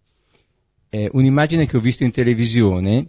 è 0.90 1.08
un'immagine 1.12 1.66
che 1.66 1.78
ho 1.78 1.82
visto 1.82 2.04
in 2.04 2.12
televisione 2.12 3.08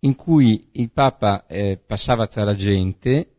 in 0.00 0.14
cui 0.14 0.68
il 0.72 0.90
Papa 0.90 1.46
eh, 1.46 1.78
passava 1.84 2.26
tra 2.28 2.44
la 2.44 2.54
gente, 2.54 3.30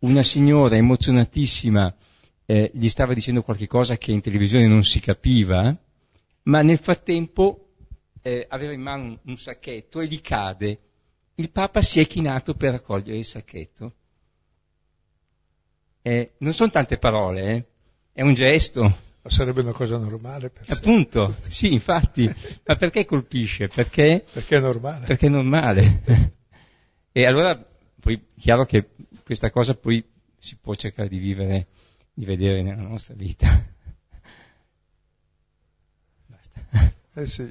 una 0.00 0.22
signora 0.22 0.76
emozionatissima 0.76 1.94
eh, 2.46 2.70
gli 2.74 2.88
stava 2.88 3.14
dicendo 3.14 3.42
qualche 3.42 3.66
cosa 3.66 3.96
che 3.96 4.12
in 4.12 4.20
televisione 4.20 4.66
non 4.66 4.84
si 4.84 5.00
capiva, 5.00 5.76
ma 6.44 6.62
nel 6.62 6.78
frattempo 6.78 7.68
eh, 8.22 8.46
aveva 8.48 8.72
in 8.72 8.80
mano 8.80 9.04
un, 9.04 9.18
un, 9.22 9.36
sacchetto 9.36 10.00
e 10.00 10.06
gli 10.06 10.20
cade. 10.20 10.78
Il 11.36 11.50
Papa 11.50 11.80
si 11.80 12.00
è 12.00 12.06
chinato 12.06 12.54
per 12.54 12.72
raccogliere 12.72 13.18
il 13.18 13.24
sacchetto. 13.24 13.94
Eh, 16.02 16.32
non 16.38 16.52
sono 16.52 16.70
tante 16.70 16.98
parole, 16.98 17.54
eh, 17.54 17.64
è 18.12 18.22
un 18.22 18.34
gesto. 18.34 19.12
Ma 19.24 19.30
sarebbe 19.30 19.62
una 19.62 19.72
cosa 19.72 19.96
normale 19.96 20.50
per 20.50 20.64
Appunto, 20.68 21.34
sé. 21.40 21.50
sì, 21.50 21.72
infatti. 21.72 22.30
Ma 22.66 22.76
perché 22.76 23.06
colpisce? 23.06 23.68
Perché, 23.68 24.22
perché 24.30 24.58
è 24.58 24.60
normale. 24.60 25.06
Perché 25.06 25.28
è 25.28 25.30
normale. 25.30 26.02
e 27.10 27.24
allora, 27.24 27.56
poi, 28.00 28.22
chiaro 28.38 28.66
che 28.66 28.90
questa 29.24 29.50
cosa 29.50 29.72
poi 29.74 30.04
si 30.36 30.58
può 30.60 30.74
cercare 30.74 31.08
di 31.08 31.16
vivere, 31.16 31.68
di 32.12 32.26
vedere 32.26 32.60
nella 32.62 32.82
nostra 32.82 33.14
vita. 33.14 33.64
Basta. 36.26 36.92
Eh 37.14 37.26
sì. 37.26 37.50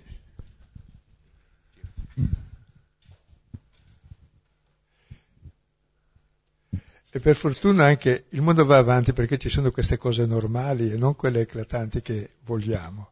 E 7.15 7.19
per 7.19 7.35
fortuna 7.35 7.85
anche 7.85 8.25
il 8.29 8.41
mondo 8.41 8.65
va 8.65 8.79
avanti 8.79 9.13
perché 9.13 9.37
ci 9.37 9.47
sono 9.47 9.69
queste 9.69 9.97
cose 9.97 10.25
normali 10.25 10.91
e 10.91 10.97
non 10.97 11.15
quelle 11.15 11.41
eclatanti 11.41 12.01
che 12.01 12.37
vogliamo. 12.41 13.11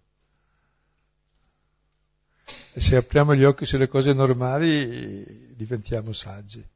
E 2.74 2.82
se 2.82 2.96
apriamo 2.96 3.36
gli 3.36 3.44
occhi 3.44 3.68
sulle 3.68 3.88
cose 3.88 4.14
normali 4.14 5.54
diventiamo 5.56 6.14
saggi. 6.14 6.68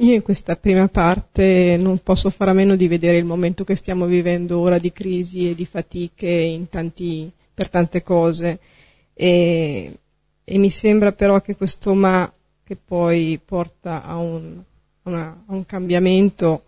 Io 0.00 0.14
in 0.14 0.22
questa 0.22 0.56
prima 0.56 0.88
parte 0.88 1.76
non 1.78 1.98
posso 1.98 2.30
fare 2.30 2.52
a 2.52 2.54
meno 2.54 2.74
di 2.74 2.88
vedere 2.88 3.18
il 3.18 3.24
momento 3.24 3.64
che 3.64 3.76
stiamo 3.76 4.06
vivendo 4.06 4.58
ora 4.58 4.78
di 4.78 4.92
crisi 4.92 5.50
e 5.50 5.54
di 5.54 5.66
fatiche 5.66 6.66
tanti, 6.70 7.30
per 7.52 7.68
tante 7.68 8.02
cose. 8.02 8.58
E, 9.12 9.98
e, 10.42 10.58
mi 10.58 10.70
sembra 10.70 11.12
però 11.12 11.40
che 11.40 11.54
questo 11.54 11.92
ma 11.94 12.32
che 12.64 12.76
poi 12.76 13.38
porta 13.44 14.02
a 14.04 14.16
un, 14.16 14.62
una, 15.02 15.44
a 15.46 15.52
un 15.52 15.66
cambiamento 15.66 16.64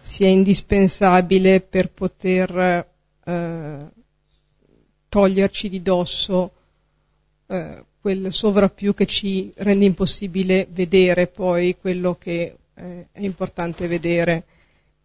sia 0.00 0.28
indispensabile 0.28 1.60
per 1.60 1.90
poter 1.90 2.86
eh, 3.24 3.76
toglierci 5.08 5.68
di 5.68 5.82
dosso 5.82 6.52
eh, 7.48 7.84
quel 8.02 8.32
sovrappiù 8.32 8.94
che 8.94 9.06
ci 9.06 9.52
rende 9.58 9.84
impossibile 9.84 10.66
vedere 10.68 11.28
poi 11.28 11.76
quello 11.80 12.16
che 12.20 12.56
eh, 12.74 13.06
è 13.12 13.20
importante 13.20 13.86
vedere. 13.86 14.42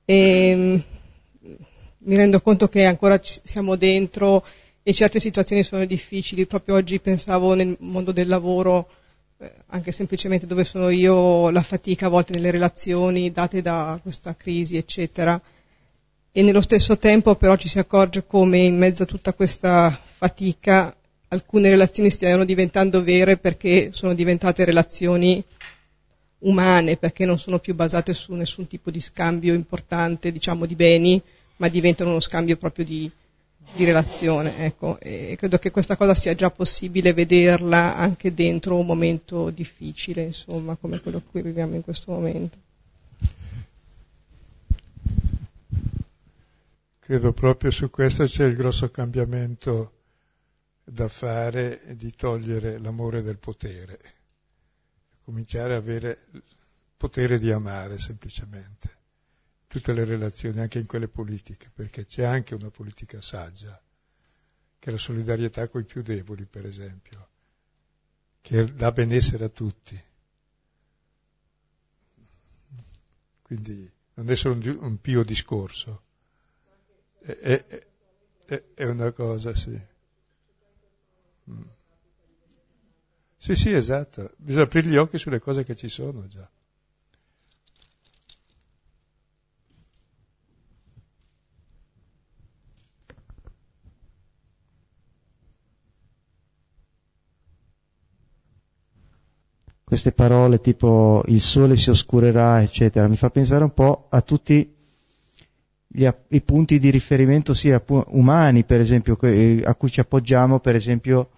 E, 0.04 0.54
mm, 0.56 0.78
mi 2.00 2.16
rendo 2.16 2.42
conto 2.42 2.68
che 2.68 2.86
ancora 2.86 3.20
siamo 3.22 3.76
dentro 3.76 4.44
e 4.82 4.94
certe 4.94 5.20
situazioni 5.20 5.62
sono 5.62 5.86
difficili. 5.86 6.48
Proprio 6.48 6.74
oggi 6.74 7.00
pensavo 7.00 7.54
nel 7.54 7.76
mondo 7.82 8.12
del 8.12 8.28
lavoro, 8.28 8.90
eh, 9.38 9.52
anche 9.68 9.92
semplicemente 9.92 10.48
dove 10.48 10.64
sono 10.64 10.90
io, 10.90 11.52
la 11.52 11.62
fatica 11.62 12.08
a 12.08 12.10
volte 12.10 12.34
nelle 12.34 12.50
relazioni 12.50 13.32
date 13.32 13.62
da 13.62 14.00
questa 14.02 14.36
crisi, 14.36 14.76
eccetera. 14.76 15.40
E 16.32 16.42
nello 16.42 16.62
stesso 16.62 16.98
tempo 16.98 17.36
però 17.36 17.56
ci 17.58 17.68
si 17.68 17.78
accorge 17.78 18.26
come 18.26 18.58
in 18.58 18.76
mezzo 18.76 19.04
a 19.04 19.08
tutta 19.08 19.34
questa 19.34 20.02
fatica 20.18 20.97
alcune 21.30 21.70
relazioni 21.70 22.10
stiano 22.10 22.46
diventando 22.46 23.04
vere 23.04 23.38
perché 23.38 23.90
sono 23.92 24.14
diventate 24.14 24.66
relazioni 24.66 25.44
umane, 26.40 26.98
perché 26.98 27.26
non 27.26 27.40
sono 27.40 27.60
più 27.60 27.74
basate 27.74 28.14
su 28.14 28.34
nessun 28.34 28.68
tipo 28.68 28.92
di 28.92 29.00
scambio 29.00 29.54
importante, 29.54 30.32
diciamo, 30.32 30.66
di 30.66 30.76
beni, 30.76 31.22
ma 31.58 31.68
diventano 31.68 32.12
uno 32.12 32.20
scambio 32.20 32.58
proprio 32.58 32.86
di, 32.86 33.10
di 33.74 33.84
relazione. 33.84 34.66
Ecco. 34.66 35.00
E 35.00 35.36
credo 35.38 35.58
che 35.58 35.72
questa 35.72 35.96
cosa 35.96 36.14
sia 36.14 36.36
già 36.36 36.52
possibile 36.52 37.14
vederla 37.14 37.96
anche 37.96 38.34
dentro 38.34 38.78
un 38.78 38.86
momento 38.86 39.50
difficile, 39.50 40.24
insomma, 40.24 40.76
come 40.76 41.02
quello 41.02 41.22
che 41.32 41.42
viviamo 41.42 41.76
in 41.76 41.84
questo 41.84 42.12
momento. 42.12 42.58
Credo 47.00 47.32
proprio 47.32 47.72
su 47.72 47.90
questo 47.90 48.26
c'è 48.26 48.46
il 48.46 48.56
grosso 48.56 48.92
cambiamento 48.92 49.97
da 50.90 51.10
fare 51.10 51.96
di 51.96 52.16
togliere 52.16 52.78
l'amore 52.78 53.22
del 53.22 53.38
potere, 53.38 54.00
cominciare 55.24 55.74
a 55.74 55.78
avere 55.78 56.28
il 56.32 56.44
potere 56.96 57.40
di 57.40 57.52
amare 57.52 57.98
semplicemente 58.00 58.96
tutte 59.68 59.92
le 59.92 60.06
relazioni, 60.06 60.62
anche 60.62 60.80
in 60.80 60.86
quelle 60.86 61.10
politiche, 61.10 61.70
perché 61.74 62.06
c'è 62.06 62.24
anche 62.24 62.56
una 62.56 62.70
politica 62.70 63.20
saggia, 63.20 63.80
che 64.80 64.90
è 64.90 64.92
la 64.92 64.98
solidarietà 64.98 65.68
con 65.68 65.82
i 65.82 65.86
più 65.86 66.02
deboli, 66.02 66.46
per 66.46 66.66
esempio, 66.66 67.28
che 68.40 68.64
dà 68.74 68.92
benessere 68.94 69.44
a 69.44 69.50
tutti. 69.50 70.02
Quindi 73.42 73.92
non 74.14 74.30
è 74.30 74.36
solo 74.36 74.56
un, 74.56 74.78
un 74.80 75.02
pio 75.02 75.24
discorso, 75.24 76.04
è, 77.20 77.32
è, 77.32 77.88
è, 78.46 78.64
è, 78.74 78.86
una 78.86 79.12
cosa, 79.12 79.54
sì. 79.54 79.78
Mm. 81.50 81.62
Sì, 83.38 83.56
sì, 83.56 83.72
esatto. 83.72 84.32
Bisogna 84.38 84.66
aprire 84.66 84.88
gli 84.90 84.98
occhi 84.98 85.18
sulle 85.18 85.40
cose 85.40 85.64
che 85.64 85.76
ci 85.76 85.90
sono 85.90 86.28
già. 86.28 86.50
queste 99.88 100.12
parole 100.12 100.60
tipo 100.60 101.24
il 101.28 101.40
sole 101.40 101.78
si 101.78 101.90
oscurerà, 101.90 102.62
eccetera, 102.62 103.08
mi 103.08 103.16
fa 103.16 103.30
pensare 103.30 103.64
un 103.64 103.74
po' 103.74 104.08
a 104.10 104.20
tutti 104.20 104.76
gli, 105.88 106.06
i 106.28 106.42
punti 106.42 106.78
di 106.78 106.90
riferimento 106.90 107.54
sia 107.54 107.82
umani, 108.10 108.66
per 108.66 108.82
esempio, 108.82 109.18
a 109.64 109.76
cui 109.76 109.90
ci 109.90 110.02
appoggiamo, 110.02 110.60
per 110.60 110.76
esempio, 110.76 111.30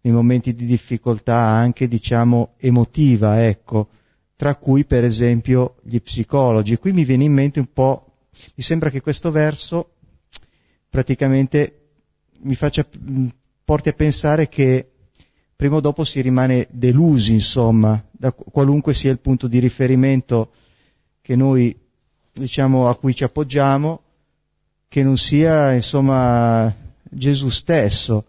nei 0.00 0.12
momenti 0.12 0.54
di 0.54 0.66
difficoltà 0.66 1.36
anche, 1.36 1.88
diciamo, 1.88 2.54
emotiva, 2.58 3.46
ecco, 3.46 3.88
tra 4.36 4.54
cui, 4.54 4.84
per 4.84 5.04
esempio, 5.04 5.76
gli 5.82 6.00
psicologi. 6.00 6.76
Qui 6.76 6.92
mi 6.92 7.04
viene 7.04 7.24
in 7.24 7.32
mente 7.32 7.58
un 7.58 7.72
po', 7.72 8.12
mi 8.54 8.62
sembra 8.62 8.90
che 8.90 9.00
questo 9.00 9.30
verso 9.30 9.94
praticamente 10.88 11.78
mi 12.40 12.54
faccia, 12.54 12.86
porti 13.64 13.88
a 13.88 13.92
pensare 13.92 14.48
che 14.48 14.90
prima 15.54 15.76
o 15.76 15.80
dopo 15.80 16.04
si 16.04 16.20
rimane 16.20 16.68
delusi, 16.70 17.32
insomma, 17.32 18.02
da 18.10 18.32
qualunque 18.32 18.94
sia 18.94 19.10
il 19.10 19.18
punto 19.18 19.48
di 19.48 19.58
riferimento 19.58 20.52
che 21.20 21.34
noi, 21.34 21.76
diciamo, 22.32 22.88
a 22.88 22.96
cui 22.96 23.14
ci 23.14 23.24
appoggiamo, 23.24 24.02
che 24.86 25.02
non 25.02 25.18
sia, 25.18 25.72
insomma, 25.72 26.72
Gesù 27.02 27.48
stesso. 27.48 28.24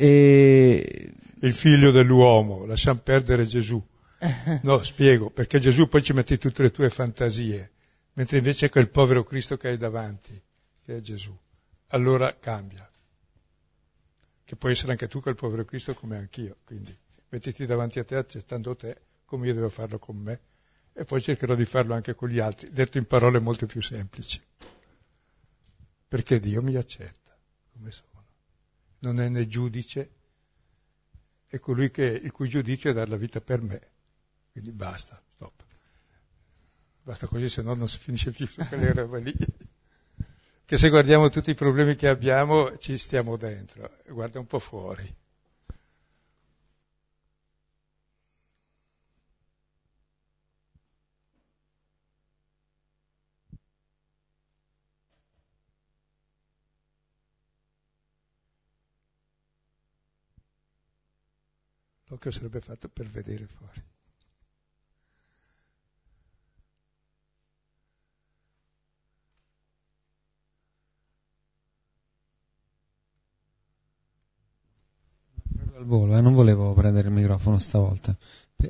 E... 0.00 1.12
Il 1.42 1.54
figlio 1.54 1.90
dell'uomo, 1.90 2.64
lasciamo 2.66 3.00
perdere 3.00 3.44
Gesù. 3.44 3.82
No, 4.62 4.82
spiego, 4.82 5.30
perché 5.30 5.58
Gesù 5.58 5.88
poi 5.88 6.02
ci 6.02 6.12
metti 6.12 6.36
tutte 6.36 6.62
le 6.62 6.70
tue 6.70 6.90
fantasie, 6.90 7.70
mentre 8.14 8.38
invece 8.38 8.66
è 8.66 8.68
quel 8.68 8.90
povero 8.90 9.24
Cristo 9.24 9.56
che 9.56 9.68
hai 9.68 9.78
davanti, 9.78 10.38
che 10.84 10.96
è 10.96 11.00
Gesù. 11.00 11.34
Allora 11.88 12.36
cambia 12.38 12.90
che 14.44 14.56
puoi 14.56 14.72
essere 14.72 14.90
anche 14.90 15.06
tu 15.06 15.20
quel 15.20 15.36
povero 15.36 15.64
Cristo 15.64 15.94
come 15.94 16.16
anch'io, 16.16 16.56
quindi 16.64 16.94
mettiti 17.28 17.66
davanti 17.66 18.00
a 18.00 18.04
te 18.04 18.16
accettando 18.16 18.74
te 18.74 18.96
come 19.24 19.46
io 19.46 19.54
devo 19.54 19.68
farlo 19.68 19.98
con 19.98 20.16
me 20.16 20.40
e 20.92 21.04
poi 21.04 21.22
cercherò 21.22 21.54
di 21.54 21.64
farlo 21.64 21.94
anche 21.94 22.14
con 22.14 22.28
gli 22.28 22.40
altri, 22.40 22.68
detto 22.72 22.98
in 22.98 23.06
parole 23.06 23.38
molto 23.38 23.66
più 23.66 23.80
semplici, 23.80 24.42
perché 26.08 26.40
Dio 26.40 26.62
mi 26.62 26.74
accetta 26.74 27.38
come 27.72 27.92
sono, 27.92 28.09
non 29.00 29.20
è 29.20 29.28
né 29.28 29.46
giudice, 29.46 30.10
è 31.46 31.58
colui 31.58 31.90
che, 31.90 32.04
il 32.04 32.32
cui 32.32 32.48
giudizio 32.48 32.90
è 32.90 32.94
dar 32.94 33.08
la 33.08 33.16
vita 33.16 33.40
per 33.40 33.60
me, 33.60 33.80
quindi 34.52 34.72
basta, 34.72 35.22
stop. 35.28 35.64
Basta 37.02 37.26
così, 37.26 37.48
se 37.48 37.62
no 37.62 37.74
non 37.74 37.88
si 37.88 37.98
finisce 37.98 38.30
più 38.30 38.46
su 38.46 38.64
quelle 38.66 38.92
robe 38.94 39.20
lì 39.20 39.36
che 40.70 40.76
se 40.76 40.88
guardiamo 40.88 41.28
tutti 41.30 41.50
i 41.50 41.54
problemi 41.56 41.96
che 41.96 42.06
abbiamo 42.06 42.78
ci 42.78 42.96
stiamo 42.96 43.36
dentro, 43.36 43.90
guarda 44.06 44.38
un 44.38 44.46
po' 44.46 44.60
fuori. 44.60 45.04
L'occhio 62.10 62.32
sarebbe 62.32 62.60
fatto 62.60 62.88
per 62.88 63.08
vedere 63.08 63.46
fuori. 63.46 63.82
al 75.76 75.86
volo, 75.86 76.16
eh? 76.16 76.20
non 76.20 76.34
volevo 76.34 76.74
prendere 76.74 77.08
il 77.08 77.14
microfono 77.14 77.58
stavolta. 77.58 78.14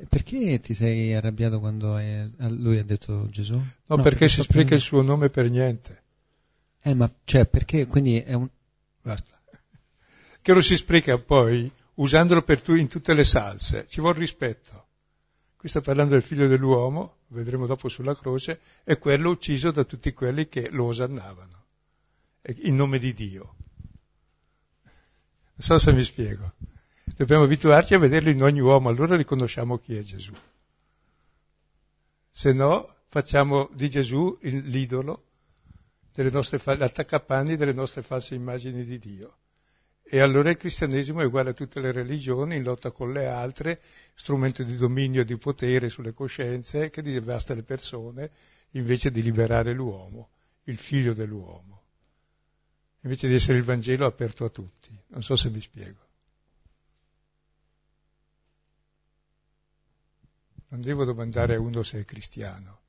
perché 0.09 0.61
ti 0.61 0.75
sei 0.75 1.15
arrabbiato 1.15 1.59
quando 1.59 1.97
è, 1.97 2.29
lui 2.51 2.79
ha 2.79 2.85
detto 2.85 3.27
Gesù? 3.31 3.55
No, 3.55 3.65
no 3.87 3.97
perché, 3.97 4.03
perché 4.03 4.29
si 4.29 4.43
spreca 4.43 4.75
il 4.75 4.81
suo 4.81 5.03
nome 5.03 5.31
per 5.31 5.51
niente. 5.51 6.03
Eh, 6.83 6.95
ma 6.95 7.11
cioè, 7.25 7.47
perché 7.47 7.87
quindi 7.87 8.21
è 8.21 8.35
un... 8.35 8.49
Basta. 9.03 9.41
Che 10.43 10.53
lo 10.53 10.61
si 10.61 10.77
spreca 10.77 11.19
poi 11.19 11.73
usandolo 11.95 12.43
tu 12.43 12.75
in 12.75 12.89
tutte 12.89 13.15
le 13.15 13.25
salse. 13.25 13.87
Ci 13.87 14.01
vuole 14.01 14.19
rispetto. 14.19 14.87
Qui 15.57 15.69
sta 15.69 15.81
parlando 15.81 16.15
del 16.15 16.23
figlio 16.23 16.47
dell'uomo, 16.47 17.19
vedremo 17.29 17.67
dopo 17.67 17.89
sulla 17.89 18.17
croce, 18.17 18.61
è 18.83 18.99
quello 18.99 19.31
ucciso 19.31 19.71
da 19.71 19.85
tutti 19.85 20.13
quelli 20.13 20.49
che 20.49 20.71
lo 20.71 20.87
osannavano. 20.87 21.65
In 22.63 22.77
nome 22.77 22.99
di 22.99 23.13
Dio. 23.13 23.55
Non 24.83 25.69
so 25.69 25.77
se 25.77 25.93
mi 25.93 26.03
spiego. 26.03 26.53
Dobbiamo 27.05 27.45
abituarci 27.45 27.93
a 27.93 27.99
vederlo 27.99 28.31
in 28.31 28.43
ogni 28.43 28.61
uomo, 28.61 28.89
allora 28.89 29.17
riconosciamo 29.17 29.79
chi 29.79 29.97
è 29.97 30.01
Gesù. 30.01 30.33
Se 32.31 32.53
no, 32.55 32.89
facciamo 33.09 33.69
di 33.75 33.91
Gesù 33.91 34.39
l'idolo, 34.41 35.25
delle 36.13 36.31
nostre, 36.31 36.59
l'attaccapanni 36.77 37.57
delle 37.57 37.75
nostre 37.75 38.03
false 38.03 38.35
immagini 38.35 38.85
di 38.85 38.99
Dio. 38.99 39.37
E 40.13 40.19
allora 40.19 40.51
il 40.51 40.57
cristianesimo 40.57 41.21
è 41.21 41.25
uguale 41.25 41.51
a 41.51 41.53
tutte 41.53 41.79
le 41.81 41.93
religioni, 41.93 42.57
in 42.57 42.65
lotta 42.65 42.91
con 42.91 43.13
le 43.13 43.29
altre, 43.29 43.81
strumento 44.17 44.65
di 44.65 44.75
dominio 44.75 45.21
e 45.21 45.25
di 45.25 45.37
potere 45.37 45.89
sulle 45.89 46.13
coscienze 46.13 46.91
che 46.91 47.01
devasta 47.01 47.55
le 47.55 47.63
persone, 47.63 48.33
invece 48.71 49.13
di 49.13 49.23
liberare 49.23 49.73
l'uomo, 49.73 50.31
il 50.65 50.79
figlio 50.79 51.15
dell'uomo. 51.15 51.85
Invece 53.03 53.29
di 53.29 53.35
essere 53.35 53.59
il 53.59 53.63
Vangelo 53.63 54.05
aperto 54.05 54.45
a 54.45 54.49
tutti. 54.49 54.91
Non 55.11 55.23
so 55.23 55.37
se 55.37 55.49
mi 55.49 55.61
spiego. 55.61 56.09
Non 60.71 60.81
devo 60.81 61.05
domandare 61.05 61.55
a 61.55 61.61
uno 61.61 61.85
se 61.85 62.01
è 62.01 62.05
cristiano. 62.05 62.81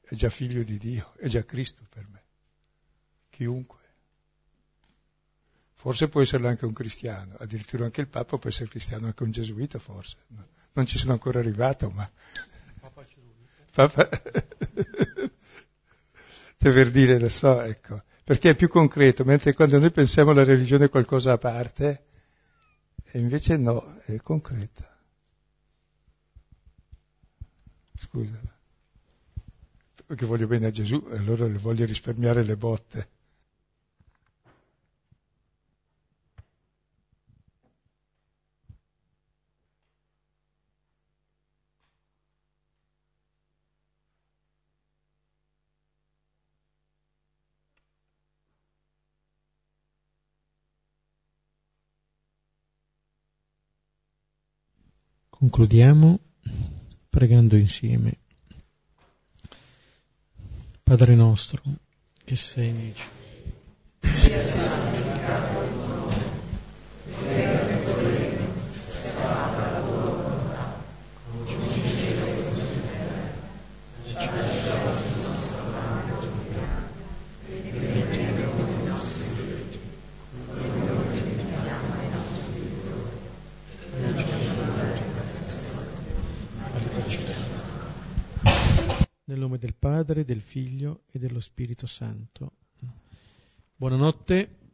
È 0.00 0.14
già 0.14 0.30
figlio 0.30 0.62
di 0.62 0.78
Dio, 0.78 1.12
è 1.16 1.26
già 1.26 1.44
Cristo 1.44 1.84
per 1.90 2.06
me. 2.06 2.22
Chiunque. 3.30 3.85
Forse 5.86 6.08
può 6.08 6.20
esserlo 6.20 6.48
anche 6.48 6.64
un 6.64 6.72
cristiano, 6.72 7.36
addirittura 7.38 7.84
anche 7.84 8.00
il 8.00 8.08
Papa 8.08 8.38
può 8.38 8.50
essere 8.50 8.68
cristiano, 8.68 9.06
anche 9.06 9.22
un 9.22 9.30
gesuita 9.30 9.78
forse. 9.78 10.16
No, 10.30 10.44
non 10.72 10.84
ci 10.84 10.98
sono 10.98 11.12
ancora 11.12 11.38
arrivato, 11.38 11.90
ma... 11.90 12.10
Papa 12.80 13.06
Papa... 13.70 14.08
per 16.58 16.90
dire, 16.90 17.20
lo 17.20 17.28
so, 17.28 17.62
ecco, 17.62 18.02
perché 18.24 18.50
è 18.50 18.56
più 18.56 18.66
concreto, 18.66 19.22
mentre 19.22 19.54
quando 19.54 19.78
noi 19.78 19.92
pensiamo 19.92 20.32
alla 20.32 20.42
religione 20.42 20.88
qualcosa 20.88 21.30
a 21.34 21.38
parte, 21.38 22.06
invece 23.12 23.56
no, 23.56 24.00
è 24.06 24.16
concreta. 24.16 24.92
Scusa, 27.96 28.40
perché 30.04 30.26
voglio 30.26 30.48
bene 30.48 30.66
a 30.66 30.70
Gesù, 30.72 30.96
allora 31.12 31.46
le 31.46 31.58
voglio 31.58 31.84
risparmiare 31.84 32.42
le 32.42 32.56
botte. 32.56 33.08
Concludiamo 55.48 56.18
pregando 57.08 57.54
insieme. 57.56 58.18
Padre 60.82 61.14
nostro, 61.14 61.62
che 62.24 62.34
sei 62.34 62.72
nei 62.72 62.92
cieli. 62.96 63.16
Nel 89.28 89.40
nome 89.56 89.58
del 89.58 89.74
Padre, 89.74 90.24
del 90.24 90.40
Figlio 90.40 91.02
e 91.10 91.18
dello 91.18 91.40
Spirito 91.40 91.86
Santo. 91.86 92.52
Buonanotte. 93.74 94.65